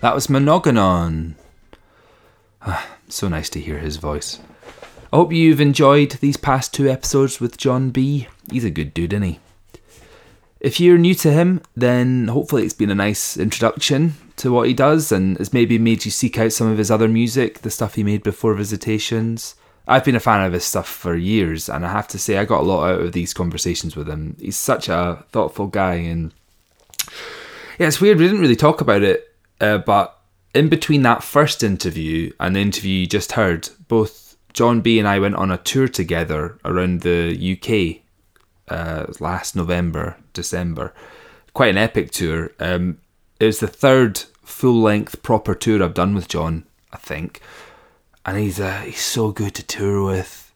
That 0.00 0.14
was 0.14 0.28
Monoganon. 0.28 1.34
Ah, 2.62 2.96
so 3.10 3.28
nice 3.28 3.50
to 3.50 3.60
hear 3.60 3.80
his 3.80 3.98
voice. 3.98 4.40
I 5.12 5.16
hope 5.16 5.32
you've 5.32 5.60
enjoyed 5.60 6.12
these 6.12 6.36
past 6.36 6.74
two 6.74 6.88
episodes 6.88 7.40
with 7.40 7.56
John 7.56 7.90
B. 7.90 8.26
He's 8.50 8.64
a 8.64 8.70
good 8.70 8.92
dude, 8.92 9.12
isn't 9.12 9.22
he? 9.22 9.38
If 10.58 10.80
you're 10.80 10.98
new 10.98 11.14
to 11.16 11.30
him, 11.30 11.62
then 11.76 12.26
hopefully 12.26 12.64
it's 12.64 12.74
been 12.74 12.90
a 12.90 12.94
nice 12.94 13.36
introduction 13.36 14.14
to 14.36 14.50
what 14.50 14.66
he 14.66 14.74
does 14.74 15.12
and 15.12 15.38
has 15.38 15.52
maybe 15.52 15.78
made 15.78 16.04
you 16.04 16.10
seek 16.10 16.38
out 16.38 16.52
some 16.52 16.66
of 16.66 16.78
his 16.78 16.90
other 16.90 17.06
music, 17.06 17.60
the 17.60 17.70
stuff 17.70 17.94
he 17.94 18.02
made 18.02 18.24
before 18.24 18.54
Visitations. 18.54 19.54
I've 19.86 20.04
been 20.04 20.16
a 20.16 20.20
fan 20.20 20.44
of 20.44 20.52
his 20.52 20.64
stuff 20.64 20.88
for 20.88 21.14
years, 21.14 21.68
and 21.68 21.86
I 21.86 21.92
have 21.92 22.08
to 22.08 22.18
say, 22.18 22.36
I 22.38 22.44
got 22.44 22.62
a 22.62 22.64
lot 22.64 22.90
out 22.90 23.00
of 23.00 23.12
these 23.12 23.32
conversations 23.32 23.94
with 23.94 24.08
him. 24.08 24.36
He's 24.40 24.56
such 24.56 24.88
a 24.88 25.24
thoughtful 25.30 25.68
guy, 25.68 25.94
and 25.94 26.34
yeah, 27.78 27.86
it's 27.86 28.00
weird. 28.00 28.18
We 28.18 28.24
didn't 28.24 28.40
really 28.40 28.56
talk 28.56 28.80
about 28.80 29.02
it, 29.02 29.32
uh, 29.60 29.78
but 29.78 30.18
in 30.52 30.68
between 30.68 31.02
that 31.02 31.22
first 31.22 31.62
interview 31.62 32.32
and 32.40 32.56
the 32.56 32.60
interview 32.60 33.00
you 33.00 33.06
just 33.06 33.32
heard, 33.32 33.68
both 33.86 34.25
John 34.56 34.80
B 34.80 34.98
and 34.98 35.06
I 35.06 35.18
went 35.18 35.34
on 35.34 35.50
a 35.50 35.58
tour 35.58 35.86
together 35.86 36.58
around 36.64 37.02
the 37.02 37.36
UK 37.36 38.02
uh, 38.68 39.12
last 39.20 39.54
November, 39.54 40.16
December. 40.32 40.94
Quite 41.52 41.72
an 41.72 41.76
epic 41.76 42.10
tour. 42.10 42.52
Um, 42.58 42.96
it 43.38 43.44
was 43.44 43.60
the 43.60 43.66
third 43.66 44.22
full 44.42 44.80
length 44.80 45.22
proper 45.22 45.54
tour 45.54 45.82
I've 45.82 45.92
done 45.92 46.14
with 46.14 46.26
John, 46.26 46.64
I 46.90 46.96
think. 46.96 47.42
And 48.24 48.38
he's 48.38 48.58
uh, 48.58 48.80
he's 48.80 49.02
so 49.02 49.30
good 49.30 49.54
to 49.56 49.62
tour 49.62 50.02
with. 50.02 50.54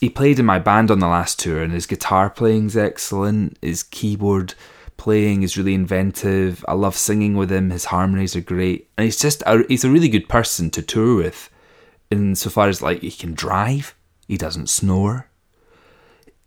He 0.00 0.08
played 0.08 0.38
in 0.38 0.46
my 0.46 0.58
band 0.58 0.90
on 0.90 1.00
the 1.00 1.06
last 1.06 1.38
tour, 1.38 1.62
and 1.62 1.74
his 1.74 1.84
guitar 1.84 2.30
playing's 2.30 2.74
excellent. 2.74 3.58
His 3.60 3.82
keyboard 3.82 4.54
playing 4.96 5.42
is 5.42 5.58
really 5.58 5.74
inventive. 5.74 6.64
I 6.66 6.72
love 6.72 6.96
singing 6.96 7.36
with 7.36 7.52
him. 7.52 7.68
His 7.68 7.84
harmonies 7.84 8.34
are 8.34 8.40
great, 8.40 8.88
and 8.96 9.04
he's 9.04 9.20
just 9.20 9.42
a, 9.44 9.62
he's 9.68 9.84
a 9.84 9.90
really 9.90 10.08
good 10.08 10.26
person 10.26 10.70
to 10.70 10.80
tour 10.80 11.16
with. 11.16 11.50
Insofar 12.10 12.68
as 12.68 12.82
like 12.82 13.02
he 13.02 13.10
can 13.10 13.34
drive, 13.34 13.94
he 14.26 14.36
doesn't 14.36 14.68
snore. 14.68 15.28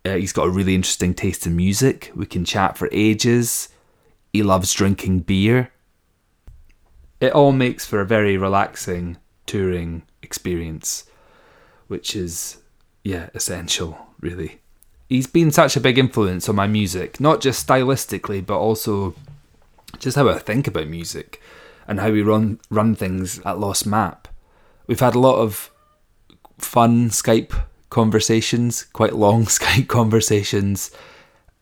Uh, 0.05 0.16
he's 0.16 0.34
got 0.34 0.47
a 0.47 0.51
really 0.51 0.76
interesting 0.76 1.14
taste 1.14 1.47
in 1.47 1.55
music. 1.55 2.11
We 2.14 2.26
can 2.26 2.43
chat 2.43 2.78
for 2.78 2.89
ages. 2.91 3.70
He 4.34 4.43
loves 4.43 4.74
drinking 4.74 5.20
beer. 5.20 5.72
It 7.22 7.32
all 7.32 7.53
makes 7.53 7.86
for 7.86 8.01
a 8.01 8.05
very 8.05 8.36
relaxing 8.36 9.18
touring 9.45 10.03
experience, 10.22 11.05
which 11.88 12.16
is, 12.16 12.57
yeah, 13.03 13.30
essential, 13.34 13.97
really. 14.20 14.59
He's 15.07 15.28
been 15.28 15.51
such 15.51 15.78
a 15.78 15.82
big 15.82 15.97
influence 15.97 16.49
on 16.49 16.55
my 16.55 16.68
music, 16.68 17.20
not 17.20 17.39
just 17.39 17.66
stylistically, 17.66 18.45
but 18.45 18.57
also 18.57 19.16
just 19.99 20.18
how 20.18 20.28
I 20.28 20.39
think 20.39 20.68
about 20.68 20.88
music 20.88 21.41
and 21.88 21.99
how 21.99 22.09
we 22.09 22.22
run 22.22 22.59
run 22.70 22.95
things 22.95 23.39
at 23.45 23.59
Lost 23.59 23.86
Map. 23.86 24.22
We've 24.93 24.99
had 24.99 25.15
a 25.15 25.19
lot 25.19 25.37
of 25.37 25.71
fun 26.59 27.09
Skype 27.09 27.51
conversations, 27.89 28.83
quite 28.83 29.15
long 29.15 29.45
Skype 29.45 29.87
conversations, 29.87 30.91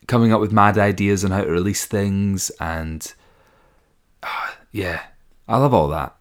coming 0.05 0.33
up 0.33 0.41
with 0.41 0.51
mad 0.51 0.77
ideas 0.77 1.23
on 1.23 1.31
how 1.31 1.45
to 1.45 1.49
release 1.49 1.85
things, 1.85 2.49
and 2.59 3.13
ah, 4.21 4.57
yeah, 4.73 5.03
I 5.47 5.59
love 5.59 5.73
all 5.73 5.87
that. 5.87 6.13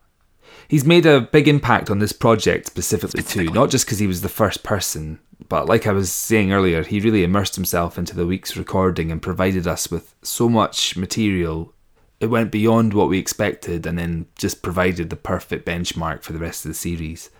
He's 0.68 0.84
made 0.84 1.04
a 1.04 1.20
big 1.20 1.48
impact 1.48 1.90
on 1.90 1.98
this 1.98 2.12
project 2.12 2.68
specifically 2.68 3.24
too, 3.24 3.46
not 3.46 3.70
just 3.70 3.86
because 3.86 3.98
he 3.98 4.06
was 4.06 4.20
the 4.20 4.28
first 4.28 4.62
person, 4.62 5.18
but 5.48 5.66
like 5.66 5.88
I 5.88 5.92
was 5.92 6.12
saying 6.12 6.52
earlier, 6.52 6.84
he 6.84 7.00
really 7.00 7.24
immersed 7.24 7.56
himself 7.56 7.98
into 7.98 8.14
the 8.14 8.24
week's 8.24 8.56
recording 8.56 9.11
and 9.11 9.20
provided 9.20 9.66
us 9.66 9.90
with 9.90 10.14
so 10.22 10.48
much 10.48 10.96
material. 10.96 11.74
It 12.20 12.26
went 12.26 12.52
beyond 12.52 12.92
what 12.92 13.08
we 13.08 13.18
expected 13.18 13.86
and 13.86 13.98
then 13.98 14.26
just 14.36 14.62
provided 14.62 15.08
the 15.08 15.16
perfect 15.16 15.66
benchmark 15.66 16.22
for 16.22 16.32
the 16.32 16.38
rest 16.38 16.64
of 16.64 16.70
the 16.70 16.74
series. 16.74 17.30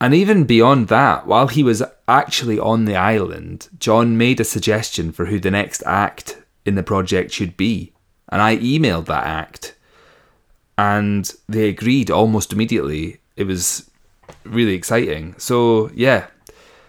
And 0.00 0.14
even 0.14 0.44
beyond 0.44 0.88
that, 0.88 1.26
while 1.26 1.48
he 1.48 1.62
was 1.62 1.82
actually 2.08 2.58
on 2.58 2.86
the 2.86 2.96
island, 2.96 3.68
John 3.78 4.16
made 4.16 4.40
a 4.40 4.44
suggestion 4.44 5.12
for 5.12 5.26
who 5.26 5.38
the 5.38 5.50
next 5.50 5.82
act 5.84 6.40
in 6.64 6.74
the 6.74 6.82
project 6.82 7.32
should 7.32 7.56
be. 7.56 7.92
And 8.30 8.40
I 8.40 8.56
emailed 8.56 9.06
that 9.06 9.26
act. 9.26 9.74
And 10.78 11.30
they 11.48 11.68
agreed 11.68 12.10
almost 12.10 12.52
immediately. 12.52 13.20
It 13.36 13.44
was 13.44 13.90
really 14.44 14.74
exciting. 14.74 15.34
So, 15.36 15.90
yeah, 15.94 16.28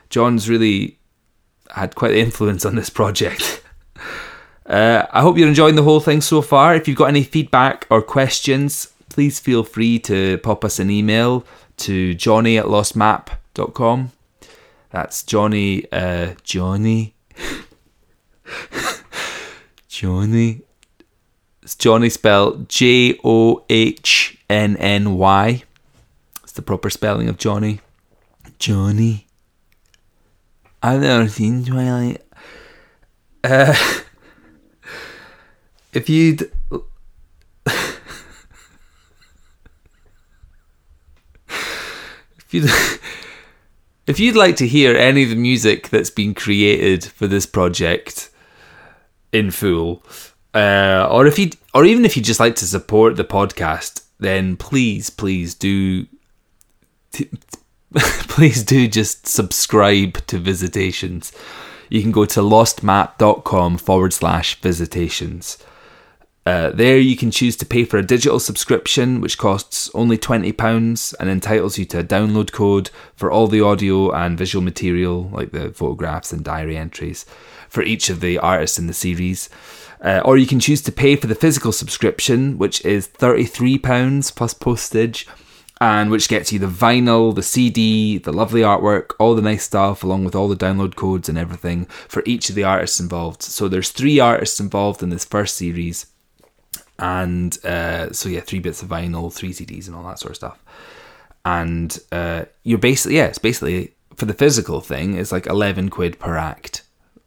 John's 0.09 0.47
really 0.47 0.99
had 1.72 1.95
quite 1.95 2.12
the 2.12 2.20
influence 2.28 2.66
on 2.66 2.76
this 2.76 2.89
project. 2.89 3.61
Uh, 4.72 5.06
I 5.12 5.20
hope 5.20 5.38
you're 5.38 5.50
enjoying 5.50 5.76
the 5.76 5.84
whole 5.84 6.00
thing 6.00 6.22
so 6.22 6.42
far. 6.42 6.74
If 6.74 6.88
you've 6.88 6.98
got 6.98 7.10
any 7.10 7.24
feedback 7.24 7.86
or 7.90 8.02
questions, 8.02 8.94
please 9.10 9.38
feel 9.38 9.66
free 9.66 10.00
to 10.00 10.38
pop 10.38 10.64
us 10.64 10.80
an 10.80 10.90
email 10.90 11.46
to 11.78 12.14
johnny 12.14 12.58
at 12.58 12.68
lostmap.com. 12.68 14.14
That's 14.92 15.24
Johnny, 15.24 15.92
uh, 15.92 16.36
Johnny, 16.44 17.14
Johnny. 19.90 20.62
It's 21.62 21.76
Johnny 21.76 22.10
spelled 22.10 22.70
J 22.70 23.20
O 23.26 23.66
H 23.70 24.38
N 24.50 24.78
N 24.78 25.18
Y. 25.18 25.64
It's 26.44 26.54
the 26.54 26.62
proper 26.62 26.90
spelling 26.90 27.28
of 27.28 27.38
Johnny. 27.38 27.82
Johnny. 28.58 29.28
I've 30.82 31.02
never 31.02 31.28
seen 31.28 31.66
Twilight. 31.66 32.22
Uh, 33.44 33.76
if 35.94 36.10
you'd 36.10 36.52
if 42.52 42.54
you'd 42.54 42.70
if 44.08 44.20
you'd 44.20 44.36
like 44.36 44.56
to 44.58 44.68
hear 44.68 44.96
any 44.96 45.24
of 45.24 45.30
the 45.30 45.36
music 45.36 45.89
that's 45.89 46.10
been 46.10 46.34
created 46.34 47.06
for 47.06 47.28
this 47.28 47.46
project 47.46 48.30
in 49.32 49.52
full, 49.52 50.04
uh, 50.54 51.08
or 51.10 51.26
if 51.28 51.39
you 51.39 51.52
or 51.74 51.86
even 51.86 52.06
if 52.06 52.18
you 52.18 52.24
just 52.24 52.39
like 52.39 52.56
to 52.56 52.68
support 52.68 53.16
the 53.16 53.24
podcast, 53.24 54.04
then 54.20 54.58
please, 54.58 55.10
please 55.10 55.56
do. 55.56 56.08
T- 57.12 57.30
please 57.94 58.64
do 58.64 58.88
just 58.88 59.28
subscribe 59.28 60.26
to 60.28 60.38
visitations. 60.38 61.34
You 61.89 62.02
can 62.02 62.12
go 62.12 62.24
to 62.24 62.39
lostmap.com 62.39 63.78
forward 63.78 64.14
slash 64.14 64.60
visitations. 64.62 65.58
Uh, 66.44 66.72
there 66.72 66.98
you 66.98 67.16
can 67.16 67.30
choose 67.30 67.56
to 67.56 67.66
pay 67.66 67.86
for 67.86 67.98
a 67.98 68.06
digital 68.06 68.39
subscription, 68.39 69.22
which 69.22 69.38
costs 69.38 69.92
only 69.94 70.18
£20 70.18 71.14
and 71.20 71.30
entitles 71.30 71.78
you 71.78 71.86
to 71.86 72.00
a 72.00 72.04
download 72.04 72.52
code 72.52 72.89
for 73.16 73.32
all 73.32 73.48
the 73.48 73.62
audio 73.62 74.12
and 74.12 74.39
visual 74.39 74.64
material, 74.64 75.30
like 75.30 75.52
the 75.52 75.72
photographs 75.72 76.34
and 76.34 76.44
diary 76.44 76.76
entries, 76.76 77.26
for 77.70 77.84
each 77.84 78.10
of 78.10 78.22
the 78.22 78.39
artists 78.39 78.80
in 78.80 78.88
the 78.88 78.94
series. 78.94 79.50
Uh, 80.02 80.20
or 80.26 80.36
you 80.36 80.48
can 80.48 80.60
choose 80.60 80.82
to 80.82 80.92
pay 80.92 81.16
for 81.16 81.28
the 81.28 81.36
physical 81.36 81.72
subscription, 81.72 82.58
which 82.58 82.84
is 82.84 83.08
£33 83.08 84.36
plus 84.36 84.56
postage, 84.56 85.28
and 85.80 86.10
which 86.10 86.28
gets 86.28 86.52
you 86.52 86.58
the 86.58 86.66
vinyl, 86.66 87.36
the 87.36 87.44
CD, 87.44 88.18
the 88.18 88.34
lovely 88.34 88.62
artwork, 88.62 89.12
all 89.20 89.36
the 89.36 89.44
nice 89.44 89.64
stuff, 89.64 90.04
along 90.04 90.24
with 90.24 90.36
all 90.36 90.48
the 90.48 90.56
download 90.56 90.96
codes 90.96 91.30
and 91.30 91.38
everything 91.38 91.86
for 92.08 92.24
each 92.26 92.50
of 92.50 92.56
the 92.56 92.64
artists 92.64 93.00
involved. 93.00 93.44
So 93.44 93.68
there's 93.68 93.92
three 93.92 94.20
artists 94.20 94.60
involved 94.60 95.04
in 95.04 95.10
this 95.10 95.26
first 95.26 95.56
series, 95.56 96.08
and 97.02 97.58
uh, 97.66 98.14
so 98.14 98.30
yeah, 98.30 98.39
three 98.39 98.60
bits 98.60 98.82
of 98.82 98.88
vinyl, 98.88 99.34
three 99.34 99.52
CDs, 99.52 99.88
and 99.88 99.95
all 99.95 100.04
that 100.04 100.20
sort 100.20 100.32
of 100.32 100.36
stuff. 100.38 100.64
And 101.43 101.99
uh, 102.12 102.45
you're 102.64 102.78
basically 102.78 103.18
yeah, 103.18 103.26
it's 103.26 103.39
basically 103.39 103.95
for 104.16 104.26
the 104.26 104.34
physical 104.34 104.80
thing, 104.80 105.16
it's 105.16 105.32
like 105.32 105.47
eleven 105.47 105.89
quid 105.89 106.20
per 106.20 106.38
act 106.38 106.84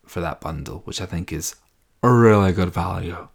for 0.07 0.21
that 0.21 0.41
bundle, 0.41 0.83
which 0.85 1.01
I 1.01 1.07
think 1.07 1.33
is 1.33 1.57
a 2.03 2.11
really 2.11 2.53
good 2.53 2.73
value. 2.73 3.29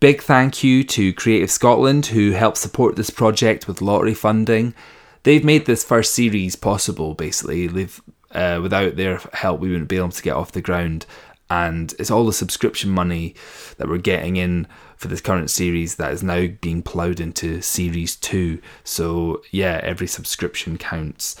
Big 0.00 0.22
thank 0.22 0.64
you 0.64 0.84
to 0.84 1.12
Creative 1.12 1.50
Scotland 1.50 2.06
who 2.06 2.32
helped 2.32 2.58
support 2.58 2.96
this 2.96 3.10
project 3.10 3.68
with 3.68 3.82
lottery 3.82 4.14
funding. 4.14 4.74
They've 5.22 5.44
made 5.44 5.66
this 5.66 5.84
first 5.84 6.14
series 6.14 6.56
possible. 6.56 7.14
Basically, 7.14 7.66
they've 7.66 8.00
uh, 8.32 8.60
without 8.62 8.96
their 8.96 9.18
help, 9.32 9.60
we 9.60 9.70
wouldn't 9.70 9.88
be 9.88 9.96
able 9.96 10.10
to 10.10 10.22
get 10.22 10.36
off 10.36 10.52
the 10.52 10.60
ground. 10.60 11.06
And 11.48 11.94
it's 11.98 12.10
all 12.10 12.26
the 12.26 12.32
subscription 12.32 12.90
money 12.90 13.34
that 13.78 13.88
we're 13.88 13.98
getting 13.98 14.36
in 14.36 14.66
for 14.96 15.08
this 15.08 15.20
current 15.20 15.50
series 15.50 15.96
that 15.96 16.12
is 16.12 16.22
now 16.22 16.48
being 16.60 16.82
ploughed 16.82 17.20
into 17.20 17.60
series 17.60 18.16
two. 18.16 18.60
So 18.82 19.42
yeah, 19.50 19.80
every 19.82 20.06
subscription 20.06 20.78
counts. 20.78 21.36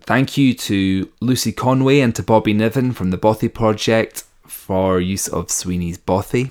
Thank 0.00 0.36
you 0.36 0.54
to 0.54 1.12
Lucy 1.20 1.52
Conway 1.52 2.00
and 2.00 2.14
to 2.16 2.22
Bobby 2.22 2.52
Niven 2.52 2.92
from 2.92 3.10
the 3.10 3.18
Bothy 3.18 3.52
Project 3.52 4.24
for 4.46 5.00
use 5.00 5.28
of 5.28 5.50
Sweeney's 5.50 5.98
Bothy. 5.98 6.50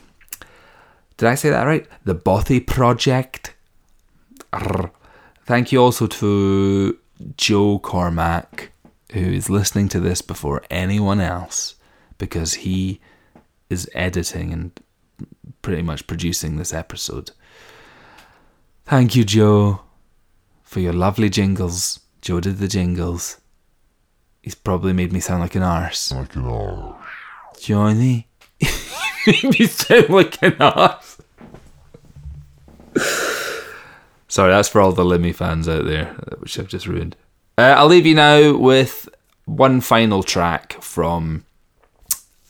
Did 1.18 1.28
I 1.28 1.36
say 1.36 1.50
that 1.50 1.66
right? 1.66 1.88
The 2.06 2.16
Bothy 2.16 2.66
Project. 2.66 3.54
Arr. 4.54 4.92
Thank 5.46 5.72
you 5.72 5.82
also 5.82 6.08
to 6.08 6.98
Joe 7.38 7.80
Cormack, 7.80 8.70
who 9.12 9.20
is 9.20 9.50
listening 9.50 9.90
to 9.90 10.00
this 10.00 10.22
before 10.22 10.64
anyone 10.70 11.20
else, 11.20 11.76
because 12.22 12.54
he 12.54 13.00
is 13.72 13.90
editing 13.96 14.54
and 14.54 14.80
pretty 15.64 15.82
much 15.82 16.06
producing 16.06 16.56
this 16.56 16.72
episode. 16.72 17.32
Thank 18.86 19.16
you, 19.16 19.24
Joe, 19.24 19.82
for 20.62 20.82
your 20.82 20.94
lovely 20.94 21.32
jingles. 21.32 22.00
Joe 22.22 22.40
did 22.40 22.60
the 22.60 22.68
jingles. 22.68 23.42
He's 24.44 24.54
probably 24.54 24.94
made 24.94 25.12
me 25.12 25.20
sound 25.20 25.42
like 25.42 25.56
an 25.56 25.64
arse. 25.64 26.12
Like 26.12 26.36
an 26.36 26.46
arse. 26.46 27.04
Johnny? 27.60 28.28
made 29.26 29.60
me 29.60 29.66
sound 29.66 30.10
like 30.10 30.40
an 30.44 30.58
arse. 30.60 31.18
Sorry, 34.28 34.52
that's 34.52 34.70
for 34.70 34.80
all 34.80 34.92
the 34.92 35.04
Limmy 35.04 35.34
fans 35.34 35.68
out 35.68 35.86
there, 35.86 36.14
which 36.38 36.60
I've 36.60 36.68
just 36.68 36.86
ruined. 36.86 37.16
Uh, 37.58 37.74
I'll 37.78 37.88
leave 37.88 38.06
you 38.06 38.14
now 38.14 38.56
with 38.56 39.10
one 39.46 39.82
final 39.82 40.22
track 40.22 40.74
from 40.84 41.46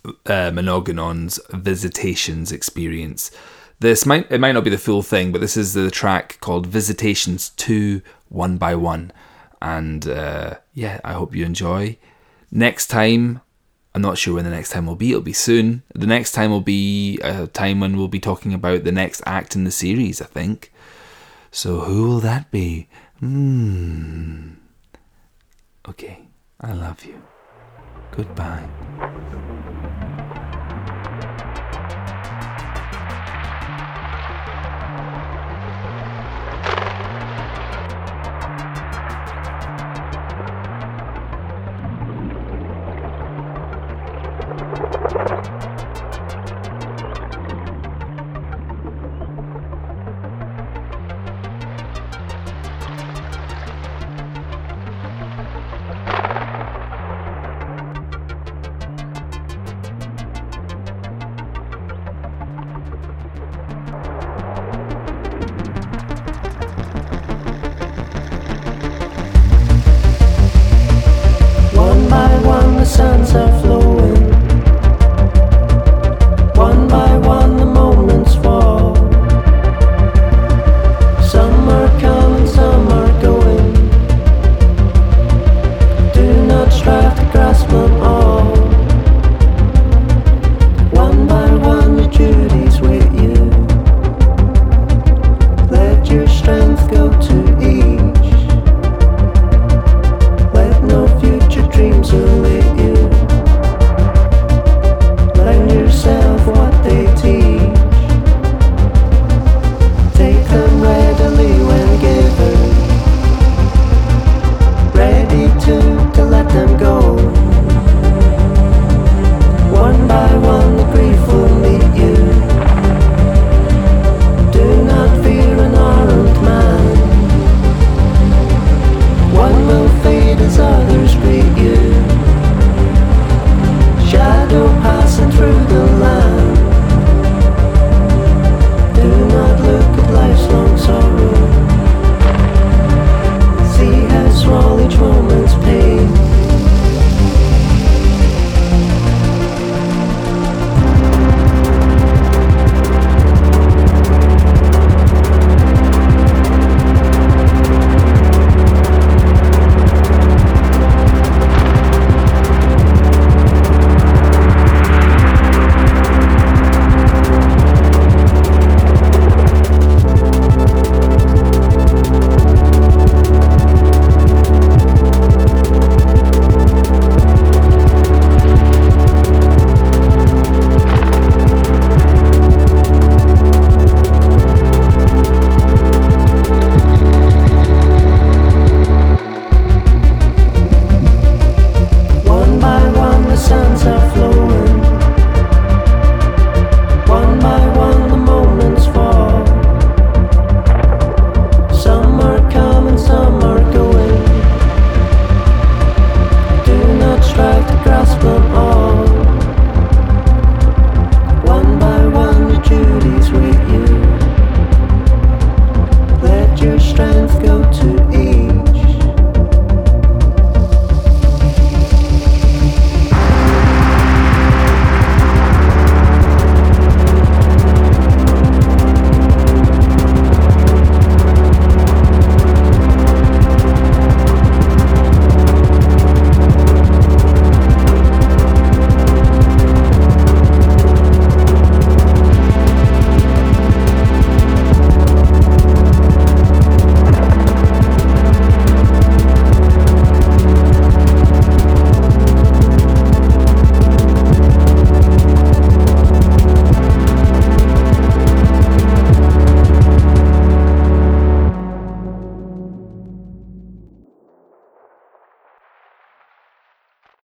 uh, 0.06 0.52
Monoganon's 0.52 1.40
Visitations 1.52 2.52
experience. 2.52 3.32
This 3.80 4.06
might 4.06 4.32
it 4.32 4.40
might 4.40 4.52
not 4.52 4.64
be 4.64 4.70
the 4.70 4.78
full 4.78 5.02
thing, 5.02 5.32
but 5.32 5.42
this 5.42 5.58
is 5.58 5.74
the 5.74 5.90
track 5.90 6.38
called 6.42 6.68
Visitations 6.68 7.50
Two 7.52 8.02
One 8.30 8.58
by 8.58 8.76
One, 8.76 9.12
and 9.62 10.08
uh, 10.08 10.56
yeah, 10.74 11.00
I 11.04 11.14
hope 11.14 11.36
you 11.36 11.46
enjoy. 11.46 11.98
Next 12.52 12.88
time 12.88 13.42
I'm 13.94 14.02
not 14.02 14.18
sure 14.18 14.36
when 14.36 14.46
the 14.46 14.52
next 14.52 14.70
time 14.70 14.86
will 14.86 14.96
be. 14.96 15.10
It'll 15.10 15.22
be 15.22 15.34
soon. 15.34 15.84
The 15.94 16.08
next 16.08 16.32
time 16.32 16.50
will 16.50 16.62
be 16.62 17.20
a 17.24 17.48
time 17.48 17.80
when 17.80 17.98
we'll 17.98 18.08
be 18.08 18.20
talking 18.20 18.54
about 18.54 18.84
the 18.84 18.92
next 18.92 19.22
act 19.26 19.56
in 19.56 19.66
the 19.66 19.72
series, 19.72 20.22
I 20.22 20.26
think. 20.26 20.72
So 21.52 21.82
who 21.82 22.08
will 22.08 22.20
that 22.22 22.50
be? 22.52 22.88
Hmm. 23.20 24.52
Okay. 25.88 26.20
I 26.62 26.74
love 26.74 27.04
you. 27.04 27.22
Goodbye. 28.12 29.68